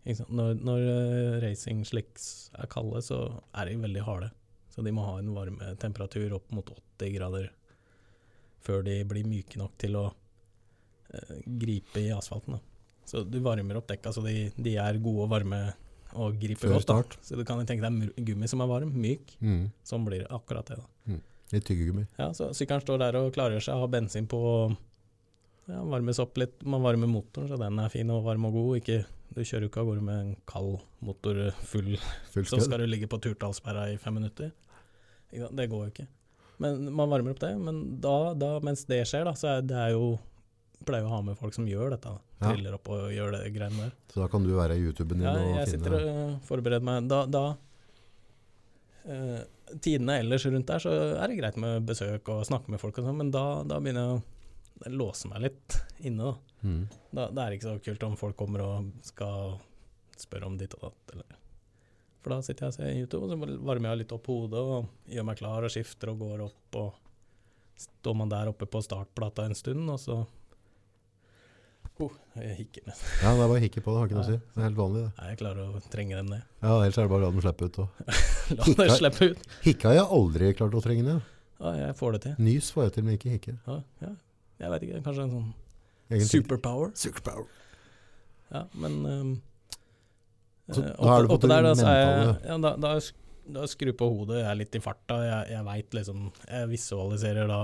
[0.05, 3.19] Når, når eh, racing slicks er kalde, så
[3.53, 4.31] er de veldig harde.
[4.73, 7.51] Så de må ha en varmetemperatur opp mot 80 grader
[8.65, 10.07] før de blir myke nok til å
[11.13, 12.57] eh, gripe i asfalten.
[12.57, 12.61] Da.
[13.11, 15.61] Så du varmer opp dekka så de, de er gode og varme
[16.19, 16.87] og griper godt.
[16.89, 17.01] da.
[17.01, 17.19] start.
[17.27, 19.37] Så du kan tenke deg gummi som er varm, myk.
[19.41, 20.81] mm, Sånn blir det akkurat det.
[20.81, 21.19] da.
[21.53, 22.07] litt tyggegummi.
[22.19, 24.41] Ja, så Sykkelen står der og klarer seg, har bensin på
[25.71, 26.61] ja, varmes opp litt.
[26.63, 28.77] Man varmer motoren, så den er fin og varm og god.
[28.83, 29.01] Ikke,
[29.35, 31.93] du kjører jo ikke av gårde med en kald motor full,
[32.33, 34.51] Full så skal du ligge på turtallsperra i fem minutter.
[35.31, 36.07] Det går jo ikke.
[36.61, 37.53] Men man varmer opp det.
[37.59, 40.19] Men da, da mens det skjer, da, så er det er jo
[40.81, 42.09] Pleier å ha med folk som gjør dette.
[42.41, 42.55] Ja.
[42.55, 43.91] Triller opp og gjør det greiene der.
[44.09, 47.11] Så da kan du være i YouTuben din Ja, og jeg sitter og forbereder meg.
[47.11, 47.43] Da, da
[49.05, 49.43] eh,
[49.77, 53.11] Tidene ellers rundt der, så er det greit med besøk og snakke med folk og
[53.11, 54.23] sånn, men da, da begynner jeg å
[54.81, 55.77] det låse meg litt
[56.09, 56.57] inne, da.
[56.69, 56.81] mm.
[57.11, 57.29] da.
[57.29, 59.59] Det er ikke så kult om folk kommer og skal
[60.21, 61.39] spørre om ditt og datt, eller
[62.21, 64.91] For da sitter jeg og ser YouTube, og så varmer jeg litt opp hodet og
[65.09, 69.47] gjør meg klar og skifter og går opp, og står man der oppe på startplata
[69.49, 70.19] en stund, og så
[72.01, 73.09] oh, Jeg hikker nesten.
[73.23, 74.01] Ja, det er bare å hikke på det.
[74.01, 74.39] Har ikke noe å si.
[74.41, 75.27] Det er helt vanlig, det.
[75.29, 76.47] Jeg klarer å trenge dem ned.
[76.63, 77.81] Ja, Ellers er det bare å la dem slippe ut.
[77.85, 78.01] Og.
[78.57, 78.95] La det Hikker.
[78.97, 79.45] slippe ut.
[79.67, 81.29] Hikke har jeg aldri klart å trenge ned.
[81.61, 82.37] Ja, jeg får det til.
[82.41, 83.57] Nys får jeg til, men ikke hikke.
[83.69, 84.13] Ja, ja.
[84.61, 85.49] Jeg vet ikke, kanskje en sånn
[86.11, 86.31] Egentlig.
[86.35, 86.91] superpower?
[86.99, 87.47] Superpower.
[88.53, 89.31] Ja, men um,
[90.71, 92.91] Så eh, da er du oppe- det der, da, så er jeg, ja, da, da,
[93.61, 95.21] da skru på hodet, jeg er litt i farta.
[95.27, 97.61] Jeg, jeg veit liksom Jeg visualiserer da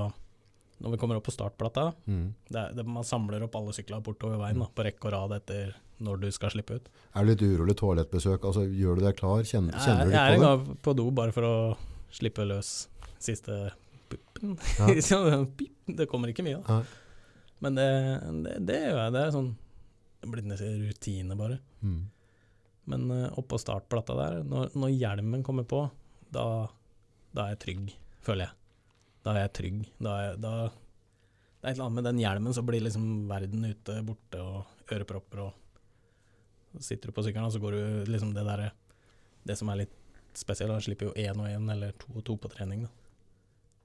[0.82, 2.34] Når vi kommer opp på startplata Mm.
[2.50, 5.36] det er, det, Man samler opp alle sykler bortover veien da, på rekke og rad
[5.40, 6.88] etter når du skal slippe ut.
[7.16, 8.42] Er du litt urolig toalettbesøk?
[8.44, 9.40] Altså, gjør du deg klar?
[9.48, 10.66] Kjenner, Jeg, kjenner du jeg er litt en på det?
[10.66, 11.54] gang på do bare for å
[12.12, 12.72] slippe løs
[13.18, 13.70] siste
[14.12, 14.56] puppen.
[14.78, 14.88] Ja.
[15.10, 15.50] Sånn,
[15.86, 16.62] det kommer ikke mye.
[16.66, 16.82] Nei.
[17.64, 17.88] Men det,
[18.44, 19.12] det, det gjør jeg.
[19.14, 19.52] Det er sånn
[20.20, 21.60] Det blitt nesten rutine, bare.
[21.80, 22.02] Mm.
[22.92, 25.86] Men uh, oppå startplata der, når, når hjelmen kommer på,
[26.32, 26.46] da,
[27.34, 27.94] da er jeg trygg,
[28.26, 28.58] føler jeg.
[29.26, 29.78] Da er jeg trygg.
[29.98, 33.66] Da er da, det er et eller annet med den hjelmen, så blir liksom verden
[33.66, 38.44] ute, borte, og ørepropper, og sitter du på sykkelen, og så går du liksom det
[38.44, 38.68] derre
[39.46, 39.96] Det som er litt
[40.36, 42.92] spesielt, da slipper jo én og én, eller to og to på trening, da.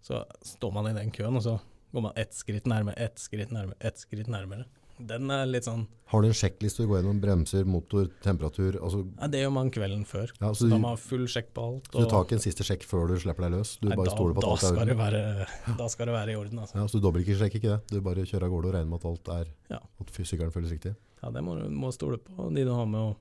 [0.02, 1.60] Så står man i den køen, og så
[1.94, 4.66] går man ett skritt nærmere, ett skritt nærmere, ett skritt nærmere.
[5.02, 8.76] Den er litt sånn Har du en sjekkliste du går gjennom bremser, motor, temperatur?
[8.84, 10.30] Altså, ja, Det gjør man kvelden før.
[10.40, 11.88] ja, så, Da du, må man ha full sjekk på alt.
[11.90, 13.72] så du tar ikke en siste sjekk før du slipper deg løs?
[13.82, 15.02] Du Nei, bare da, stoler på at alt er i det orden?
[15.02, 15.48] være,
[15.80, 16.78] da skal det være i orden, altså.
[16.78, 17.80] Ja, så du dobbeltsjekker ikke det?
[17.90, 19.80] Du bare kjører av gårde og regner med at alt er Ja.
[20.06, 20.94] At fysikeren føles riktig?
[21.24, 23.18] Ja, det må du må stole på, de du har med, og,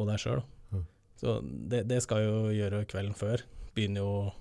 [0.00, 0.40] og deg sjøl.
[0.72, 0.80] Ja.
[1.20, 3.44] Så det, det skal jo gjøre kvelden før.
[3.76, 4.32] Begynner jo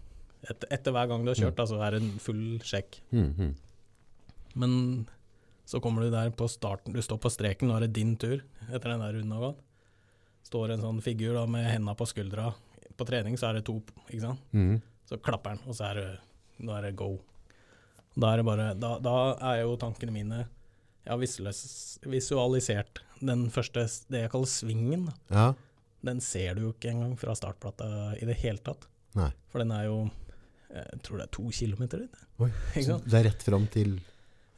[0.48, 1.60] et, Etter hver gang du har kjørt, Mm.
[1.60, 3.00] da, så er det en full sjekk.
[3.12, 3.56] Mm, mm.
[4.56, 5.08] Men
[5.66, 8.42] så kommer du der på starten, du står på streken, nå er det din tur
[8.70, 9.60] etter den der runden har gått.
[10.50, 12.54] Står en sånn figur da med henda på skuldra.
[12.98, 14.40] På trening så er det to, ikke sant.
[14.54, 14.82] Mm.
[15.06, 16.08] Så klapper den, og så er det,
[16.66, 17.20] nå er det go.
[18.20, 19.14] Da er det bare, da, da
[19.54, 20.40] er jo tankene mine
[21.06, 25.14] Jeg har visualis- visualisert den første, det jeg kaller svingen.
[25.32, 25.54] Ja.
[26.04, 28.86] den ser du jo ikke engang fra startplata i det hele tatt.
[29.16, 29.32] Nei.
[29.52, 30.10] For den er jo
[30.70, 32.24] Jeg tror det er to kilometer dit.
[32.46, 32.50] Oi,
[32.86, 33.98] Så det er rett fram til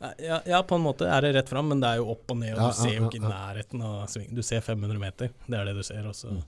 [0.02, 2.40] Ja, ja, på en måte er det rett fram, men det er jo opp og
[2.42, 4.34] ned, og Ja, du ser jo ikke ja, nærheten av svingen.
[4.36, 6.08] Du ser 500 meter, det er det du ser.
[6.10, 6.34] Også.
[6.36, 6.42] Mm.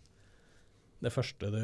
[1.03, 1.61] Det første du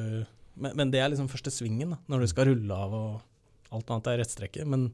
[0.60, 3.91] men, men det er liksom første svingen, da, når du skal rulle av og alt
[3.93, 4.66] annet er rettstrekke.
[4.68, 4.89] Men,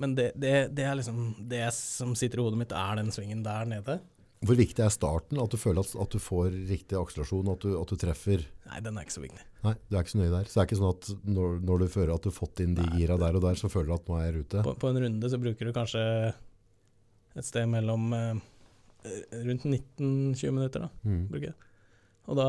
[0.00, 3.42] men det, det, det er liksom det som sitter i hodet mitt, er den svingen
[3.44, 3.98] der nede.
[4.44, 5.38] Hvor viktig er starten?
[5.40, 8.80] At du føler at, at du får riktig akselerasjon, at du, at du treffer Nei,
[8.84, 9.44] den er ikke så viktig.
[9.64, 10.44] Nei, du er ikke så nøye der.
[10.44, 12.74] Så det er ikke sånn at når, når du føler at du har fått inn
[12.76, 12.98] de Nei.
[13.00, 14.62] gira der og der, så føler du at nå er jeg i rute.
[14.66, 16.04] På, på en runde så bruker du kanskje
[17.36, 18.44] et sted mellom eh,
[19.48, 21.26] rundt 19-20 minutter, da, Mm.
[21.32, 21.56] bruker jeg.
[22.26, 22.46] Og da,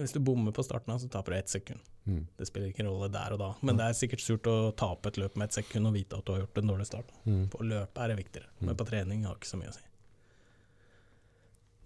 [0.00, 1.80] hvis du bommer på starten, så taper du ett sekund.
[2.08, 2.22] Mm.
[2.38, 5.18] Det spiller ikke rolle der og da, men det er sikkert surt å tape et
[5.20, 7.10] løp med ett sekund og vite at du har gjort en dårlig start.
[7.26, 7.44] Mm.
[7.52, 8.66] På løpet er det viktigere, Mm.
[8.70, 9.86] men på trening har det ikke så mye å si.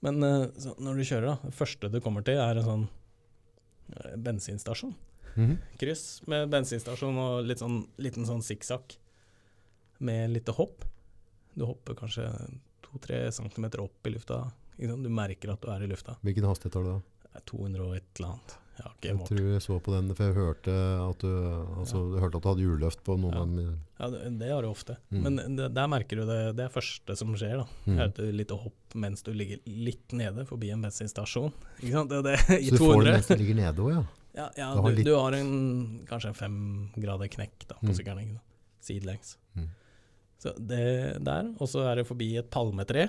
[0.05, 2.87] Men eh, så når du kjører, da, det første du kommer til, er en sånn
[4.21, 4.23] bensinstasjon.
[4.25, 4.95] bensinstasjon.
[5.35, 5.57] -hmm.
[5.79, 8.97] Kryss med bensinstasjon og litt sånn, liten sånn sikksakk
[10.05, 10.85] med lite hopp.
[11.55, 12.29] Du hopper kanskje
[12.85, 14.45] to-tre centimeter opp i lufta.
[14.77, 16.17] Du merker at du er i lufta.
[16.23, 17.01] Hvilken hastighet har du da?
[17.35, 18.57] Er 200 og et eller annet.
[18.75, 19.29] Jeg har ikke Jeg målt.
[19.31, 20.73] tror jeg så på den, for jeg hørte
[21.11, 21.29] at du,
[21.79, 23.41] altså, jeg hørte at du hadde juleløft på noen Ja.
[23.41, 23.79] av dem.
[24.01, 24.97] Ja, det, det har du ofte.
[25.15, 25.21] Mm.
[25.23, 26.39] Men det, der merker du det.
[26.59, 27.57] Det er første som skjer.
[27.63, 27.67] da.
[27.87, 27.99] Mm.
[28.01, 31.53] Er et lite hopp mens du ligger litt nede forbi en bensinstasjon.
[31.83, 32.11] Ikke sant?
[32.11, 34.05] Det, det, I Så du får det mens du ligger nede òg, ja?
[34.35, 35.53] Ja, ja Du har litt- du har en,
[36.11, 36.59] kanskje en fem
[36.99, 37.95] grader knekk da, på Mm.
[37.95, 38.35] sykkelen.
[38.83, 39.37] Sidelengs.
[39.57, 39.69] Mm.
[40.43, 43.07] Så det der, og så er det forbi et palmetre.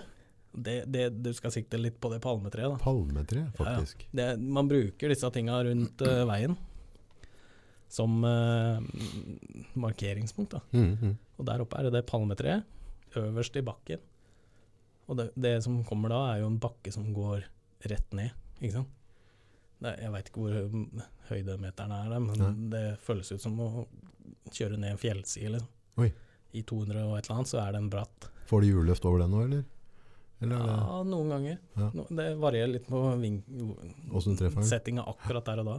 [0.56, 2.72] Det, det, du skal sikte litt på det palmetreet.
[2.72, 2.78] da.
[2.80, 3.58] Palmetre, Ja, ja.
[3.76, 4.06] faktisk.
[4.16, 6.56] Det, man bruker disse tinga rundt uh, veien
[7.92, 8.80] som uh,
[9.74, 10.52] markeringspunkt.
[10.56, 10.62] da.
[10.72, 11.16] Mm, mm.
[11.38, 12.64] Og der oppe er det det palmetreet,
[13.20, 14.00] øverst i bakken.
[15.08, 17.44] Og det, det som kommer da, er jo en bakke som går
[17.92, 18.32] rett ned,
[18.62, 18.92] ikke sant.
[19.86, 20.56] Er- jeg veit ikke hvor
[21.30, 22.70] høydemeteren er, der, men Nei.
[22.74, 23.70] det føles ut som å
[24.56, 25.72] kjøre ned en fjellside, liksom.
[26.56, 28.30] I 200 og et eller annet, så er det en bratt.
[28.48, 29.64] Får du hjulløft over den nå, eller?
[30.44, 31.58] Eller er Ja, noen ganger.
[31.80, 31.90] Ja.
[31.96, 33.00] No, det varierer litt på
[34.68, 35.78] settinga akkurat der og da.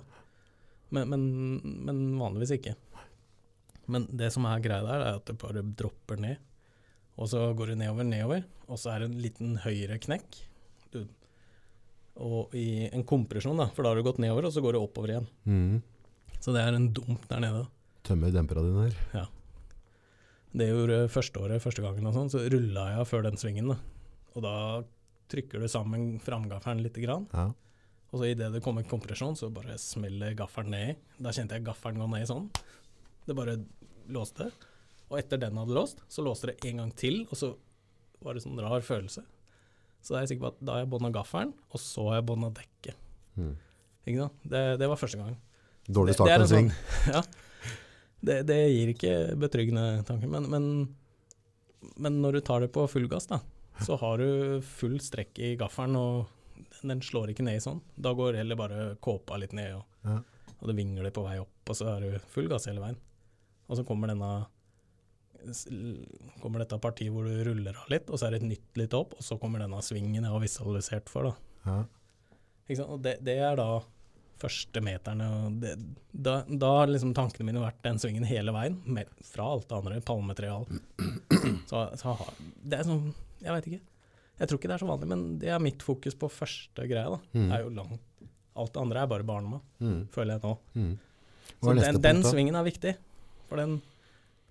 [0.97, 1.23] Men, men,
[1.87, 2.75] men vanligvis ikke.
[3.93, 6.41] Men det som er greia der, er at det bare dropper ned.
[7.17, 10.41] Og så går det nedover, nedover, og så er det en liten høyre knekk.
[10.93, 11.03] Du,
[12.17, 14.83] og i en kompresjon, da, for da har du gått nedover, og så går det
[14.85, 15.29] oppover igjen.
[15.45, 15.77] mm.
[16.41, 17.63] Så det er en dump der nede.
[18.07, 18.85] Tømmer dempera dine
[19.15, 19.29] her.
[20.57, 23.73] Det gjorde første året, første gangen og sånn, så rulla jeg før den svingen.
[23.73, 23.79] da.
[24.37, 24.55] Og da
[25.33, 26.99] trykker du sammen framgaffelen litt.
[27.03, 27.27] grann.
[27.33, 27.49] Ja.
[28.13, 31.01] Og så idet det kommer kompresjon, så bare smeller gaffelen ned.
[31.19, 32.51] Da kjente jeg gaffelen gå ned sånn.
[33.27, 33.57] Det bare
[34.13, 34.51] låste.
[35.11, 37.53] Og etter den hadde låst, så låste det en gang til, og så
[38.23, 39.25] var det sånn rar følelse.
[40.03, 42.21] Så da er jeg sikker på at da har jeg bånda gaffelen, og så har
[42.21, 42.97] jeg bånda dekket.
[43.37, 43.53] Mm.
[44.07, 44.47] Ikke sant?
[44.47, 45.35] Det, det var første gang.
[45.87, 46.71] Dårlig start på en en sving.
[46.71, 47.23] sånn- Ja.
[48.27, 50.65] Det, det gir ikke betryggende tanker, men, men,
[52.01, 53.39] men når du tar det på full gass, da,
[53.85, 57.83] så har du full strekk i gaffelen, og den, slår ikke ned i sånn.
[57.97, 60.21] Da går heller bare kåpa litt ned, og, Ja.
[60.61, 62.97] og det vingler på vei opp, og så er du full gass hele veien.
[63.69, 64.47] Og så kommer denne
[66.43, 68.95] kommer dette partiet hvor du ruller av litt, og så er det et nytt litt
[68.97, 71.31] opp, og så kommer denne svingen jeg har visualisert for.
[71.31, 71.35] da.
[71.67, 72.87] Ja.
[72.87, 73.69] Og det, det er da
[74.41, 75.29] første meterne.
[75.61, 75.75] Det,
[76.13, 80.01] da, har liksom tankene mine vært den svingen hele veien, med, fra alt det andre,
[80.05, 80.83] palmetre og alt.
[81.71, 82.17] Så, så
[82.65, 83.07] det er sånn,
[83.47, 83.83] jeg veit ikke.
[84.37, 87.09] Jeg tror ikke det er så vanlig, men det er mitt fokus på første greia.
[87.15, 87.19] da.
[87.33, 87.51] Mm.
[87.57, 88.01] er jo langt.
[88.57, 90.07] Alt det andre er bare barnemat, Mm.
[90.13, 90.59] føler jeg nå.
[90.75, 90.99] Mm.
[91.63, 92.97] Så den, den punkt, svingen er viktig.
[93.49, 93.79] For den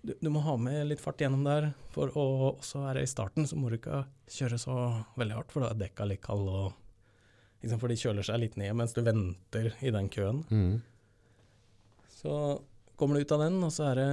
[0.06, 1.72] du, du må ha med litt fart gjennom der.
[1.94, 4.76] For å også det i starten, så må du ikke kjøre så
[5.18, 6.50] veldig hardt, for da er dekka litt kalde.
[6.50, 6.74] og
[7.64, 10.44] liksom, For de kjøler seg litt ned mens du venter i den køen.
[10.52, 10.82] Mm.
[12.22, 12.62] Så
[12.98, 14.10] kommer du ut av den, og så er det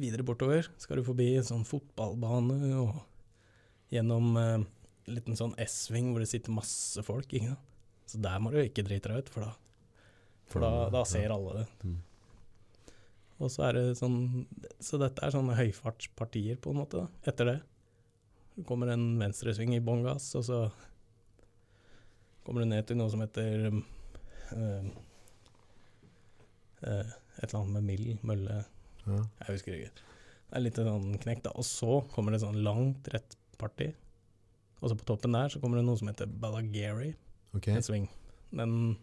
[0.00, 0.68] videre bortover.
[0.80, 3.00] Skal du forbi en sånn fotballbane og
[3.92, 4.54] gjennom eh,
[5.02, 7.32] en liten sånn S-sving hvor det sitter masse folk.
[7.32, 7.56] Ikke?
[8.08, 9.52] Så der må du ikke drite deg ut, for da,
[10.52, 11.66] for da, da ser alle det.
[11.84, 12.00] Mm.
[13.42, 14.44] Og så er det sånn
[14.78, 17.58] Så dette er sånne høyfartspartier, på en måte, da, etter det.
[18.56, 20.58] Det kommer en venstresving i bånn gass, og så
[22.44, 24.88] kommer du ned til noe som heter øh,
[26.82, 28.62] eh, et eller annet med mild mølle
[29.02, 29.18] Ja.
[29.18, 30.08] Jeg husker ikke.
[30.52, 31.54] Det er litt sånn knekk, da.
[31.58, 33.90] Og så kommer det sånn langt rett parti.
[34.82, 37.12] Og så på toppen der så kommer det noe som heter Ballagary,
[37.54, 37.74] Okay.
[37.76, 38.06] en sving.
[38.52, 38.96] Den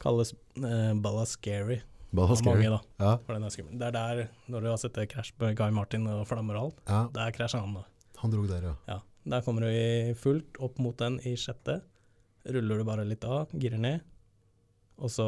[0.00, 1.80] kalles eh, Ballascary
[2.16, 2.78] Ball mange, da.
[3.02, 3.10] Ja.
[3.26, 3.74] For den er skummel.
[3.78, 6.70] Det er der, når du har sett det krasj på Guy Martin og flammer og
[6.70, 7.02] alt, ja.
[7.12, 7.82] der krasjer han, da.
[8.22, 8.74] Han dro der, ja.
[8.88, 8.98] Ja.
[9.28, 11.82] Der kommer du i fullt opp mot den i sjette.
[12.48, 14.00] ruller du bare litt av, girer ned,
[14.96, 15.26] og så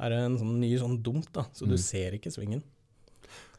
[0.00, 1.82] er det en sånn ny sånn dump, da, så du Mm.
[1.84, 2.62] ser ikke svingen.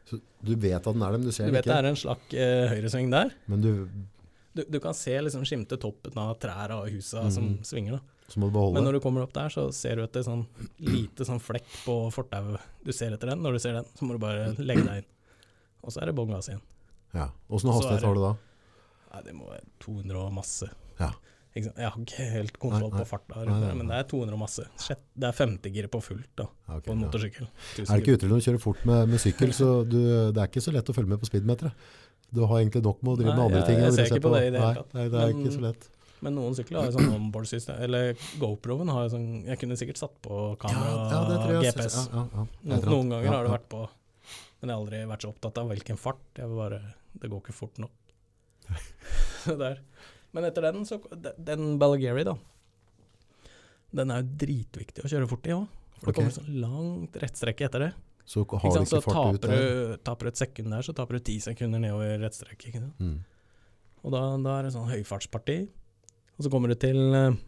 [0.06, 1.88] Så du vet at den er der, men du ser Du den vet det er
[1.88, 3.32] en slakk eh, høyresving der.
[3.50, 3.72] Men du,
[4.56, 7.32] Du, du kan se liksom skimte toppen av trærne og husa mm.
[7.34, 8.30] som svinger, da.
[8.32, 10.46] så må du Men når du kommer opp der, så ser du etter sånn
[10.80, 12.62] lite sånn flekk på fortauet.
[12.86, 13.42] Du ser etter den.
[13.44, 15.10] Når du ser den, så må du bare legge deg inn.
[15.82, 16.62] Og så er det bånn gass igjen.
[17.12, 17.28] Ja.
[17.50, 18.32] Åssen hastighet det- har du da?
[19.12, 20.70] Nei, det må være 200 og masse.
[20.98, 21.12] Ja.
[21.56, 21.78] Ikke sant?
[21.80, 24.66] Jeg har ikke helt kontroll på farta, men det er 200 og masse.
[25.16, 27.06] Det er femtegir på fullt da, okay, på en ja.
[27.06, 27.48] motorsykkel.
[27.80, 29.98] Er det ikke utrolig å kjøre fort med, med sykkel, så du,
[30.36, 31.86] det er ikke så lett å følge med på speedometeret.
[32.36, 33.78] Du har egentlig nok med å drive med andre ting.
[33.80, 34.96] jeg jeg ser ikke på det i det hele tatt.
[34.98, 35.88] nei, det er Men- ikke så lett.
[36.24, 39.98] Men noen sykler har jo sånn onboard-system, eller GoPro-en har jo sånn Jeg kunne sikkert
[40.00, 41.92] satt på kamera ja, GPS.
[41.92, 42.08] sett.
[42.14, 42.44] Ja, ja, ja.
[42.64, 43.82] No, Jeg tror at- noen ganger ja, har det vært på,
[44.60, 46.24] men jeg har aldri vært så opptatt av hvilken fart.
[46.40, 46.80] Jeg vil bare,
[47.20, 47.92] det går ikke fort nok.
[49.62, 49.82] Der.
[50.36, 50.98] Men etter den, så
[51.40, 52.36] Den Balgary, da.
[53.96, 55.64] Den er jo dritviktig å kjøre fort i òg.
[55.96, 56.18] For det Ok.
[56.18, 57.92] kommer sånn langt rettstrekke etter det.
[58.26, 58.90] Så har du sant?
[58.90, 62.18] Så ikke taper du, taper du et sekund der, så taper du ti sekunder nedover
[62.20, 62.82] rettstrekket.
[62.98, 63.20] Mm.
[64.04, 65.56] Og da, da er det sånn høyfartsparti.
[66.36, 67.38] Og så kommer du til eh,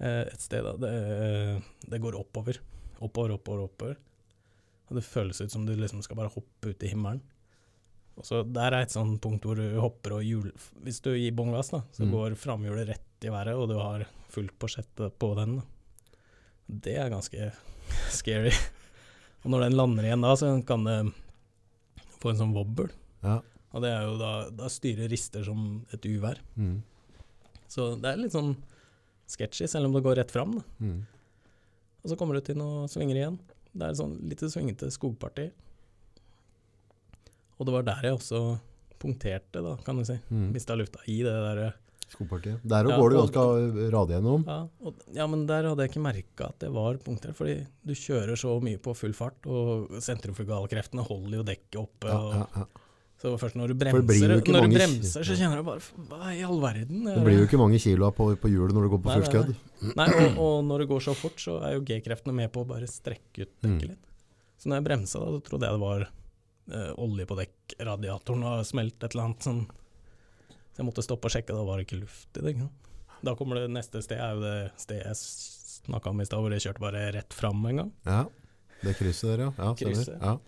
[0.00, 2.62] eh, et sted da, det, det går oppover.
[3.04, 3.98] Oppover, oppover, oppover.
[4.88, 7.20] Og det føles ut som du liksom skal bare hoppe ut i himmelen.
[8.16, 10.50] Og så Der er et sånt punkt hvor du hopper og hjul...
[10.84, 12.12] Hvis du gir bånn gass, da, så Mm.
[12.14, 15.56] går framhjulet rett i været, og du har fullt porsett på den.
[15.58, 15.64] Da.
[16.68, 17.50] Det er ganske
[18.20, 18.52] scary.
[19.44, 20.98] Og når den lander igjen da, så kan det
[22.22, 22.88] få en sånn wobble.
[23.24, 23.40] Ja.
[23.74, 26.38] Og det er jo da, da styrer rister som et uvær.
[26.56, 26.78] Mm.
[27.68, 28.54] Så det er litt sånn
[29.26, 30.54] sketchy, selv om det går rett fram.
[30.60, 30.62] Da.
[30.84, 31.00] Mm.
[32.04, 33.38] Og så kommer du til noen svinger igjen.
[33.74, 35.48] Det er sånn litt svingete skogparti.
[37.58, 38.42] Og det var der jeg også
[39.04, 40.16] punkterte, da, kan du si.
[40.30, 40.52] Mm.
[40.54, 41.74] Mista lufta i det der.
[42.14, 42.60] Skopartiet.
[42.62, 43.44] Der Ja, går du ganske
[43.90, 44.44] radig gjennom.
[44.46, 47.92] Ja, og, ja, men der hadde jeg ikke merka at det var punktert, fordi du
[47.96, 52.12] kjører så mye på full fart, og sentrumfugalkreftene holder jo dekket oppe.
[52.12, 52.66] Ja, ja.
[53.24, 56.58] Så først når du bremser, når du bremser så kjenner du bare Hva i all
[56.60, 57.06] verden?
[57.06, 59.52] Det blir jo ikke mange kiloa på, på hjulet når du går på full skudd.
[59.96, 62.68] Nei, og, og når det går så fort, så er jo G-kreftene med på å
[62.68, 63.94] bare strekke ut dekket Mm.
[63.94, 64.04] litt.
[64.60, 66.12] Så når jeg bremsa, da, så trodde jeg det var eh,
[66.96, 69.64] olje på dekk, radiatoren har smelt et eller annet sånn.
[70.48, 72.54] Så jeg måtte stoppe og sjekke, da var det ikke luft i det.
[73.24, 75.20] Da kommer det neste sted, er jo det stedet jeg
[75.84, 77.92] snakka om i stad, hvor jeg kjørte bare rett fram en gang.
[78.08, 78.22] Ja,
[78.80, 79.50] det krysset der, ja.
[79.58, 79.70] ja.
[79.78, 80.16] Krysset.
[80.20, 80.38] Ja.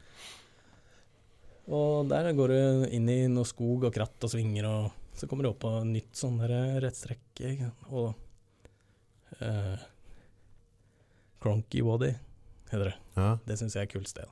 [1.77, 5.47] Og der går du inn i noe skog og kratt og svinger, og så kommer
[5.47, 7.23] du opp på nytt sånn rettstrekk.
[7.41, 7.71] rettstrekke.
[7.91, 8.13] Og
[9.41, 9.87] uh,
[11.43, 12.13] Cronky Wadi
[12.71, 12.97] heter det.
[13.17, 13.31] ja.
[13.47, 14.31] Det syns jeg er et kult sted.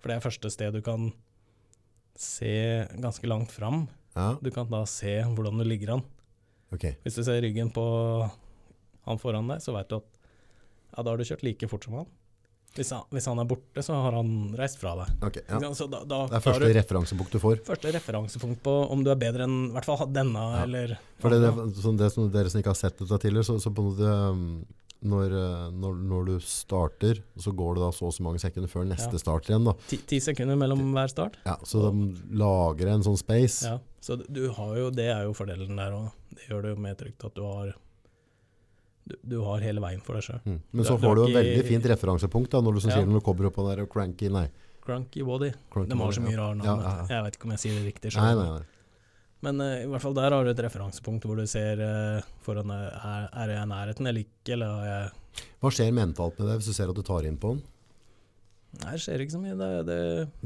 [0.00, 1.10] For det er første sted du kan
[2.20, 3.86] se ganske langt fram.
[4.16, 4.34] ja.
[4.42, 6.02] Du kan da se hvordan du ligger an.
[6.72, 6.96] Okay.
[7.04, 7.84] Hvis du ser ryggen på
[9.06, 10.08] han foran deg, så veit du at
[10.96, 12.08] ja, da har du kjørt like fort som han.
[12.76, 14.28] Hvis han, hvis han er borte, så har han
[14.58, 15.08] reist fra deg.
[15.26, 15.58] Okay, ja.
[15.58, 17.62] Da, da Det er første du referansepunkt du får.
[17.66, 20.60] første referansepunkt på om du er bedre enn i hvert fall denne, Ja.
[20.68, 21.64] eller For det, det,
[21.98, 24.44] det som dere som ikke har sett dette tidligere, så, så på en måte um,
[25.02, 28.68] når, uh, når, når du starter, så går det da så og så mange sekunder
[28.68, 29.18] før neste Ja.
[29.22, 29.64] start igjen.
[29.64, 29.72] Da.
[29.88, 31.38] ti, ti sekunder mellom hver start.
[31.46, 33.64] Ja, så de lager en sånn space.
[33.64, 36.10] Ja, så du- har jo, det er jo fordelen der òg.
[36.34, 37.72] Det gjør det jo mer trygt at du har
[39.10, 40.40] du, du har hele veien for deg sjøl.
[40.44, 40.60] Mm.
[40.72, 42.96] Men så du får du, du et veldig fint referansepunkt da, når du som Ja.
[42.96, 44.48] sier når du kommer opp på den der cranky, nei.
[44.84, 45.50] Cranky Body.
[45.72, 46.40] Cranky De har body, så mye ja.
[46.44, 46.66] rare navn.
[46.66, 47.06] Ja, ja, ja.
[47.16, 48.64] Jeg vet ikke om jeg sier det riktig sjøl.
[49.46, 52.68] Men uh, i hvert fall der har du et referansepunkt hvor du ser uh, foran
[52.68, 56.58] deg er, er jeg i nærheten eller ikke, eller jeg Hva skjer mentalt med deg
[56.60, 57.62] hvis du ser at du tar inn på den?
[58.80, 59.56] Nei, det skjer ikke så mye.
[59.58, 59.96] Det, det,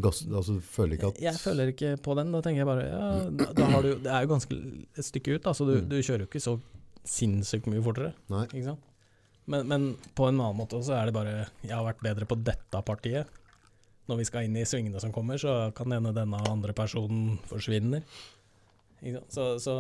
[0.01, 2.31] Gass, altså, føler ikke at jeg føler ikke på den.
[2.33, 4.57] Da tenker jeg bare ja, da, da har du Det er jo ganske
[4.97, 5.91] et stykke ut, da, så du, Mm.
[5.91, 6.55] du kjører jo ikke så
[7.05, 8.15] sinnssykt mye fortere.
[8.33, 8.47] Nei.
[8.49, 8.87] Ikke sant?
[9.45, 9.83] Men, men
[10.17, 11.35] på en annen måte så er det bare
[11.67, 13.29] Jeg har vært bedre på dette partiet.
[14.09, 17.37] Når vi skal inn i svingene som kommer, så kan det hende denne andre personen
[17.49, 18.03] forsvinner.
[19.29, 19.75] Så, så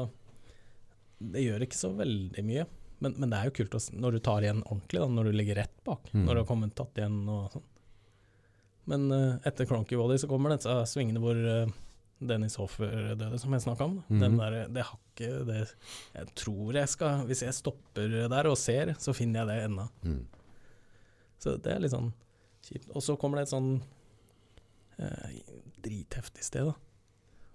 [1.18, 2.66] det gjør ikke så veldig mye.
[3.04, 5.38] Men, men det er jo kult å, når du tar igjen ordentlig, da, når du
[5.38, 6.10] ligger rett bak.
[6.12, 6.26] Mm.
[6.26, 7.70] Når du har kommet tatt igjen og sånn.
[8.90, 11.72] Men uh, etter Cronky Volley så kommer disse svingene hvor uh,
[12.20, 13.96] Dennis Hoffer døde, som jeg snakka om.
[14.08, 14.20] Mhm.
[14.20, 15.60] Den der, det hakket det,
[16.14, 19.88] Jeg tror jeg skal Hvis jeg stopper der og ser, så finner jeg det ennå.
[20.04, 20.22] mm.
[21.44, 22.12] Så det er litt sånn
[22.64, 22.88] kjipt.
[22.96, 23.74] Og så kommer det et sånn
[24.96, 25.34] eh,
[25.84, 26.72] dritheftig sted, da.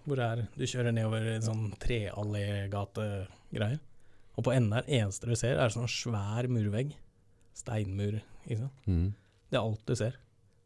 [0.05, 3.79] Hvor det er, du kjører nedover en sånn treallegate-greier.
[4.39, 6.93] Og på enden der, eneste du ser, er sånn svær murvegg.
[7.59, 8.21] Steinmur.
[8.47, 8.85] Ikke sant?
[8.87, 9.09] Mm.
[9.51, 10.15] Det er alt du ser.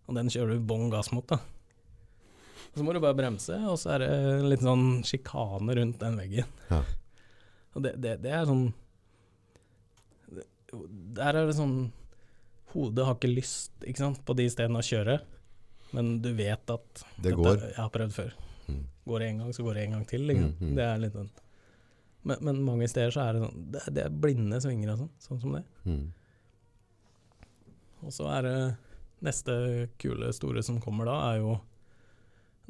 [0.08, 1.40] Og den kjører du bånn gass mot, da.
[2.74, 4.12] Og så må du bare bremse, og så er det
[4.50, 6.54] litt sånn sjikane rundt den veggen.
[6.70, 6.80] Ja.
[7.74, 8.68] Og det, det, det er sånn
[11.18, 11.76] Der er det sånn
[12.74, 15.20] Hodet har ikke lyst ikke sant, på de stedene å kjøre,
[15.94, 18.32] men du vet at Det dette- Jeg har prøvd før.
[18.68, 18.84] Mm.
[19.06, 20.22] Går det en gang, så går det en gang til.
[20.28, 20.52] Liksom.
[20.60, 20.76] Mm, mm.
[20.78, 21.32] Det er litt sånn
[22.24, 25.10] men, men mange steder så er det sånn Det, det er blinde svinger og sånn,
[25.20, 25.64] sånn som det.
[25.84, 26.06] Mm.
[28.04, 28.56] Og så er det
[29.24, 29.54] neste
[30.02, 31.58] kule store som kommer da, er jo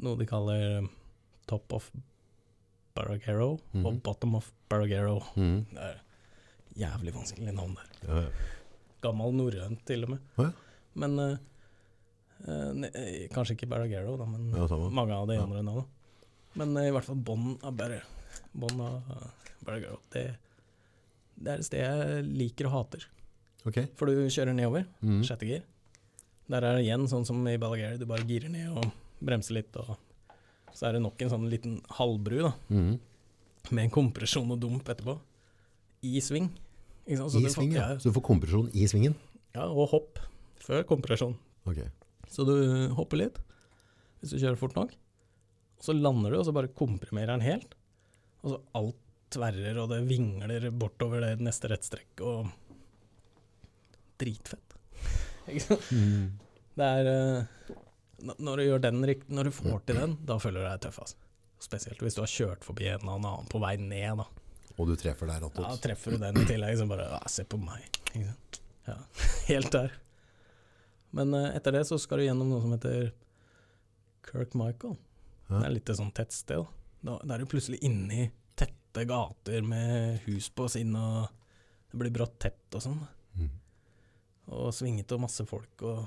[0.05, 0.87] noe de kaller
[1.49, 1.91] top of
[2.93, 3.85] Baragero Mhm.
[3.89, 5.19] og bottom of Baragero.
[5.35, 5.65] Mm.
[5.73, 6.01] Det er
[6.77, 7.87] jævlig vanskelig navn der.
[8.07, 8.29] Ja, ja.
[9.01, 10.19] Gammel norrønt til og med.
[10.37, 10.51] Ja.
[10.95, 11.37] Men eh,
[12.47, 15.43] eh, eh, Kanskje ikke Barragero, da, men Ja, mange av de Ja.
[15.43, 15.85] andre navnene.
[16.55, 18.01] Men eh, i hvert fall bånn av Bar
[18.55, 19.03] bånn av
[19.65, 19.99] Baragero.
[20.11, 20.35] Det,
[21.41, 23.05] det er et sted jeg liker og hater.
[23.65, 23.87] Okay.
[23.95, 25.21] For du kjører nedover, Mm.
[25.23, 25.63] sjette gir.
[26.49, 28.91] Der er det igjen sånn som i Balagari, du bare girer ned og
[29.23, 29.75] bremser litt.
[29.77, 29.95] Og
[30.73, 32.99] så er det nok en sånn liten halvbru da, Mm.
[33.71, 35.17] med en kompresjon og dump etterpå.
[36.03, 36.49] I sving.
[37.07, 37.89] I du får- sving, ja.
[37.93, 37.95] ja.
[37.97, 39.15] Så du får kompresjon i svingen?
[39.55, 40.19] Ja, og hopp
[40.59, 41.35] før kompresjon.
[41.65, 41.77] Ok.
[42.33, 42.55] Så du
[42.97, 43.39] hopper litt,
[44.21, 44.93] hvis du kjører fort nok.
[45.77, 47.75] Og så lander du, og så bare komprimerer den helt.
[48.41, 48.99] Og så alt
[49.33, 52.51] tverrer, og det vingler bortover det neste rettstrekk, og
[54.21, 54.75] Dritfett.
[55.49, 55.89] Ikke sant?
[55.91, 56.27] Mm.
[56.73, 57.73] Det er eh,
[58.23, 61.01] Når du gjør den riktig, Når du får til den, da føler du deg tøff,
[61.03, 61.19] altså.
[61.63, 64.27] Spesielt hvis du har kjørt forbi en eller annen på vei ned, da.
[64.73, 67.99] Og du treffer der Ja, treffer du den i tillegg, så bare Se på meg.
[68.87, 68.97] Ja,
[69.51, 69.93] helt der.
[71.13, 73.11] Men eh, etter det så skal du gjennom noe som heter
[74.25, 74.95] Kirk Michael.
[75.49, 75.59] Ja.
[75.59, 76.65] Det er litt sånn tett sted.
[77.03, 78.27] Da, da er du plutselig inni
[78.57, 81.29] tette gater med hus på siden, og
[81.91, 82.99] det blir brått tett og sånn.
[83.37, 83.51] Mm.
[84.57, 86.05] Og svingete og masse folk, og,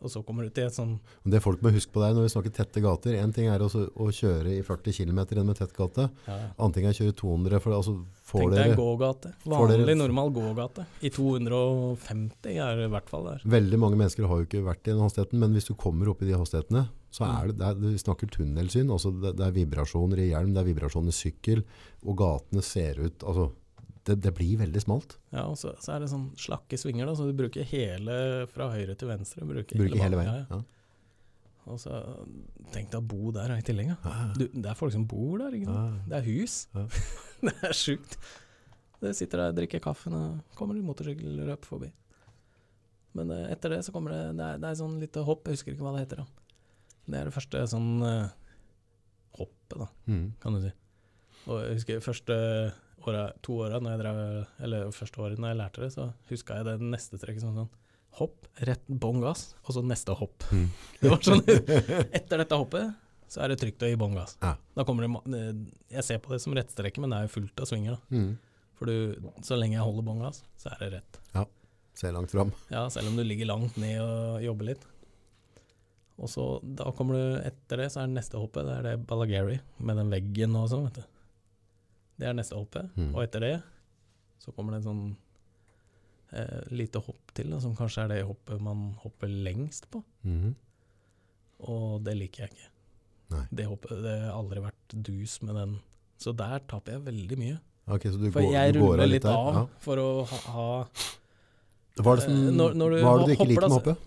[0.00, 0.94] og så kommer du til et sånn
[1.28, 3.86] Det folk må huske på der når vi snakker tette gater, en ting er også
[4.00, 6.06] å kjøre i 40 km gjennom en tett gate.
[6.26, 7.96] ja, Annen ting er å kjøre 200, for altså
[8.30, 9.32] får Tenk deg en gågate.
[9.44, 10.86] Vanlig, dere- normal gågate.
[11.02, 13.42] I 250 er det i hvert fall der.
[13.44, 16.22] Veldig mange mennesker har jo ikke vært i den hastigheten, men hvis du kommer opp
[16.24, 19.54] i de hastighetene, så er det, det er, vi snakker tunnelsyn, altså det, det er
[19.56, 21.64] vibrasjoner i hjelm, det er vibrasjoner i sykkel,
[22.06, 23.48] og gatene ser ut, altså
[24.08, 25.18] det, det blir veldig smalt.
[25.34, 28.70] Ja, og så, så er det sånn slakke svinger, da, så du bruker hele fra
[28.72, 29.44] høyre til venstre.
[29.48, 30.46] Bruker, Bruker hele banen, veien.
[30.50, 30.60] Ja.
[31.70, 31.98] Og så
[32.72, 33.92] tenk deg å bo der i tillegg.
[34.38, 36.00] Du, det er folk som bor der, ikke sant.
[36.10, 36.54] Det er hus.
[37.46, 38.16] Det er sjukt.
[39.00, 41.88] Du sitter der, drikker kaffen, og kommer litt motorsykkelløp forbi.
[43.16, 45.56] Men uh, etter det så kommer det Det er, det er sånn lite hopp, jeg
[45.56, 46.20] husker ikke hva det heter.
[46.24, 46.50] da.
[47.10, 48.28] Det er det første sånn uh,
[49.38, 50.26] hoppet, da, Mm.
[50.42, 50.72] kan du si.
[51.48, 52.36] Og jeg husker første
[53.08, 57.20] åra, to åra eller første året når jeg lærte det, så huska jeg det neste
[57.20, 57.70] trekket sånn sånn
[58.18, 60.42] Hopp, rett bånn gass, og så neste hopp.
[60.50, 60.64] Mm.
[61.00, 61.44] Det var sånn,
[62.10, 62.90] Etter dette hoppet
[63.30, 64.34] så er det trygt å gi bånn gass.
[64.42, 64.56] Ja.
[64.74, 65.44] Da kommer det,
[65.94, 67.94] jeg ser på det som rettstrekke, men det er jo fullt av svinger.
[67.94, 68.18] da.
[68.18, 68.32] Mm.
[68.80, 71.20] For du, så lenge jeg holder bånn gass, så er det rett.
[71.36, 71.46] Ja,
[72.00, 72.50] Se langt fram.
[72.74, 74.84] Ja, selv om du ligger langt ned og jobber litt.
[76.20, 79.06] Og så da kommer du etter det, så er det neste hoppet, det er det
[79.08, 81.19] Balagari, med den veggen og sånn, vet du.
[82.20, 82.90] Det er neste hoppet.
[82.96, 83.12] Mm.
[83.14, 83.54] Og etter det
[84.40, 85.04] så kommer det en sånn
[86.32, 90.02] eh, lite hopp til, da, som kanskje er det hoppet man hopper lengst på.
[90.24, 90.52] Mm.
[91.70, 92.68] Og det liker jeg ikke.
[93.34, 93.42] Nei.
[93.60, 95.74] Det hoppet, det har aldri vært dus med den.
[96.20, 97.58] Så der taper jeg veldig mye.
[97.90, 99.64] Okay, så du For går, jeg du ruller litt av Ja.
[99.82, 100.68] for å ha, ha
[102.00, 103.68] Hva er det, som, Eh, når- når du hva er det du ikke hopper, liker
[103.68, 104.06] med hoppet?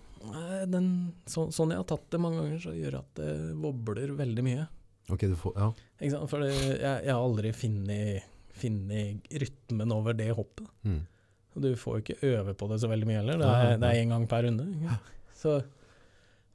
[0.70, 0.86] Den,
[1.26, 4.68] så, Sånn jeg har tatt det mange ganger, så gjør at det wobler veldig mye.
[5.12, 5.68] Ok, du får, ja.
[6.00, 6.30] Ikke sant?
[6.30, 10.68] For jeg, jeg har aldri funnet funnet rytmen over det hoppet.
[10.86, 11.00] Mm.
[11.58, 13.40] Du får jo ikke øve på det så veldig mye heller.
[13.42, 14.66] Det er, det er én gang per runde.
[15.44, 15.56] Så,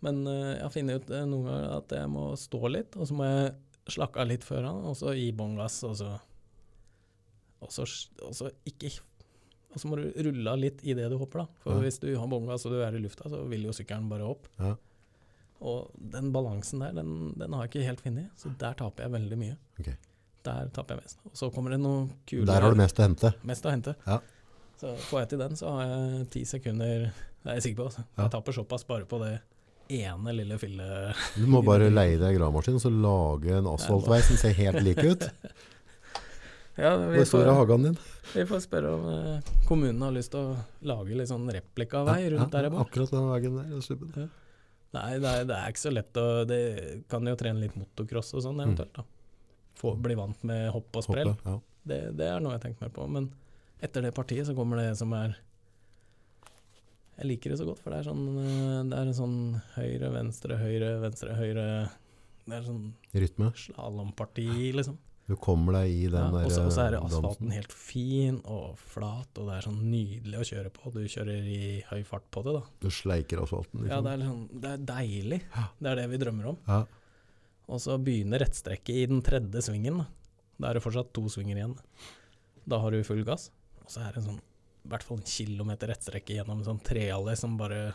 [0.01, 3.17] men eh, jeg funnet ut eh, noen ganger at jeg må stå litt, og så
[3.19, 3.51] må jeg
[3.91, 6.07] slakke av litt før han, og så gi bånn gass, og så
[7.59, 7.83] og så,
[8.23, 8.87] og så ikke
[9.75, 11.59] Og så må du rulle av litt i det du hopper, da.
[11.61, 11.83] For Ja.
[11.83, 14.25] hvis du har bånn gass og du er i lufta, så vil jo sykkelen bare
[14.25, 14.47] opp.
[14.57, 14.71] Ja.
[15.59, 19.11] Og den balansen der, den, den har jeg ikke helt funnet, så der taper jeg
[19.17, 19.57] veldig mye.
[19.81, 19.95] Okay.
[20.47, 21.19] Der taper jeg mest.
[21.27, 23.33] Og så kommer det noe kule Der har du mest å hente.
[23.43, 23.95] mest å hente.
[24.07, 24.19] Ja.
[24.79, 27.87] Så får jeg til den, så har jeg ti sekunder Det er jeg sikker på.
[27.89, 28.05] Altså.
[28.15, 28.21] Ja.
[28.23, 29.33] Jeg taper såpass bare på det
[29.99, 31.25] ene lille fillet.
[31.35, 35.03] Du må bare leie deg gravemaskin og så lage en asfaltvei som ser helt lik
[35.03, 35.27] ut.
[36.79, 37.95] Ja, Hvor stor er hagen din?
[38.31, 40.53] vi får spørre om eh, kommunen har lyst til å
[40.87, 42.85] lage litt sånn replikavei rundt ja, der jeg bor.
[42.85, 43.57] Akkurat den veien
[44.15, 44.29] der.
[44.95, 46.59] Nei, det er, det er ikke så lett å Det
[47.11, 49.03] kan jo trene litt motocross og sånn eventuelt, da.
[49.79, 51.29] Få, bli vant med hopp og sprell.
[51.35, 51.59] Hoppe, ja.
[51.89, 53.05] Det, det er noe jeg tenkt mer på.
[53.07, 53.29] Men
[53.85, 55.37] etter det partiet så kommer det som er
[57.19, 59.37] Jeg liker det så godt, for det er sånn eh, Det er en sånn
[59.77, 61.67] høyre, venstre, høyre, venstre, høyre
[62.45, 62.83] Det er sånn
[63.13, 63.51] Rytme.
[63.55, 64.97] slalåmparti, liksom.
[65.29, 68.79] Du kommer deg i den ja, der og så er eh, asfalten helt fin og
[68.81, 70.89] flat, og det er sånn nydelig å kjøre på.
[70.95, 71.59] Du kjører i
[71.91, 72.63] høy fart på det, da.
[72.81, 73.83] Du sleiker asfalten.
[73.85, 74.07] Ja, Liksom.
[74.07, 75.39] det er, liksom, det er deilig.
[75.77, 76.57] Det er det vi drømmer om.
[76.65, 76.79] Ja.
[77.69, 80.01] Og så begynner rettstrekket i den tredje svingen.
[80.57, 81.77] Da er det fortsatt to svinger igjen.
[82.65, 83.51] Da har du full gass.
[83.85, 86.81] Og så er det en sånn, i hvert fall en kilometer rettstrekke gjennom en sånn
[86.89, 87.91] treallé som bare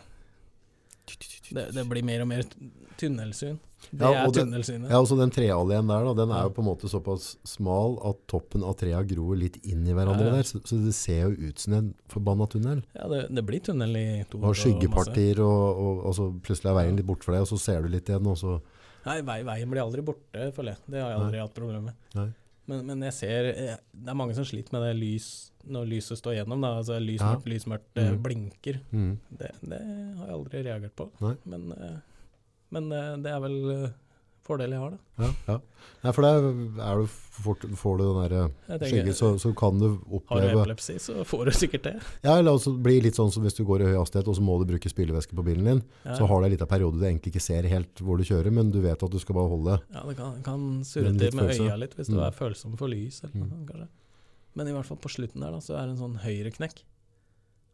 [1.54, 2.44] det, det blir mer og mer
[3.00, 3.58] tunnelsyn.
[3.90, 4.88] Det Ja, er og tunnelsynet.
[4.88, 8.22] Ja, også den trealleen der, da, den er jo på en måte såpass smal at
[8.30, 10.36] toppen av trea gror litt inn i hverandre Ja, ja.
[10.40, 12.80] der, så, så det ser jo ut som en forbanna tunnel.
[12.96, 16.78] Ja, det, det blir tunnel i to Og skyggepartier, og, og, og så plutselig er
[16.80, 18.56] veien litt borte for deg, og så ser du litt igjen, og så
[19.04, 20.80] Nei, veien blir aldri borte, føler jeg.
[20.94, 21.96] Det har jeg aldri hatt problemer med.
[22.16, 22.30] Nei.
[22.66, 26.18] Men, men jeg ser eh, Det er mange som sliter med det lys når lyset
[26.20, 26.60] står gjennom.
[26.64, 26.70] Da.
[26.80, 27.34] Altså lys Ja.
[27.34, 28.22] mørkt, lys mørkt, det Mhm.
[28.22, 28.80] blinker.
[28.92, 29.18] mm.
[29.38, 29.78] Det, det
[30.18, 31.10] har jeg aldri reagert på.
[31.20, 31.34] Nei.
[31.46, 31.98] Men, eh,
[32.70, 33.90] men eh, det er vel eh,
[34.44, 35.24] fordel jeg har, da.
[35.24, 35.56] Ja, ja.
[36.04, 36.46] Nei, for der
[36.84, 38.34] er du fort, får du den der
[38.78, 41.94] Jeg skyggen, så, så kan du oppleve Har du epilepsi, så får du sikkert det.
[42.26, 44.44] Ja, eller også bli litt sånn som hvis du går i høy hastighet, og så
[44.44, 47.06] må du bruke spylevæske på bilen din, Ja, så har du en liten periode du
[47.08, 49.78] egentlig ikke ser helt hvor du kjører, men du vet at du skal bare holde.
[49.96, 51.68] ja, det kan, kan surre til med følelse.
[51.70, 52.26] øya litt hvis du Mm.
[52.28, 53.22] er følsom for lys.
[53.24, 53.66] Eller noe, Mm.
[53.72, 53.88] kanskje.
[54.54, 56.82] Men i hvert fall på slutten der da, så er det en sånn høyreknekk.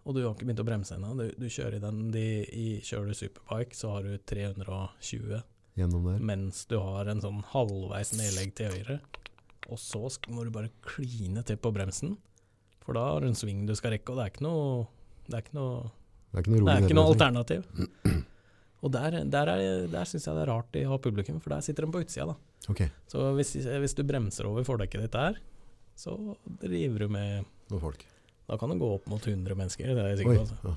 [0.07, 1.11] Og du har ikke begynt å bremse ennå.
[1.19, 2.23] Du, du kjører i den de,
[2.57, 5.43] i, Kjører du superbike, så har du 320
[5.81, 6.19] gjennom der.
[6.31, 9.01] mens du har en sånn halvveis nedlegg til høyre.
[9.71, 10.01] Og så
[10.33, 12.17] må du bare kline til på bremsen,
[12.83, 14.87] for da har du en sving du skal rekke, og det er ikke noe
[15.31, 15.91] Det er ikke noe,
[16.33, 17.65] Det er ikke noe det er ikke noe alternativ.
[18.83, 21.61] Og der, der, er- der syns jeg det er rart de har publikum, for der
[21.61, 22.37] sitter de på utsida, da.
[22.73, 22.89] Okay.
[23.13, 25.37] Så hvis, hvis du bremser over fordekket ditt der,
[26.01, 26.15] så
[26.63, 28.07] driver du med noen folk.
[28.49, 30.47] Da kan det gå opp mot 100 mennesker, det er jeg sikker på.
[30.47, 30.57] Altså.
[30.65, 30.75] ja.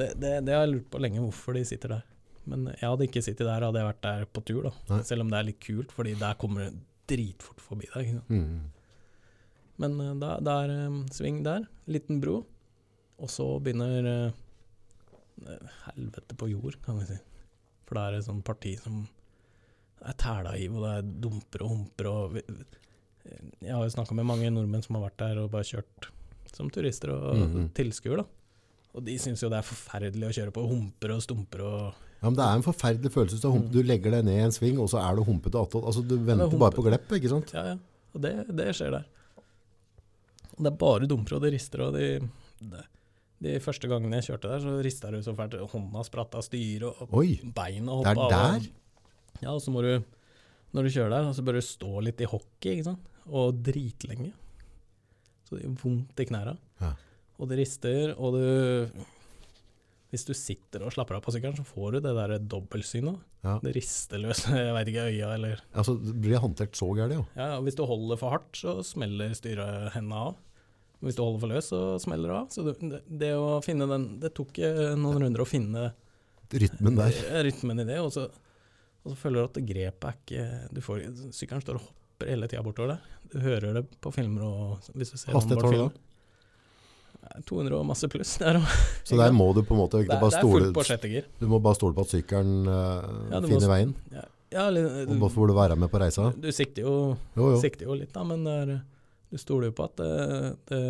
[0.00, 2.02] Det, det, det har jeg lurt på lenge, hvorfor de sitter der.
[2.46, 4.72] Men jeg hadde ikke sittet der, hadde jeg vært der på tur, da.
[4.88, 5.02] Nei.
[5.06, 6.80] Selv om det er litt kult, fordi der kommer det
[7.10, 8.20] dritfort forbi deg.
[8.28, 8.70] Mm.
[9.78, 12.44] Men eh, da er det sving der, liten bro,
[13.20, 17.18] og så begynner eh, helvete på jord, kan vi si.
[17.88, 19.02] For det er et sånt parti som
[20.00, 22.38] er tæla i, og det er dumper og humper og
[23.60, 26.06] Jeg har jo snakka med mange nordmenn som har vært der og bare kjørt
[26.56, 27.66] som turister og Mhm.
[27.76, 28.24] tilskuere, da.
[28.96, 32.28] Og de syns jo det er forferdelig å kjøre på humper og stumper og Ja,
[32.28, 33.38] men det er en forferdelig følelse.
[33.40, 35.86] Du, hump, du legger deg ned i en sving, og så er du humpete attåt.
[35.88, 37.52] Altså, du venter bare på glepp, ikke sant?
[37.56, 37.76] Ja, ja.
[38.12, 39.06] Og det, det skjer der.
[40.60, 42.08] Det er bare dumper, og det rister, og de,
[42.60, 42.82] de,
[43.46, 45.56] de første gangene jeg kjørte der, så rista det så fælt.
[45.72, 48.34] Hånda spratt av styret, og Oi, beina det er hoppa av.
[48.58, 48.68] der?
[49.46, 49.94] Ja, og så må du,
[50.76, 53.06] når du kjører der, så bør du stå litt i hockey, ikke sant?
[53.30, 54.34] Og dritlenge.
[55.48, 56.52] Så det gjør vondt i knæra.
[56.82, 56.92] Ja.
[57.40, 58.44] Og det rister, og du
[60.10, 63.20] Hvis du sitter og slapper av på sykkelen, så får du det der dobbeltsynet.
[63.46, 63.56] Ja.
[63.62, 67.26] Det rister løs, jeg veit ikke, øya eller Altså, det blir håndtert så gærent, jo.
[67.38, 70.40] ja, og hvis du holder for hardt, så smeller styret hendene av.
[71.00, 72.50] Hvis du holder for løs, så smeller det av.
[72.52, 75.86] Så det, det, å finne den Det tok eh, noen runder å finne
[76.50, 77.14] Rytmen der.
[77.30, 78.26] eh, rytmen i det, og så,
[79.04, 82.50] og så føler du at grepet er ikke du får, Sykkelen står og hopper hele
[82.50, 83.18] tida bortover der.
[83.30, 85.90] Du hører det på filmer og hvis du ser Hastighet har du da?
[87.20, 87.30] Onboard-film.
[87.30, 88.36] Nei, 200 og masse pluss.
[88.38, 88.66] der er,
[89.04, 90.30] Så der må du på en måte ikke bare på
[90.72, 91.22] stole.
[91.40, 93.94] Du må bare stole på at sykkelen uh, Ja, finner må veien.
[94.12, 96.32] Ja, ja, eller- Og bare får du være med på reisa.
[96.36, 97.60] du sikter jo Jo, jo.
[97.60, 98.80] sikter jo litt, da, men det er,
[99.30, 100.82] du stoler jo på at det, det,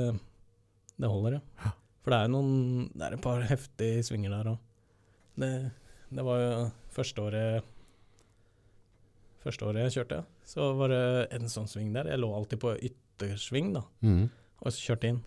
[1.01, 1.73] det holder, ja.
[2.03, 4.59] For det er jo noen Det er et par heftige svinger der òg.
[5.37, 5.51] Det,
[6.11, 7.63] det var jo første året
[9.41, 12.11] Første året jeg kjørte, så var det en sånn sving der.
[12.13, 14.27] Jeg lå alltid på yttersving, da, Mm.
[14.61, 15.23] og så kjørte inn.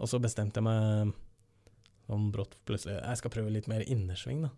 [0.00, 1.12] Og så bestemte jeg meg
[2.08, 4.50] sånn brått plutselig Jeg skal prøve litt mer innersving, da.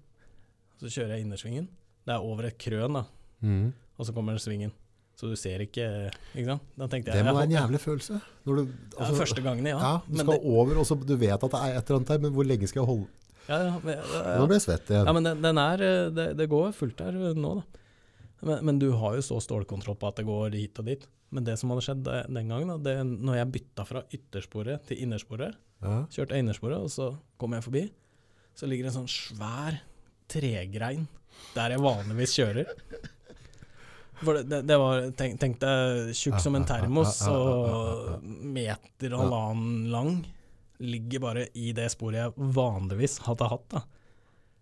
[0.80, 1.66] Så kjører jeg innersvingen.
[2.06, 3.04] Det er over et krøn, da,
[3.42, 3.72] Mm.
[3.98, 4.70] og så kommer svingen.
[5.18, 6.62] Så du ser ikke Ikke sant?
[6.78, 8.20] Jeg Det må være en jævlig følelse.
[8.46, 8.64] Du, Ja,
[8.98, 9.78] altså, første gangen, ja.
[9.78, 11.96] ja, du men skal det, over, og så du vet at det er et eller
[11.98, 13.06] annet der, men hvor lenge skal jeg holde
[13.48, 14.46] ja, ja, ja, Nå ja.
[14.46, 15.06] ble jeg svett igjen.
[15.06, 17.81] ja, men den, den er eh, det, det går fullt der eh, nå, da.
[18.42, 21.04] Men, men du har jo så stålkontroll på at det går hit og dit.
[21.32, 25.02] Men det som hadde skjedd den gangen, da, det, når jeg bytta fra yttersporet til
[25.06, 26.04] innersporet, Ja.
[26.14, 27.08] kjørte jeg innersporet, og så
[27.42, 27.80] kom jeg forbi,
[28.54, 29.78] så ligger det en sånn svær
[30.30, 31.06] tregrein
[31.56, 32.68] der jeg vanligvis kjører.
[34.22, 39.24] For det, det, det var Tenk, tenk deg tjukk som en termos og meter og
[39.24, 40.12] halvannen lang.
[40.82, 43.66] Ligger bare i det sporet jeg vanligvis hadde hatt.
[43.74, 43.82] da.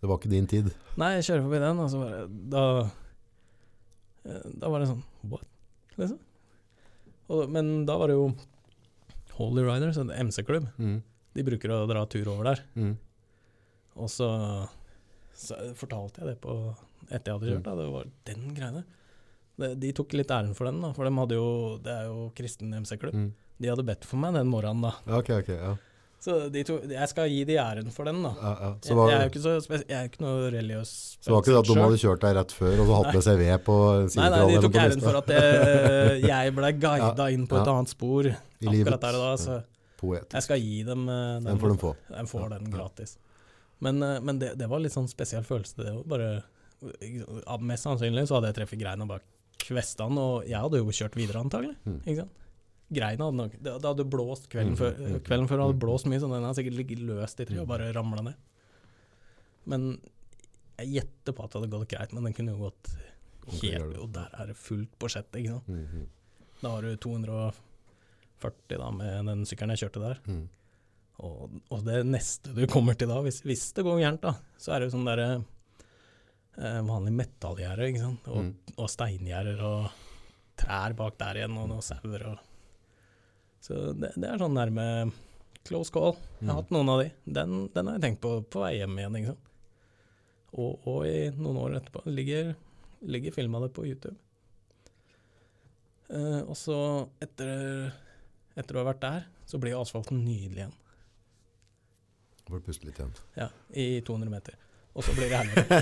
[0.01, 0.71] Det var ikke din tid.
[1.01, 2.23] Nei, jeg kjører forbi den, og så bare
[2.55, 2.91] Da eh,
[4.23, 5.47] Da var det sånn What?
[5.97, 6.19] Liksom.
[7.31, 8.31] Og, men da var det jo
[9.39, 10.67] Holy Riders, en MC-klubb.
[10.77, 10.99] Mm.
[11.37, 12.63] De bruker å dra tur over der.
[12.77, 12.95] Mm.
[14.01, 14.29] Og så,
[15.37, 16.57] så fortalte jeg det på
[17.09, 17.69] etter jeg hadde kjørt.
[17.69, 17.77] Da.
[17.79, 18.83] Det var den greiene.
[19.61, 21.49] De, de tok litt æren for den, da, for de hadde jo,
[21.85, 23.17] det er jo kristen MC-klubb.
[23.17, 23.31] Mm.
[23.61, 24.95] De hadde bedt for meg den morgenen, da.
[25.21, 25.73] Okay, ok, ok, ja.
[26.21, 28.31] Så de to, jeg skal gi de æren for den, da.
[28.37, 28.95] ja, ja.
[28.99, 31.61] Var, jeg er jo ikke så jeg er ikke noe religiøs så var ikke det
[31.63, 33.77] at de hadde kjørt deg rett før, og så hatt med ved på
[34.21, 37.73] Nei, nei, de tok æren for at jeg, jeg ble guida inn på et Ja.
[37.79, 38.35] annet spor I
[38.69, 38.85] livet.
[38.85, 39.33] akkurat der og da.
[39.41, 39.57] Så
[40.01, 40.29] Poet.
[40.37, 41.49] jeg skal gi dem eh, den.
[41.49, 41.95] Den får de få.
[42.13, 43.17] Den får Ja, den gratis.
[43.81, 45.77] Men, eh, men det, det var litt sånn spesiell følelse.
[45.81, 49.25] Det var bare Mest sannsynlig så hadde jeg treffet greina bak
[49.61, 51.75] kvestene, og jeg hadde jo kjørt videre antagelig.
[51.85, 51.99] Mm.
[52.05, 52.37] Ikke sant?
[52.91, 54.97] Greina hadde nok Det, det hadde blåst kvelden Mm, før.
[54.99, 57.63] mm, mm, Kvelden før hadde blåst mye, så den hadde sikkert ligget løst i treet
[57.63, 58.35] og bare ramla ned.
[59.71, 59.85] Men
[60.81, 62.91] jeg gjetter på at det hadde gått greit, men den kunne jo gått
[63.61, 66.09] helt Og der er det fullt på sjettet, ikke sant.
[66.63, 70.19] Da har du 240 da med den sykkelen jeg kjørte der.
[70.27, 70.43] Mm.
[71.21, 74.73] Og, og det neste du kommer til da, hvis, hvis det går gærent, da, så
[74.73, 75.27] er det jo sånn derre
[76.57, 78.31] eh, vanlig metallgjerde, ikke sant.
[78.33, 78.55] Og, Mm.
[78.81, 79.91] og steingjerder og
[80.61, 82.39] trær bak der igjen, og noen sauer og
[83.61, 84.85] Så det, det er sånn nærme
[85.69, 86.15] close call.
[86.41, 86.57] Jeg har Mm.
[86.63, 87.11] hatt noen av de.
[87.27, 89.47] Den, den har jeg tenkt på på vei hjem igjen, sant.
[90.57, 92.55] Og, og i noen år etterpå ligger,
[93.07, 94.17] ligger filma det på YouTube.
[96.11, 96.77] Uh, og så,
[97.23, 97.93] etter,
[98.59, 100.73] etter å ha vært der, så blir asfalten nydelig igjen.
[102.49, 103.13] Får det puste litt igjen.
[103.39, 103.47] Ja,
[103.79, 104.57] i 200 meter.
[104.99, 105.77] Og så blir det helvete.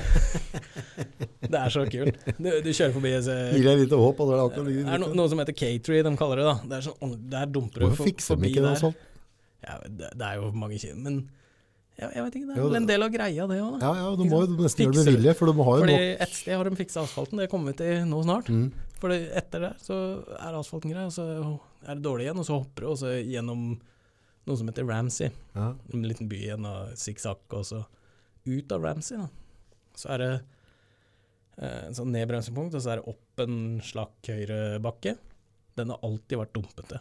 [1.49, 2.19] det er så kult.
[2.37, 5.31] Du, du kjører forbi et Gir deg litt håp, Det er det er no, noe
[5.33, 6.47] som heter K-tree, de kaller det.
[6.51, 6.55] da.
[6.69, 8.77] Det er sånn, Der dumper du for- fikser de der.
[8.83, 8.95] sånn?
[9.65, 11.17] Ja, det, det er jo mange kilo, men
[11.99, 13.81] jeg, jeg vet ikke, det er vel en del av greia, det òg.
[13.83, 15.97] Ja, ja, de må jo nesten gjøre det med vilje, for de har jo Fordi
[16.29, 18.53] et sted har de fiksa asfalten, det kommer vi til nå snart.
[18.55, 18.69] mm.
[19.01, 19.97] For etter det så
[20.39, 21.27] er asfalten grei, og så
[21.89, 23.65] er det dårlig igjen, og så hopper du og så gjennom
[24.47, 25.33] noe som heter Ramsey.
[25.59, 25.73] ja.
[25.95, 27.83] En liten by igjen, og sikksakk, og så
[28.49, 29.29] ut av Ramsey, da.
[29.99, 30.31] Så er det
[31.59, 35.17] eh, en sånn nedbremsepunkt, og så er det opp en slakk høyre bakke.
[35.79, 37.01] Den har alltid vært dumpete.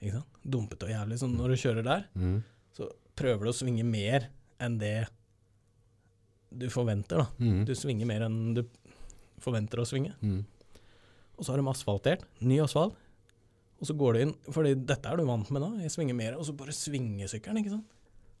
[0.00, 0.40] Ikke sant?
[0.46, 1.18] Dumpete og jævlig.
[1.20, 2.42] Så når du kjører der, Mm.
[2.74, 2.88] så
[3.18, 4.28] prøver du å svinge mer
[4.62, 5.08] enn det
[6.50, 7.26] du forventer, da.
[7.42, 7.64] Mm.
[7.68, 8.62] Du svinger mer enn du
[9.42, 10.14] forventer å svinge.
[10.22, 10.44] Mm.
[11.38, 12.96] Og så har de asfaltert, ny asfalt.
[13.78, 16.34] Og så går du inn, fordi dette er du vant med da, jeg svinger mer,
[16.38, 17.92] og så bare svinger sykkelen, ikke sant.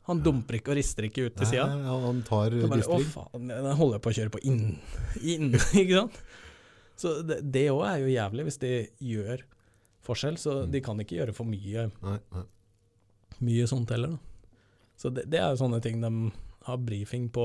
[0.08, 1.66] Han dumper ikke og rister ikke ut til sida.
[1.68, 4.62] Han tar bare, å faen, den holder jeg på å kjøre på inn,
[5.20, 5.50] inn
[5.82, 6.20] ikke sant?
[6.98, 8.70] Så det, òg er jo jævlig hvis de
[9.04, 9.42] gjør
[10.08, 10.70] forskjell, så Mm.
[10.72, 12.44] de kan ikke gjøre for mye, Nei, nei.
[13.44, 14.16] mye sånt heller.
[14.16, 14.52] Da.
[14.98, 16.10] Så det, det er jo sånne ting de
[16.66, 17.44] har brifing på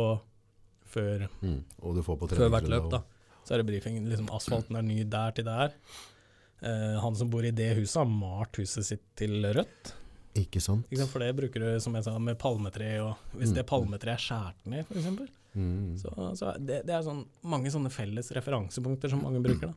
[0.94, 1.60] før, Mm.
[1.84, 2.90] Og du får på før hvert løp.
[2.91, 3.03] da.
[3.44, 5.73] Så er det brifing, liksom asfalten er ny der til der.
[6.64, 9.94] Eh, han som bor i det huset har malt huset sitt til rødt.
[10.35, 10.88] Ikke sant?
[10.89, 11.11] Ikke sant?
[11.14, 13.55] For det bruker du, som jeg sa, med palmetre, og hvis Mm.
[13.60, 15.99] det palmetreet er skåret ned, f.eks., Mm.
[16.01, 19.68] Så, så det, det er sånn, mange sånne felles referansepunkter som mange bruker.
[19.69, 19.73] da.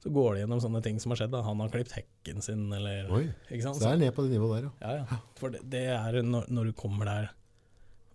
[0.00, 1.30] Så går de gjennom sånne ting som har skjedd.
[1.34, 1.42] da.
[1.44, 3.76] Han har klippet hekken sin, eller Oi, ikke sant?
[3.76, 4.94] så det er ned på det nivået der, ja.
[4.94, 5.18] ja, ja.
[5.36, 7.28] For det, det er når, når du kommer der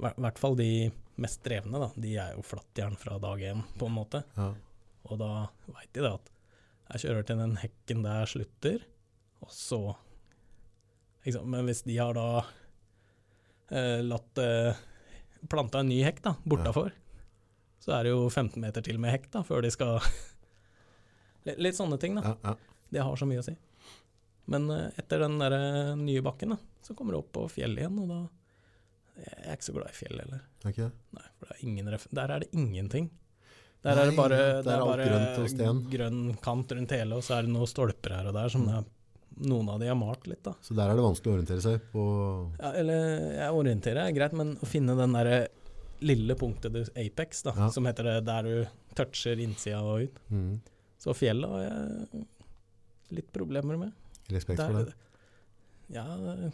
[0.02, 0.90] I hvert fall de
[1.22, 1.92] mest drevne, da.
[1.96, 4.24] De er jo flattjern fra dag én, på en måte.
[4.36, 4.50] ja.
[5.10, 5.30] Og da
[5.70, 6.34] veit de det at
[6.96, 8.82] jeg kjører til den hekken der slutter,
[9.46, 9.96] og så
[11.36, 11.50] sant?
[11.52, 12.28] Men hvis de har da
[13.72, 14.80] eh, latt eh,
[15.52, 16.92] planta en ny hekk da, bortafor,
[17.80, 20.00] så er det jo 15 meter til med hekk da, før de skal
[21.60, 22.22] Litt sånne ting, da.
[22.28, 22.56] ja, ja.
[22.90, 23.54] Det har så mye å si.
[24.50, 27.84] Men eh, etter den der eh, nye bakken, da, så kommer du opp på fjellet
[27.86, 28.20] igjen, og da
[29.20, 30.44] Jeg er ikke så glad i fjell heller.
[30.64, 30.90] Er ikke?
[31.18, 33.10] Nei, for det er der er det ingenting.
[33.84, 37.38] Der Nei, er det bare, det er er bare grønn kant rundt hele, og så
[37.38, 38.70] er det noen stolper her og der som Mm.
[38.78, 38.88] er,
[39.40, 40.54] noen av de har malt litt, da.
[40.62, 42.04] Så der er det vanskelig å orientere seg på
[42.60, 45.48] Ja, eller jeg orienterer er greit, men å finne den derre
[46.02, 47.70] lille punktet, du, Apex, da, Ja.
[47.76, 50.20] som heter det der du toucher innsida og ut.
[50.32, 50.60] mm.
[51.00, 52.26] Så fjellet har jeg
[53.16, 53.92] litt problemer med.
[54.30, 54.94] Respekt for det.
[55.90, 56.50] Ja, ja,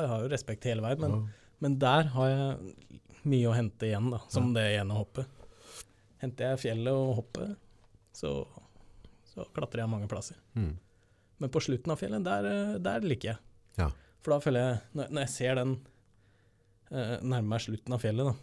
[0.00, 1.26] jeg har jo respekt hele veien, men Ja.
[1.60, 2.76] Men der har jeg
[3.24, 5.26] mye å hente igjen, da, som det ene hoppet.
[6.20, 7.56] Henter jeg fjellet og hoppet,
[8.12, 8.46] så,
[9.32, 10.36] så klatrer jeg mange plasser.
[10.54, 10.74] Mm.
[11.42, 13.38] Men på slutten av fjellet, der, eh, der liker jeg.
[13.80, 13.90] Ja.
[14.24, 15.74] For da føler jeg, når, jeg ser den
[16.90, 18.36] eh, nærme meg slutten av fjellet, da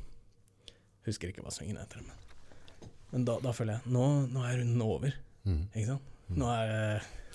[1.03, 4.83] Husker ikke hva svingen heter, men, men da, da føler jeg nå, nå er runden
[4.85, 5.65] over, Mm.
[5.75, 6.11] ikke sant.
[6.29, 6.35] Mm.
[6.39, 6.69] Nå er,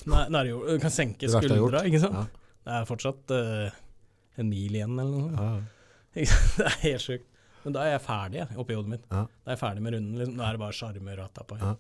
[0.09, 2.15] nå er, nå er det jo Du kan senke skuldra, ikke sant.
[2.17, 2.53] Ja.
[2.65, 3.75] Det er fortsatt eh,
[4.41, 5.43] en mil igjen, eller noe sånt.
[6.17, 6.23] Ja.
[6.57, 7.27] Det er helt sjukt.
[7.67, 9.05] Men da er jeg ferdig jeg, oppi hodet mitt.
[9.11, 10.17] Da er jeg ferdig med runden.
[10.23, 10.39] Liksom.
[10.39, 11.59] Nå er det bare sjarmer og på.
[11.61, 11.75] Ja.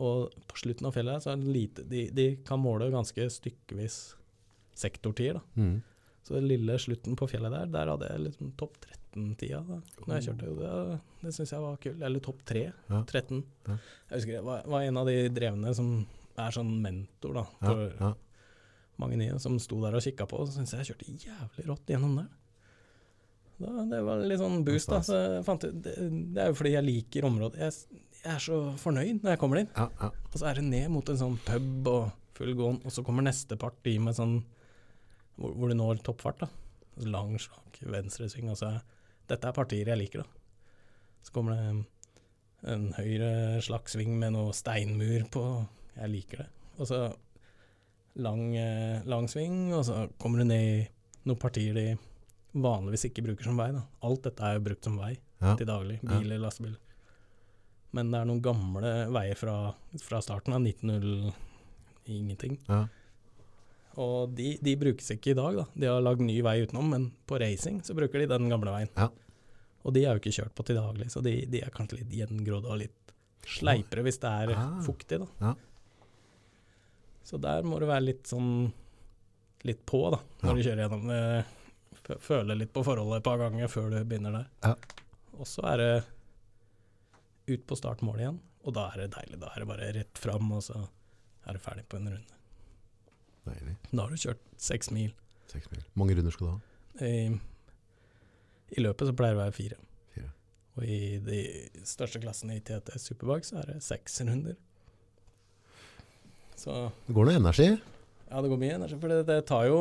[0.00, 3.98] Og på slutten av fjellet så er det lite De, de kan måle ganske stykkevis
[4.80, 5.40] sektortider.
[5.40, 5.60] da.
[5.60, 5.80] Mm.
[6.22, 10.14] Så den lille slutten på fjellet der, der hadde jeg liksom topp 13-tida da når
[10.14, 10.54] jeg kjørte.
[10.60, 12.02] Det, det syns jeg var kult.
[12.08, 12.64] Eller topp 3.
[12.70, 13.02] Ja.
[13.02, 13.44] 13.
[13.66, 13.76] Ja.
[14.10, 15.94] Jeg husker jeg var, var en av de drevne som
[16.40, 18.10] er sånn mentor da, for ja.
[19.02, 21.92] mange nye, som sto der og kikka på, så syns jeg jeg kjørte jævlig rått
[21.92, 22.30] gjennom der.
[23.60, 25.02] Da, det var litt sånn boost, da.
[25.04, 25.96] Så jeg fant ut, det,
[26.32, 27.60] det er jo fordi jeg liker området.
[27.60, 29.70] Jeg, jeg er så fornøyd når jeg kommer dit.
[29.76, 30.10] Ja, ja.
[30.30, 33.22] Og så er det ned mot en sånn pub og full gåen, og så kommer
[33.26, 34.38] neste parti med sånn
[35.40, 36.40] hvor, hvor du når toppfart.
[36.44, 36.48] da.
[36.96, 38.50] Altså Lang, slak venstresving.
[38.52, 38.82] Og så er,
[39.30, 40.26] dette er partier jeg liker, da.
[41.24, 41.80] Så kommer det en,
[42.74, 45.44] en høyre slagsving med noe steinmur på.
[45.96, 46.48] Jeg liker det.
[46.80, 47.00] Og så
[48.20, 50.78] lang, eh, lang sving, og så kommer du ned i
[51.28, 51.86] noen partier de
[52.56, 53.70] vanligvis ikke bruker som vei.
[53.76, 53.84] da.
[54.02, 55.54] Alt dette er jo brukt som vei Ja.
[55.56, 56.00] til daglig.
[56.02, 56.76] Biler, lastebiler.
[57.96, 59.54] Men det er noen gamle veier fra,
[59.98, 61.32] fra starten av 1900
[62.06, 62.58] ingenting.
[62.68, 62.84] Ja.
[64.00, 65.64] Og de, de brukes ikke i dag, da.
[65.74, 68.92] De har lagd ny vei utenom, men på racing så bruker de den gamle veien.
[68.96, 69.08] Ja.
[69.82, 72.14] Og de er jo ikke kjørt på til daglig, så de, de er kanskje litt
[72.14, 73.14] gjengrodde og litt
[73.50, 74.78] sleipere hvis det er Ah.
[74.84, 75.26] fuktig, da.
[75.40, 75.54] Ja.
[77.26, 78.70] Så der må du være litt sånn
[79.66, 81.10] litt på, da, når du kjører gjennom.
[81.14, 81.56] eh,
[82.24, 84.46] Føle litt på forholdet et par ganger før du begynner der.
[84.64, 84.72] Ja.
[85.38, 85.90] Og så er det
[87.50, 89.38] ut på startmålet igjen, og da er det deilig.
[89.42, 90.76] Da er det bare rett fram, og så
[91.48, 92.38] er du ferdig på en runde.
[93.48, 93.76] Deilig.
[93.90, 95.12] Da har du kjørt seks mil.
[95.50, 95.84] Seks mil.
[95.98, 97.06] Mange runder skal du ha?
[97.06, 97.30] I,
[98.76, 99.78] I løpet så pleier det å være fire.
[100.14, 100.28] Fire.
[100.76, 101.40] Og i de
[101.88, 104.58] største klassene i TT Superbike så er det seks runder.
[106.60, 107.70] Så Det går noe energi.
[108.30, 109.80] ja, det går mye energi, for det, det tar jo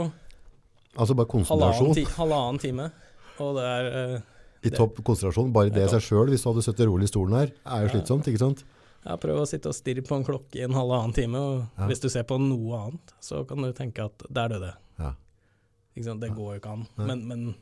[0.97, 2.85] Altså bare halvannen, ti, halvannen time.
[3.39, 4.21] Og det er eh,
[4.65, 5.53] I topp konsentrasjon.
[5.56, 7.94] Bare det i seg sjøl, hvis du hadde sittet rolig i stolen her, er jo
[7.95, 8.65] slitsomt, ikke sant?
[9.06, 11.88] ja, Prøv å sitte og stirre på en klokke i en halvannen time, og Ja.
[11.88, 14.77] hvis du ser på noe annet, så kan du tenke at der døde jeg.
[14.99, 15.14] Ja.
[16.19, 16.88] Det går jo ikke an.
[16.98, 17.56] Men, men,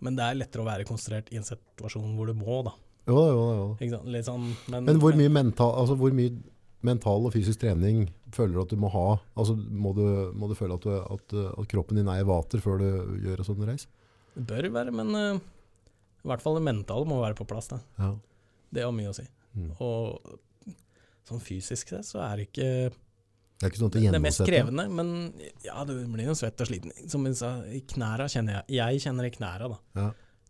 [0.00, 2.72] men det er lettere å være konsentrert i en situasjon hvor du må, da.
[3.08, 3.42] Jo jo.
[3.80, 4.22] Jo.
[4.22, 6.34] Sånn, men, Men hvor mye, mental, altså hvor mye
[6.86, 8.04] mental og fysisk trening
[8.34, 9.06] føler du at du må ha?
[9.34, 10.04] Altså Må du,
[10.38, 12.88] må du føle at, du, at, at kroppen din er i vater før du
[13.24, 13.86] gjør en sånn reis?
[14.36, 15.40] Det bør være, men eh,
[16.28, 17.70] i hvert fall det mentale må være på plass.
[17.98, 18.12] Ja.
[18.76, 19.24] Det har mye å si.
[19.56, 19.72] Mm.
[19.80, 20.38] Og
[21.28, 22.68] sånn fysisk sett så er det ikke
[23.58, 25.08] Det er ikke sånn at det det mest krevende, men
[25.64, 26.92] ja, du blir jo svett og sliten.
[27.10, 29.78] Som jeg sa, i knæra kjenner jeg Jeg kjenner i knæra, da.
[29.98, 30.08] Ja.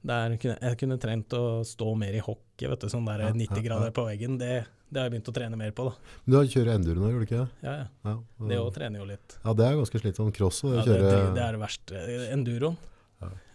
[0.08, 3.30] Der kunne, jeg kunne trent å stå mer i hockey, vet du, sånn der Ja,
[3.34, 3.94] 90 grader ja.
[3.96, 4.36] på veggen.
[4.38, 4.50] Det,
[4.88, 6.12] det har jeg begynt å trene mer på, da.
[6.22, 7.48] Men du har kjørt enduro nå, gjør du ikke det?
[7.66, 7.88] Ja, ja.
[8.06, 8.14] Ja,
[8.52, 9.38] Det òg trener jo litt.
[9.42, 10.36] ja, det er ganske slitsomt.
[10.38, 12.04] Cross og Ja, det, kjøre det, det er det verste.
[12.36, 12.78] Enduroen.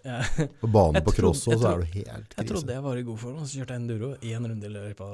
[0.04, 0.18] Ja.
[0.60, 3.20] På bane på cross òg, så er du helt jeg trodde jeg var i god
[3.22, 5.08] form, og så kjørte jeg enduro én runde i løypa.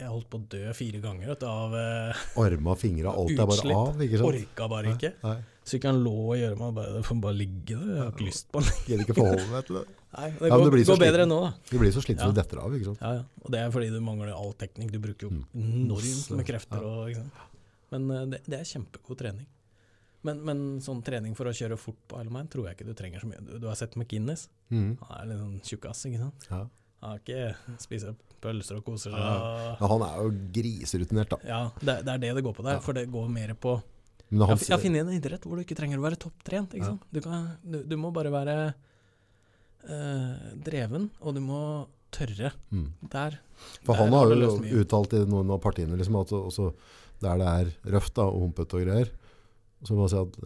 [0.00, 3.74] Jeg holdt på å dø fire ganger vet av eh, Arma, fingra, alt er bare
[3.76, 4.28] av, ikke sant?
[4.30, 5.10] Orka bare ikke.
[5.26, 5.34] Nei,
[5.70, 7.90] Sykkelen lå og gjøre meg bare, Det får bare ligge der.
[7.92, 8.78] Jeg har ikke lyst på den.
[8.88, 9.84] Gidder ikke forholde meg til det.
[10.16, 11.50] Nei, det Ja, går, det går bedre nå, da.
[11.70, 12.30] Du blir så sliten Ja.
[12.32, 13.04] du detter av, ikke sant?
[13.04, 13.44] Ja, ja.
[13.44, 14.90] Og det er fordi du mangler all teknikk.
[14.96, 15.44] Du bruker jo Mm.
[15.84, 16.82] enormt med krefter.
[16.82, 17.20] Ja.
[17.20, 17.46] Og?
[17.92, 19.46] Men uh, det, det er kjempegod trening.
[20.26, 23.22] Men, men sånn trening for å kjøre fort på Ironman tror jeg ikke du trenger
[23.22, 23.40] så mye.
[23.46, 24.48] Du, du har sett McInnes.
[24.68, 24.90] Mm.
[25.00, 26.48] Han er litt sånn tjukkas, ikke sant.
[26.50, 26.64] Ja.
[27.00, 29.20] Han har ikke spiser pølser og koser seg.
[29.20, 29.88] Ja.
[29.88, 31.38] Han er jo griserutinert, da.
[31.48, 32.82] Ja, det, det er det det går på der.
[32.84, 33.78] For det går mer på
[34.30, 36.76] Jeg jeg har funnet en idrett hvor du ikke trenger å være topptrent.
[36.76, 37.08] Ikke sant?
[37.10, 38.58] Du, kan, du, du må bare være
[39.88, 41.62] øh, dreven, og du må
[42.14, 42.52] tørre.
[42.70, 42.86] mm.
[43.10, 43.38] Der.
[43.84, 46.72] For Der han har har jo uttalt i noen av partiene liksom, at også
[47.20, 49.10] der det er røft da, og humpete og greier,
[49.84, 50.38] så må jeg si at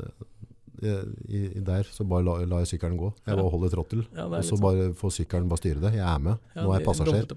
[0.85, 3.09] eh, i, i der så bare la, la jeg sykkelen gå.
[3.25, 4.03] Jeg bare holder trottel.
[4.15, 4.61] Ja, Og så sånn.
[4.65, 5.93] bare får sykkelen bare styre det.
[5.97, 6.39] Jeg er med.
[6.55, 7.13] Ja, Nå er jeg passasjer.
[7.15, 7.35] Det er, De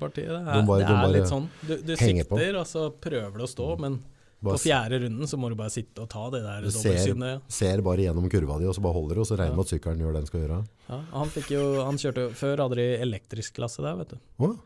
[0.67, 1.47] bare- det er de litt sånn.
[1.65, 2.39] Du, du sikter, på.
[2.59, 3.99] og så prøver du å stå, men
[4.43, 7.41] på fjerde runden så må du bare sitte og ta det der dobbeltsynet.
[7.49, 9.55] ser- ser bare gjennom kurva di, og så bare holder du, og så regner Ja.
[9.55, 10.59] med at sykkelen gjør det den skal gjøre.
[10.89, 14.17] Ja, han jo Han kjørte jo Før hadde de elektrisk klasse der, vet du.
[14.39, 14.57] Å,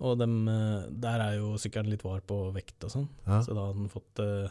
[0.00, 3.08] Og dem, eh, der er jo sykkelen litt var på vekt og sånn.
[3.26, 3.40] ja.
[3.42, 4.48] Så da hadde han fått eh,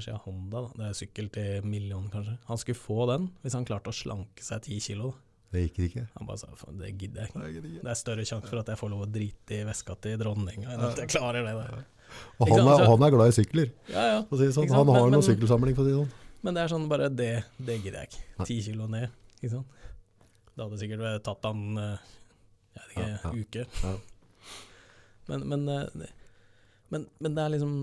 [0.00, 0.70] beskjed av Honda, da.
[0.80, 2.36] det er sykkel til million kanskje.
[2.50, 5.12] Han skulle få den hvis han klarte å slanke seg ti kilo.
[5.12, 5.26] Da.
[5.50, 6.04] Det gikk ikke.
[6.14, 7.62] Han bare sa det gidder jeg ikke.
[7.82, 10.76] Det er større sjanse for at jeg får lov å drite i veska til dronninga
[10.76, 11.80] enn at jeg klarer det der.
[12.38, 13.72] Og han er, han er glad i sykler.
[13.90, 14.20] Ja, ja.
[14.30, 14.70] Si sånn.
[14.74, 16.28] Han har men- noen sykkelsamling, for å si det sånn.
[16.46, 18.46] Men det er sånn bare det, det gidder jeg ikke.
[18.48, 19.10] Ti kilo ned,
[19.40, 19.76] ikke sant.
[20.54, 22.08] Det hadde sikkert tatt han eh,
[22.76, 23.66] jeg vet ikke, Ja, uke.
[23.82, 23.92] Ja.
[25.30, 26.14] Men, men, eh,
[26.90, 27.74] men, men det er liksom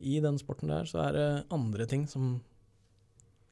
[0.00, 2.40] I den sporten der så er det andre ting som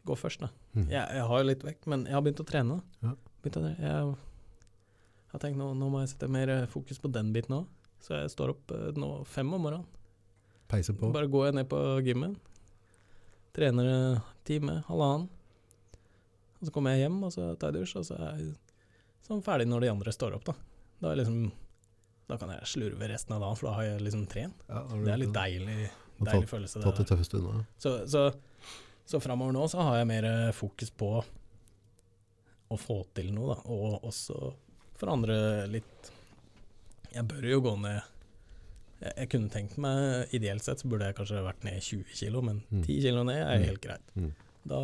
[0.07, 0.43] går først.
[0.75, 0.89] Mhm.
[0.91, 2.81] Jeg, jeg har jo litt vekt, men jeg har begynt å trene.
[3.05, 3.15] Ja.
[3.43, 4.15] Begynt å, jeg
[5.33, 7.69] har tenkt nå, nå må jeg sette mer eh, fokus på den biten òg.
[8.03, 9.87] Så jeg står opp eh, nå fem om morgenen.
[10.73, 11.13] Peiser på.
[11.15, 12.35] Bare går jeg ned på gymmen,
[13.53, 15.29] trener en time, halvannen.
[16.59, 18.55] Og så kommer jeg hjem, og så tar jeg dusj, og så er jeg
[19.27, 20.55] sånn ferdig når de andre står opp, da.
[21.03, 21.51] Da, liksom,
[22.31, 24.65] da kan jeg slurve resten av dagen, for da har jeg liksom trent.
[24.71, 26.83] Ja, Det er litt gjort deilig, tatt, følelse.
[26.85, 27.65] Tatt det tøffeste unna.
[27.83, 28.23] Så, så,
[29.07, 31.11] så framover nå så har jeg mer eh, fokus på
[32.73, 33.59] å få til noe, da.
[33.73, 34.53] Og også
[35.01, 36.11] forandre litt
[37.13, 37.99] Jeg bør jo gå ned
[39.03, 42.39] jeg, jeg kunne tenkt meg Ideelt sett så burde jeg kanskje vært ned 20 kg,
[42.47, 42.85] men Mm.
[42.87, 43.65] 10 kg ned er Mm.
[43.67, 44.13] helt greit.
[44.17, 44.33] Mm.
[44.65, 44.81] Da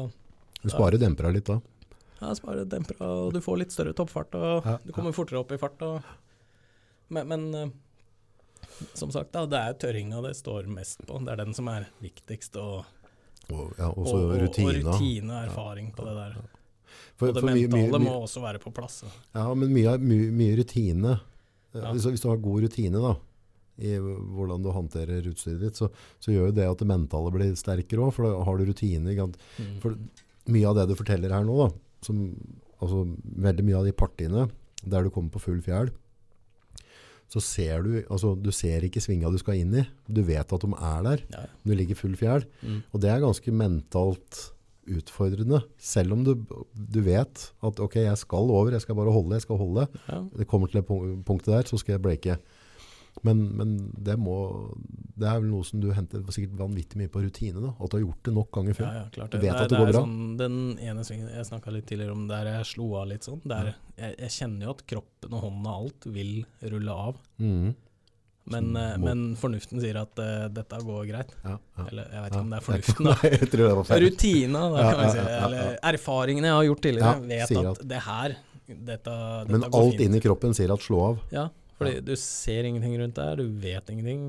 [0.62, 1.60] Du sparer dempera litt da.
[2.20, 5.52] ja, sparer demper, og du får litt større toppfart, og Ja, du kommer fortere opp
[5.52, 5.80] i fart.
[5.86, 6.02] Og,
[7.10, 7.68] men, men eh,
[8.94, 11.18] som sagt, da, det er tørringa det står mest på.
[11.24, 12.56] Det er den som er viktigst.
[12.62, 12.84] Og,
[13.50, 16.36] Og, ja, og, også og, rutine og erfaring på det der.
[17.18, 19.00] For, Og det mentale mye- mye- må også være på plass.
[19.02, 19.08] da.
[19.40, 21.16] Ja, men mye, mye, mye rutine.
[21.74, 21.90] Eh, Ja.
[21.92, 23.14] Hvis, hvis du har god rutine da,
[23.78, 27.52] i hvordan du håndterer utstyret ditt, så, så gjør jo det at det mentale blir
[27.54, 29.12] sterkere òg, for da har du rutine.
[29.14, 29.80] Mm.
[29.82, 29.94] For
[30.48, 31.68] mye av det du forteller her nå, da,
[32.02, 32.22] som,
[32.80, 33.04] altså
[33.36, 34.48] veldig mye av de partiene
[34.82, 35.90] der du kommer på full fjell,
[37.28, 39.82] så ser du altså Du ser ikke svinga du skal inn i.
[40.08, 41.24] Du vet at de er der.
[41.34, 41.42] Ja.
[41.66, 42.46] Du ligger full fjell.
[42.62, 42.78] Mm.
[42.92, 44.46] Og det er ganske mentalt
[44.88, 45.60] utfordrende.
[45.76, 46.32] Selv om du,
[46.72, 49.84] du vet at ok, jeg skal over, jeg skal bare holde, jeg skal holde.
[50.08, 50.22] Ja.
[50.40, 52.38] Det kommer til det punk- punktet der, så skal jeg bleke.
[53.26, 54.36] Men, men det, må,
[55.18, 57.58] det er vel noe som du henter sikkert vanvittig mye på rutine.
[57.64, 57.72] Da.
[57.78, 58.92] At du har gjort det nok ganger før.
[59.00, 60.04] ja, klart Du vet det, at det det går bra.
[60.04, 63.42] Sånn, den ene svingen jeg snakka litt tidligere om der jeg slo av litt sånn.
[63.48, 66.32] Der, jeg, jeg kjenner jo at kroppen og hånden og alt vil
[66.74, 67.20] rulle av.
[67.42, 67.74] Mm.
[68.48, 71.34] Men, eh, men fornuften sier at uh, dette går greit.
[71.44, 71.84] Ja, ja.
[71.90, 72.38] Eller jeg vet Ja.
[72.38, 73.16] ikke om det er fornuften, da.
[73.20, 73.98] Nei.
[74.06, 75.18] Rutina, da, Ja, kan vi si.
[75.18, 75.46] ja, ja, ja.
[75.48, 78.36] Eller erfaringene jeg har gjort tidligere, Ja, vet at, at det her
[78.68, 79.12] dette, dette
[79.52, 81.20] Men alt inni kroppen sier at slå av.
[81.32, 81.46] Ja,
[81.78, 82.00] fordi Ja.
[82.00, 84.22] du ser ingenting rundt der, du vet ingenting.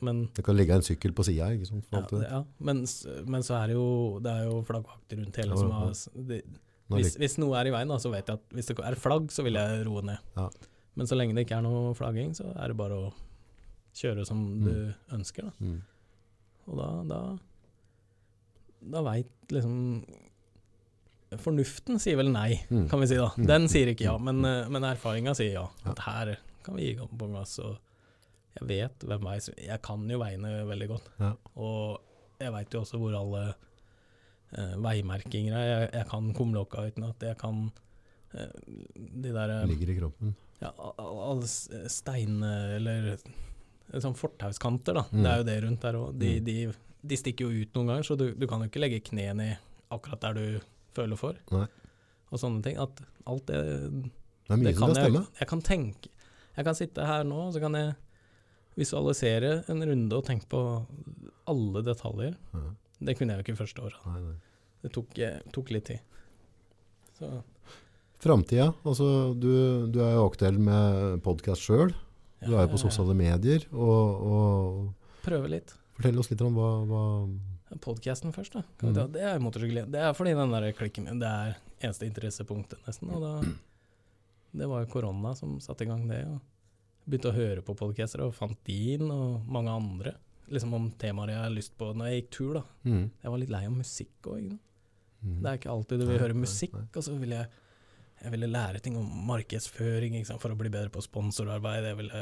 [0.00, 1.50] Men, Det kan ligge en sykkel på sida.
[1.50, 2.84] ja, ja, men,
[3.26, 5.92] men så er det jo, det er jo flaggvakter rundt hele som har
[6.28, 6.44] det,
[6.92, 9.30] hvis, hvis noe er i veien, da, så vet jeg at hvis det er flagg,
[9.32, 10.18] så vil jeg roe ned.
[10.36, 10.48] Ja.
[10.94, 13.12] Men så lenge det ikke er noe flagging, så er det bare å
[13.96, 15.42] kjøre som du ønsker.
[15.48, 15.52] Da.
[15.60, 15.80] Mm.
[16.68, 17.38] Og da, da,
[18.92, 20.04] da veit liksom
[21.40, 22.88] Fornuften sier vel nei, Mm.
[22.90, 23.30] kan vi si da.
[23.38, 23.46] Mm.
[23.46, 24.24] Den sier ikke ja, Mm.
[24.24, 25.66] men, eh, men erfaringa sier ja.
[25.84, 25.90] Ja.
[25.92, 26.36] At her
[26.66, 27.58] kan vi gi på gass.
[27.62, 27.78] Og
[28.60, 31.06] jeg vet hvem vei Jeg kan jo veiene veldig godt.
[31.20, 31.32] Ja.
[31.56, 32.00] Og
[32.42, 33.42] jeg veit jo også hvor alle
[34.56, 35.66] eh, veimerkinger er.
[35.72, 37.62] Jeg, jeg kan kumlokka uten at jeg kan
[38.34, 38.52] eh,
[38.96, 40.34] de der eh, Ligger i kroppen.
[40.62, 42.42] ja, al- al- alle s- stein...
[42.42, 45.04] Eller eh, sånn fortauskanter, da.
[45.12, 45.22] Mm.
[45.22, 46.12] Det er jo det rundt der òg.
[46.20, 46.44] De, Mm.
[46.46, 46.56] de,
[47.12, 49.56] de stikker jo ut noen ganger, så du, du kan jo ikke legge knærne i
[49.92, 50.44] akkurat der du
[50.96, 51.36] føler for.
[51.52, 51.66] Nei.
[52.32, 52.78] Og sånne ting.
[52.80, 55.22] At alt det Det er mye det som kan jeg, stemme.
[55.40, 56.08] jeg kan tenke
[56.56, 57.94] Jeg kan sitte her nå, så kan jeg
[58.78, 60.60] visualisere en runde og tenke på
[61.50, 62.36] alle detaljer.
[62.54, 62.64] Ja.
[63.02, 64.04] Det kunne jeg jo ikke første året.
[64.08, 64.36] Nei, nei.
[64.82, 66.00] Det tok, eh, tok litt tid.
[67.18, 67.30] Så
[68.22, 68.68] Framtida.
[68.86, 69.50] Altså, du,
[69.90, 71.90] du er jo aktuell med podkast sjøl.
[72.42, 73.64] Du er jo på sosiale medier.
[73.74, 75.74] Og, og Prøve litt.
[75.96, 77.02] fortell oss litt om hva, hva
[77.82, 78.62] Podcasten først, da.
[78.78, 78.92] Kan.
[78.92, 79.12] Mm.
[79.14, 79.86] Det er motorsykkel.
[79.90, 83.10] Det er fordi den der klikken min, det er eneste interessepunktet, nesten.
[83.16, 83.32] Og da
[84.52, 86.20] Det var jo korona som satte i gang det.
[86.28, 90.14] Og begynte å høre på podcaster og fant din og mange andre.
[90.52, 92.62] Liksom om temaer jeg har lyst på når jeg gikk tur, da.
[92.84, 93.02] mm.
[93.24, 94.52] Jeg var litt lei av musikk òg.
[95.22, 95.36] Mm.
[95.38, 97.50] Det er ikke alltid du vil høre musikk, og så ville jeg
[98.22, 101.88] jeg ville lære ting om markedsføring ikke sant, for å bli bedre på sponsorarbeid.
[101.88, 102.20] Jeg ville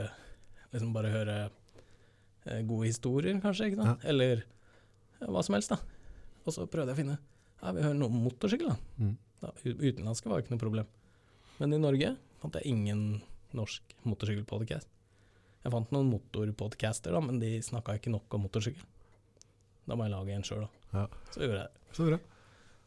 [0.72, 4.06] liksom bare høre eh, gode historier, kanskje, ikke sant?
[4.08, 4.40] eller
[5.20, 5.74] ja, hva som helst.
[5.74, 5.76] da.
[6.46, 7.18] Og så prøvde jeg å finne
[7.60, 8.70] Jeg vil høre noe om motorsykkel.
[8.72, 8.78] da.
[9.04, 9.12] Mm.
[9.42, 10.88] da utenlandske var ikke noe problem.
[11.60, 13.20] Men i Norge fant jeg ingen
[13.56, 14.88] norsk motorsykkelpodcast.
[15.60, 18.86] Jeg fant noen motorpodcaster, da, men de snakka ikke nok om motorsykkel.
[19.84, 21.02] Da må jeg lage en sjøl, da.
[21.02, 21.02] Ja.
[21.34, 21.96] Så gjorde jeg det.
[21.96, 22.18] Så bra.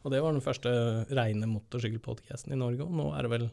[0.04, 0.72] Og det var den første
[1.14, 3.46] reine motorsykkelpodcasten i Norge, og nå er det vel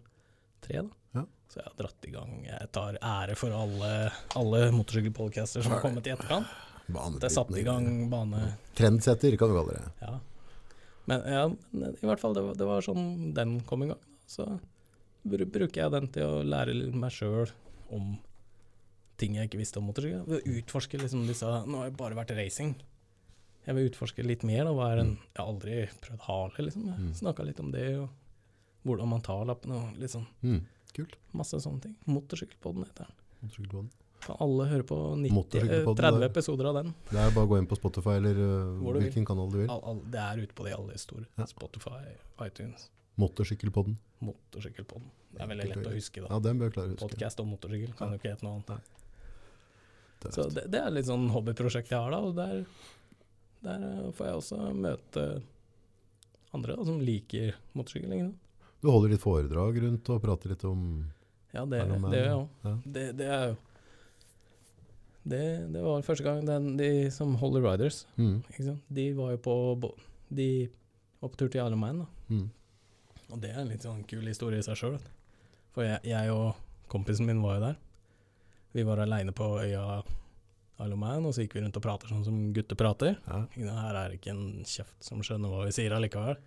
[0.64, 1.20] tre, da.
[1.20, 1.26] Ja.
[1.50, 2.34] Så jeg har dratt i gang.
[2.46, 3.92] Jeg tar ære for alle,
[4.40, 6.48] alle motorsykkelpodcaster som har kommet i etterkant.
[6.90, 8.40] Det er satt i gang bane
[8.78, 9.92] Trendsetter, kan du kalle det.
[10.00, 10.16] Ja.
[11.10, 14.00] Men, ja, men i hvert fall, det var, det var sånn den kom i gang.
[14.30, 14.46] Så
[15.24, 17.50] bruker jeg den til å lære meg sjøl
[17.92, 18.18] om
[19.20, 20.24] ting jeg ikke visste om motorsykkel.
[20.24, 22.74] Jeg vil Utforske liksom disse Nå har jeg bare vært racing.
[23.66, 24.64] Jeg vil utforske litt mer.
[24.64, 24.72] Da.
[24.72, 26.86] Hva er en, jeg har aldri prøvd Harley, liksom.
[26.88, 27.14] Jeg Mm.
[27.14, 28.08] Snakka litt om det, og
[28.86, 30.26] hvordan man tar lappene og litt sånn.
[30.42, 30.62] Mm.
[30.96, 31.16] Kult.
[31.36, 31.96] Masse sånne ting.
[32.08, 33.14] Motorsykkelpodden heter den.
[33.42, 33.90] Motorsykkelpodden.
[34.20, 36.94] Kan alle høre på 90, eh, 30 det- episoder av den.
[37.10, 39.02] Det er bare å gå inn på Spotify eller vil.
[39.02, 39.68] hvilken kanal du vil.
[40.10, 41.26] Det er ute på de alle store.
[41.38, 41.44] Ja.
[41.44, 42.88] Spotify, iTunes.
[43.16, 43.96] Motorsykkelpodden.
[44.20, 45.10] Motorsykkelpodden.
[45.34, 46.30] Det er veldig lett å huske, da.
[46.30, 47.08] Ja, den bør klare å huske.
[47.08, 48.14] Podkast om motorsykkel kan Ja.
[48.14, 48.80] jo ikke hete noe annet.
[50.20, 52.18] Det Så det, det er litt sånn hobbyprosjekt jeg har, da.
[52.18, 52.64] Og der,
[53.62, 55.42] der eh, får jeg også møte
[56.52, 58.12] andre da, som liker motorsykkel.
[58.12, 58.32] ikke?
[58.82, 60.84] Du holder litt foredrag rundt og prater litt om
[61.52, 62.48] Ja, det, gjør jeg òg.
[62.64, 62.76] ja.
[62.84, 63.56] Det, det er jo
[65.30, 68.38] det, det var første gang den, de som Holly Riders, mm.
[68.88, 69.56] de var jo på
[70.32, 70.70] De
[71.20, 72.06] var på tur til Isle of Man, da.
[72.30, 72.50] Mm.
[73.30, 74.98] Og det er en litt sånn kul historie i seg sjøl.
[75.74, 76.58] For jeg, jeg og
[76.90, 77.78] kompisen min var jo der.
[78.74, 80.02] Vi var aleine på øya
[80.80, 83.18] Isle og så gikk vi rundt og prater sånn som gutter prater.
[83.28, 83.42] Ja.
[83.82, 86.38] Her er det ikke en kjeft som skjønner hva vi sier allikevel.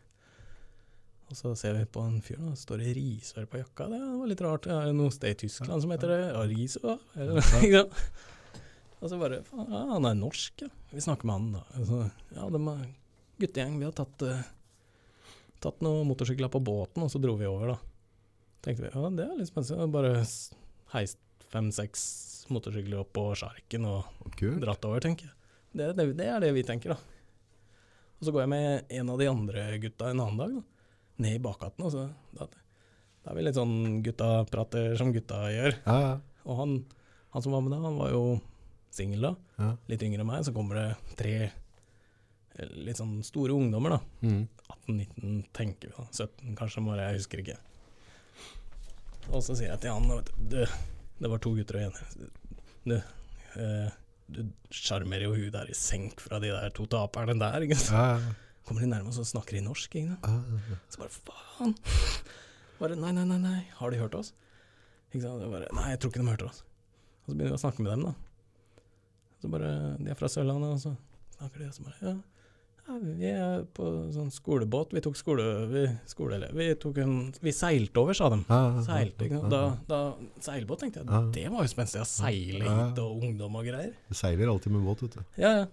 [1.30, 3.88] Og så ser vi på en fyr, da, står det risør på jakka.
[3.94, 4.68] Det var litt rart.
[4.68, 6.22] Det er noe sted i Tyskland som heter det.
[6.30, 7.00] Ja, Risør,
[7.74, 7.84] Ja.
[9.04, 10.70] Og så bare faen, ja, han er norsk, ja.
[10.94, 11.64] Vi snakker med han, da.
[11.82, 11.98] Og så,
[12.38, 12.84] ja, de er
[13.44, 13.74] guttegjeng.
[13.82, 14.46] Vi har tatt, eh,
[15.64, 17.80] tatt noen motorsykler på båten, og så dro vi over, da.
[18.64, 19.88] Tenkte vi ja, det er litt spennende.
[19.92, 20.14] Bare
[20.94, 21.20] heist
[21.52, 22.04] fem-seks
[22.54, 24.62] motorsykler opp på sjarken og Kult.
[24.64, 25.36] dratt over, tenker jeg.
[25.74, 27.80] Det, det, det er det vi tenker, da.
[28.20, 30.92] Og så går jeg med en av de andre gutta en annen dag, da.
[31.24, 32.48] Ned i bakgaten, og så da,
[33.24, 33.76] da er vi litt sånn
[34.06, 35.76] gutta-prater som gutta gjør.
[35.86, 36.14] Ja, ja.
[36.44, 36.80] Og han,
[37.36, 38.24] han som var med da, han var jo
[38.94, 39.74] singel da, ja.
[39.92, 40.46] litt yngre enn meg.
[40.46, 41.36] Så kommer det tre
[42.86, 44.28] litt sånn store ungdommer, da.
[44.28, 44.44] Mm.
[44.88, 46.06] 18-19, tenker vi da.
[46.12, 47.58] 17 kanskje, bare jeg husker ikke.
[49.32, 50.62] Og så sier jeg til han, vet du,
[51.24, 52.32] det var to gutter og en.
[52.84, 53.92] Du, eh,
[54.34, 54.42] du
[54.74, 57.96] sjarmerer jo hun der i senk fra de der to taperne der, ikke sant.
[57.98, 60.28] Ja, Kommer de nærmere, og snakker i norsk, ikke sant.
[60.28, 60.60] ja.
[60.72, 60.78] ja.
[60.92, 61.74] Så bare faen.
[62.80, 64.34] Bare nei, nei, nei, nei, har de hørt oss?
[65.12, 65.42] Ikke sant.
[65.44, 66.62] Jeg bare, nei, jeg tror ikke de hørte oss.
[67.24, 68.14] Og så begynner vi å snakke med dem, da.
[69.44, 70.94] Så bare, De er fra Sørlandet, og så
[71.38, 72.16] snakker de, og så bare ja,
[72.88, 74.92] ja, vi er på sånn skolebåt.
[74.96, 75.44] Vi tok skole...
[75.72, 76.52] Vi, skoleelev.
[76.58, 78.42] Vi tok en Vi seilte over, sa de.
[78.86, 79.30] Seilte.
[79.52, 80.00] Da, da
[80.44, 81.30] Seilbåt, tenkte jeg.
[81.38, 83.94] Det var jo spenstig å seile hit, og ungdom og greier.
[84.10, 85.24] Du seiler alltid med båt, vet du.
[85.42, 85.70] Ja, ja.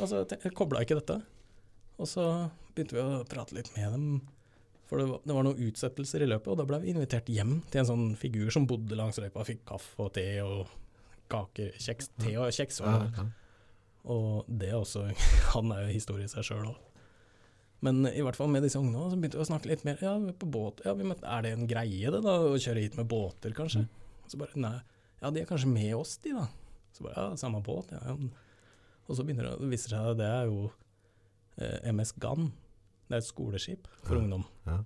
[0.00, 1.20] Og så te- jeg kobla ikke dette.
[2.00, 2.24] Og så
[2.74, 4.08] begynte vi å prate litt med dem.
[4.86, 7.56] For det var, det var noen utsettelser i løpet, og da ble vi invitert hjem
[7.72, 10.68] til en sånn figur som bodde langs røypa, fikk kaffe og te og
[11.32, 12.80] kaker, kjeks, te og kjeks.
[12.86, 13.16] Og.
[14.06, 15.06] Og det er også
[15.54, 16.82] Han er jo historie i seg sjøl òg.
[17.84, 19.98] Men i hvert fall med disse ungene så begynte vi å snakke litt mer.
[20.02, 20.80] Ja, vi er på båt.
[20.86, 23.84] Ja, vi møtte, er det en greie det da, å kjøre hit med båter, kanskje?
[24.30, 24.78] Så bare nei.
[25.20, 26.46] Ja, de er kanskje med oss, de da.
[26.96, 27.92] Så bare ja, samme båt.
[27.92, 28.16] Ja, ja.
[29.06, 30.64] Og så begynner det, det viser seg at det er jo
[31.60, 32.48] eh, MS Gann.
[33.06, 34.22] Det er et skoleskip for Ja.
[34.24, 34.46] ungdom.
[34.66, 34.80] Ja.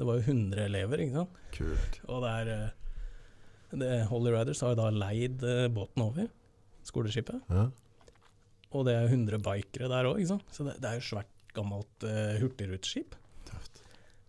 [0.00, 1.38] Det var jo 100 elever, ikke sant.
[1.54, 2.00] Kult.
[2.10, 6.32] Og det er eh, det, Holy Riders har jo da leid eh, båten over,
[6.88, 7.44] skoleskipet.
[7.52, 7.68] Ja.
[8.76, 10.20] Og det er 100 bikere der òg.
[10.26, 13.16] Så det, det er jo svært gammelt uh, hurtigruteskip.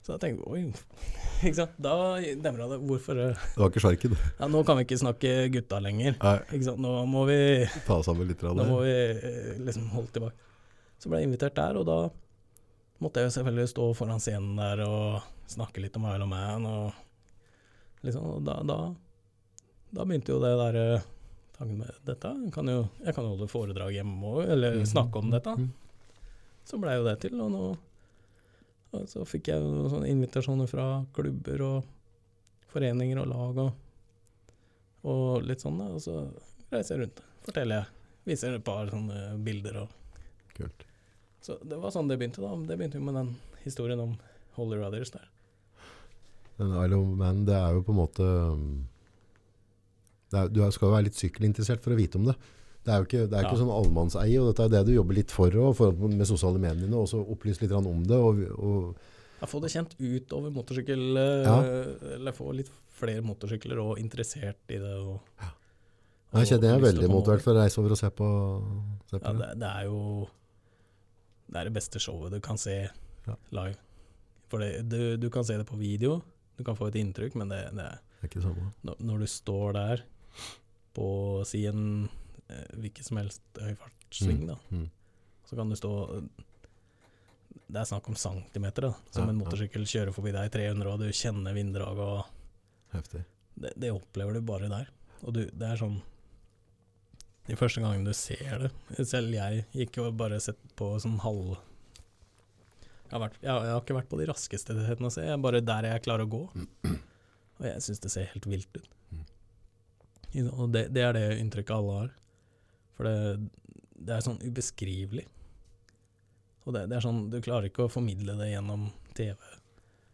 [0.08, 0.60] Så da tenkte vi oi,
[1.50, 1.74] ikke sant.
[1.84, 1.94] Da
[2.40, 2.78] demra det.
[2.88, 4.14] Hvorfor eh, Det var ikke sjarken.
[4.38, 6.16] Ja, nå kan vi ikke snakke gutta lenger.
[6.22, 6.60] Nei.
[6.80, 7.40] Nå må vi
[7.84, 8.46] ta sammen litt.
[8.48, 10.48] Nå må vi eh, liksom holde tilbake.
[10.96, 11.98] Så ble jeg invitert der, og da
[13.04, 16.70] måtte jeg jo selvfølgelig stå foran scenen der og snakke litt om Isle of Man,
[16.72, 18.80] og liksom, og da, da,
[19.92, 21.12] da begynte jo det der eh,
[21.58, 25.32] tanken med dette kan jo, Jeg kan jo holde foredrag hjemme òg, eller snakke om
[25.34, 25.54] dette.
[25.58, 25.70] Mm.
[26.68, 27.68] Så blei jo det til, og nå
[28.96, 31.88] og så fikk jeg noen sånne invitasjoner fra klubber og
[32.72, 33.72] foreninger og lag og,
[35.12, 35.80] og litt sånn.
[35.84, 36.22] Og så
[36.72, 37.94] reiser jeg rundt, forteller jeg.
[38.28, 39.96] Viser et par sånne bilder og
[40.58, 40.88] Kult.
[41.44, 42.56] Så det var sånn det begynte, da.
[42.66, 43.28] Det begynte jo med den
[43.62, 44.16] historien om
[44.56, 45.28] Holy Brothers der.
[46.58, 48.64] Men Isle of Man, det er jo på en måte um,
[50.34, 52.36] er, Du skal jo være litt sykkelinteressert for å vite om det.
[52.84, 53.64] Det er jo ikke, det er ikke Ja.
[53.66, 57.08] sånn allmannseie, og dette er det du jobber litt for, for med sosiale mediene, og
[57.08, 58.16] så opplyse litt om det.
[58.16, 58.96] Og, og,
[59.42, 61.62] Ja, få det kjent ut over motorsykkel, eh, Ja.
[62.16, 64.94] eller få litt flere motorsykler og interessert i det.
[64.98, 65.20] Og,
[66.34, 68.28] jeg kjenner jeg er veldig motivert for å reise over og se på,
[69.12, 69.40] se på Ja, det.
[69.40, 70.28] det, det er jo
[71.50, 72.90] Det er det beste showet du kan se
[73.28, 73.36] Ja.
[73.52, 73.76] live.
[74.50, 76.22] For det, du, du kan se det på video,
[76.58, 78.74] du kan få et inntrykk, men det, det Det er ikke det samme.
[78.84, 80.04] når, når du står der
[80.98, 81.08] på
[81.46, 81.84] si en
[82.50, 84.88] eh, hvilken som helst høyfartssving, da, Mm.
[85.46, 85.94] så kan du stå
[87.68, 88.94] Det er snakk om centimeter, da.
[89.12, 92.26] Som Ja, en motorsykkel kjører forbi deg i 300, og du kjenner vinddrag og
[92.94, 93.26] Heftig.
[93.60, 94.88] det, det opplever du bare der.
[95.24, 95.98] Og du, det er sånn
[97.48, 101.58] De første gangene du ser det Selv jeg gikk jo bare sett på sånn halv
[103.08, 105.32] jeg har, vært, jeg, jeg har ikke vært på de raskeste stedene å se, jeg
[105.38, 106.42] er bare der jeg klarer å gå.
[106.52, 108.90] Og jeg syns det ser helt vilt ut.
[109.16, 109.22] Mm.
[110.36, 112.14] Og det, det er det inntrykket alle har.
[112.98, 113.50] For det,
[113.98, 115.26] det er sånn ubeskrivelig.
[116.68, 119.38] Og det, det er sånn, du klarer ikke å formidle det gjennom TV.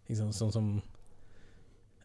[0.10, 0.30] Liksom.
[0.36, 0.70] Sånn som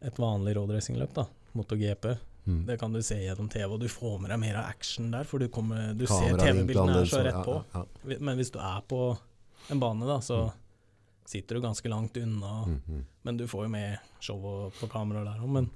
[0.00, 1.26] et vanlig roadracingløp, da.
[1.58, 2.12] MotoGP.
[2.48, 2.62] Mm.
[2.68, 5.26] Det kan du se gjennom TV, og du får med deg mer av action der,
[5.28, 7.58] for du, kommer, du ser TV-bildene er så rett på.
[7.74, 9.02] Ja, ja, Men hvis du er på
[9.68, 10.46] en bane, da, så,
[11.28, 15.42] sitter du ganske langt unna, Mm, men du får jo med showet på kamera der
[15.44, 15.50] òg.
[15.52, 15.68] Men,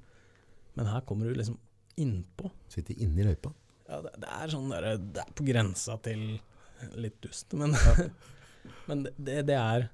[0.75, 1.59] men her kommer du liksom
[2.01, 2.51] innpå.
[2.73, 3.53] Sitter inne i løypa.
[3.89, 6.23] Ja, det, det er sånn der, Det er på grensa til
[6.99, 7.75] litt dust, men,
[8.89, 9.89] men det, det, det er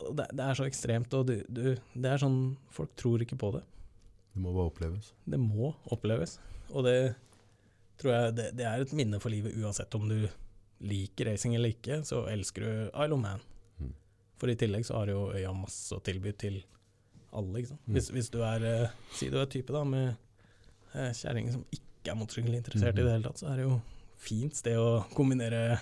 [0.00, 2.38] det, det er så ekstremt, og du, du, det er sånn
[2.72, 3.64] Folk tror ikke på det.
[4.32, 5.10] Det må bare oppleves.
[5.28, 6.38] Det må oppleves.
[6.70, 6.96] Og det
[8.00, 10.22] tror jeg det, det er et minne for livet uansett om du
[10.80, 13.42] liker racing eller ikke, så elsker du Isle of Man.
[13.80, 13.92] Mm.
[14.40, 16.62] For i tillegg så har jo øya masse å tilby til
[17.32, 17.58] alle.
[17.60, 17.80] Ikke sant?
[17.86, 17.94] Mm.
[17.94, 20.16] Hvis, hvis du er eh, Si du er type da med
[20.94, 23.06] uh, kjerring som ikke er motorsykkelinteressert i Mhm.
[23.06, 23.80] det hele tatt, så er det jo
[24.20, 25.78] fint sted å kombinere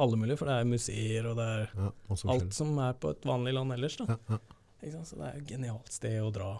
[0.00, 1.90] alle mulige, for det er museer og det er Ja,
[2.32, 3.96] alt som er på et vanlig land ellers.
[3.96, 4.06] da.
[4.08, 5.02] Ja, ja.
[5.04, 6.58] Så det er et genialt sted å dra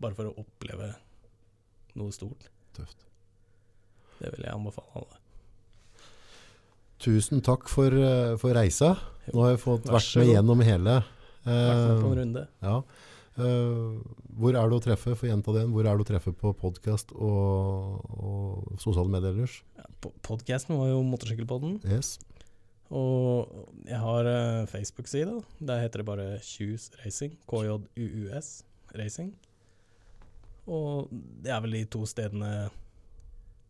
[0.00, 0.94] bare for å oppleve
[1.96, 2.50] noe stort.
[2.76, 3.06] Tøft.
[4.20, 5.16] Det vil jeg anbefale alle.
[6.98, 8.96] Tusen takk for, eh, for reisa.
[9.32, 10.94] Nå har jeg fått Vær vært med gjennom hele.
[11.44, 12.48] Vært med på en Eh, runde.
[12.62, 12.82] ja.
[13.36, 13.96] Eh,
[14.40, 17.12] hvor er du å treffe, for gjenta det, hvor er du å treffe på podkast
[17.12, 19.58] og, og sosiale medier ellers?
[19.76, 19.84] Ja,
[20.24, 22.14] Podkasten var jo Motorsykkelpodden, Yes.
[22.90, 23.52] og
[23.88, 25.40] jeg har eh, Facebook-side.
[25.60, 27.36] Der heter det bare Kjus Racing.
[27.50, 28.50] KJUUS
[28.96, 29.32] Racing.
[30.66, 32.68] Og det er vel de to stedene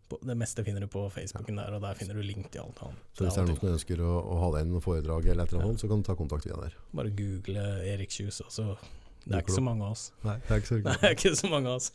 [0.08, 2.78] på, Det meste finner du på Facebooken der, og der finner du link til alt
[2.86, 3.00] annet.
[3.18, 5.42] Så hvis det er noen som ønsker å, å ha deg inn og foredrag eller
[5.48, 5.82] et eller annet, Ja.
[5.82, 6.76] så kan du ta kontakt via der.
[6.94, 8.68] Bare google Erik Kjus, og så
[9.26, 10.04] Det er ikke så mange av oss.
[10.24, 11.90] Nei, det er ikke så Det er ikke så mange av oss.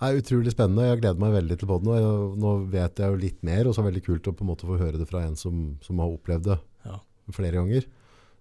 [0.00, 0.84] Det er utrolig spennende.
[0.88, 1.88] Jeg gleder meg veldig til poden.
[2.40, 4.50] Nå vet jeg jo litt mer, og så er det veldig kult å på en
[4.52, 6.58] måte få høre det fra en som, som har opplevd det
[6.88, 6.98] Ja.
[7.36, 7.84] flere ganger.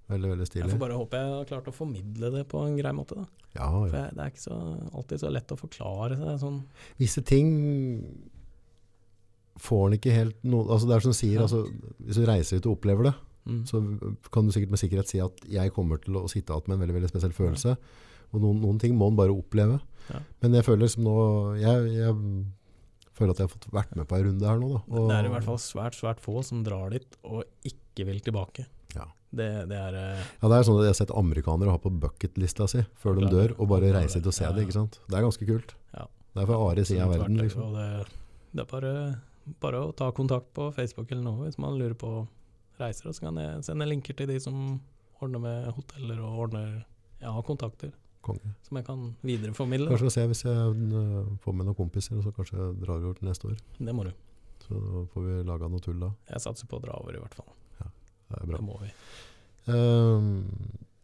[0.09, 2.91] Veldig, veldig Jeg får bare håpe jeg har klart å formidle det på en grei
[2.97, 3.15] måte.
[3.19, 3.25] da.
[3.55, 4.03] Ja, For ja.
[4.07, 4.57] jeg, det er ikke så,
[4.97, 6.59] alltid så lett å forklare seg sånn.
[6.97, 7.51] Visse ting
[9.59, 11.45] får en ikke helt noe altså Det er som du sier, Ja.
[11.45, 11.65] altså,
[12.07, 13.15] hvis du reiser ut og opplever det,
[13.49, 13.63] Mm.
[13.65, 13.79] så
[14.31, 16.81] kan du sikkert med sikkerhet si at jeg kommer til å sitte igjen med en
[16.87, 17.77] veldig, veldig spesiell følelse.
[18.33, 19.79] Og noen, noen ting må en bare oppleve.
[20.09, 20.21] Ja.
[20.43, 21.15] Men jeg føler som nå
[21.59, 22.15] jeg, jeg
[23.17, 24.71] føler at jeg har fått vært med på en runde her nå.
[24.75, 24.81] Da.
[24.95, 28.65] Det er i hvert fall svært, svært få som drar dit og ikke vil tilbake.
[28.95, 29.09] Ja.
[29.29, 31.91] Det, det er eh, Ja, det er sånn at Jeg har sett amerikanere ha på
[32.01, 34.65] bucketlista si før de dør, og bare reise dit og se ja, det.
[34.65, 34.97] ikke sant?
[35.05, 35.75] Det er ganske kult.
[35.93, 36.07] Ja.
[36.33, 37.37] Det er fra Are side av verden.
[37.43, 37.75] liksom.
[37.75, 37.87] det,
[38.55, 38.93] det er bare,
[39.61, 42.13] bare å ta kontakt på Facebook eller noe hvis man lurer på
[42.79, 43.11] reiser.
[43.11, 44.79] Og så kan jeg sende linker til de som
[45.19, 46.69] ordner med hoteller og ordner
[47.19, 48.53] har kontakter Konge.
[48.67, 49.87] som jeg kan videreformidle.
[49.93, 53.15] Kanskje se hvis jeg øh, får med noen kompiser, og så kanskje jeg drar over
[53.17, 53.55] til neste år.
[53.77, 54.11] Det må du.
[54.65, 56.11] Så får vi laga noe tull da.
[56.33, 57.49] Jeg satser på å dra over, i hvert fall.
[57.79, 57.89] Ja,
[58.29, 58.59] Det er bra.
[58.59, 58.91] Det må vi.
[59.69, 60.43] Um,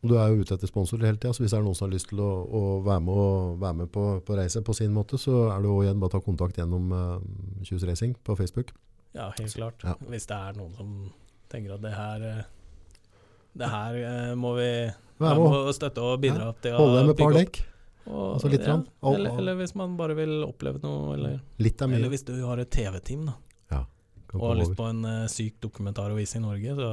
[0.06, 1.96] du er jo ute etter sponsorer hele tida, så hvis det er noen som har
[1.96, 5.18] lyst til å, å være med, og, være med på, på reise på sin måte,
[5.22, 8.76] så er det jo igjen bare å ta kontakt gjennom uh, Kjus Racing på Facebook.
[9.16, 9.86] Ja, helt klart.
[9.88, 9.96] Ja.
[10.12, 10.92] Hvis det er noen som
[11.52, 12.44] tenker at det her eh,
[13.56, 14.70] Det her eh, må vi
[15.22, 17.62] være med støtte og bidra til å Holde med et par dekk.
[18.06, 18.84] Og, altså litt ja, grann.
[19.16, 22.70] Eller, eller hvis man bare vil oppleve noe, eller, er eller hvis du har et
[22.70, 23.34] TV-team da
[23.74, 23.80] ja,
[24.36, 26.92] og har lyst på en uh, syk dokumentar å vise i Norge, så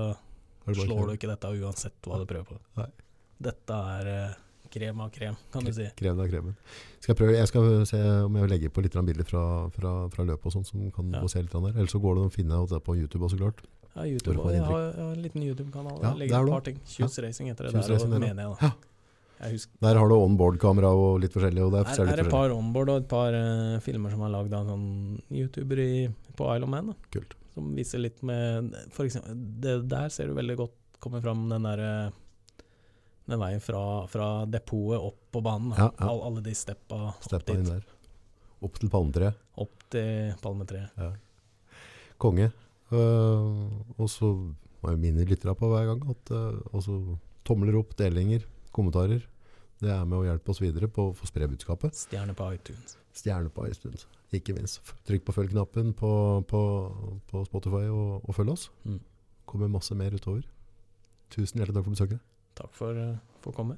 [0.70, 1.10] slår kjøre?
[1.10, 2.56] du ikke dette uansett hva du prøver på.
[2.78, 2.89] Nei.
[3.43, 4.40] Dette er uh,
[4.72, 5.90] krem av krem, kan du si.
[5.98, 6.56] Krem av kremen.
[7.02, 9.44] Skal jeg, prøve, jeg skal se om jeg legger på litt bilder fra,
[9.74, 11.20] fra, fra løpet og sånn, som kan Ja.
[11.20, 11.74] få se litt der.
[11.76, 13.60] Ellers så går det å finne det på YouTube også, klart.
[13.93, 15.98] Ja, YouTube, og jeg har, jeg har en liten YouTube-kanal.
[16.01, 16.78] Ja, legger et par ting.
[16.89, 18.70] Kjus Racing heter det Kjus der, Racing og, det mener jeg Ja.
[18.70, 18.89] da.
[19.43, 21.64] Jeg Der har du onboard-kamera og litt forskjellig.
[21.66, 24.23] Og det er, Her er det et par onboard og et par uh, filmer som
[24.23, 26.09] er lagd av en sånn YouTuber i,
[26.39, 26.93] på Isle of Man.
[26.93, 27.35] Da, Kult.
[27.52, 31.66] som viser litt med For eksempel, det der ser du veldig godt komme fram den
[31.66, 32.12] der eh,
[33.27, 35.74] Den veien fra, fra depotet opp på banen.
[35.77, 36.06] Ja, ja.
[36.06, 37.93] All, alle de steppa opp Steppa dit.
[38.62, 39.43] Opp til palmetreet.
[39.59, 40.94] Opp til palmetreet.
[40.97, 41.10] Ja.
[42.23, 42.52] Konge.
[42.93, 44.32] Øh, og så
[44.82, 47.12] må jeg minne lytterne på hver gang at uh,
[47.47, 48.44] tomler opp, delinger,
[48.74, 49.23] kommentarer.
[49.82, 51.97] Det er med å hjelpe oss videre på å få spre budskapet.
[51.98, 52.97] Stjerne på iTunes.
[53.16, 54.81] Stjerne på iTunes, ikke minst.
[55.09, 56.12] Trykk på følg-knappen på,
[56.48, 56.60] på,
[57.31, 58.69] på Spotify og, og følg oss.
[58.85, 59.01] Mm.
[59.47, 60.47] kommer masse mer utover.
[61.32, 62.23] Tusen hjertelig takk for besøket.
[62.59, 63.77] Takk for, eh, for å komme.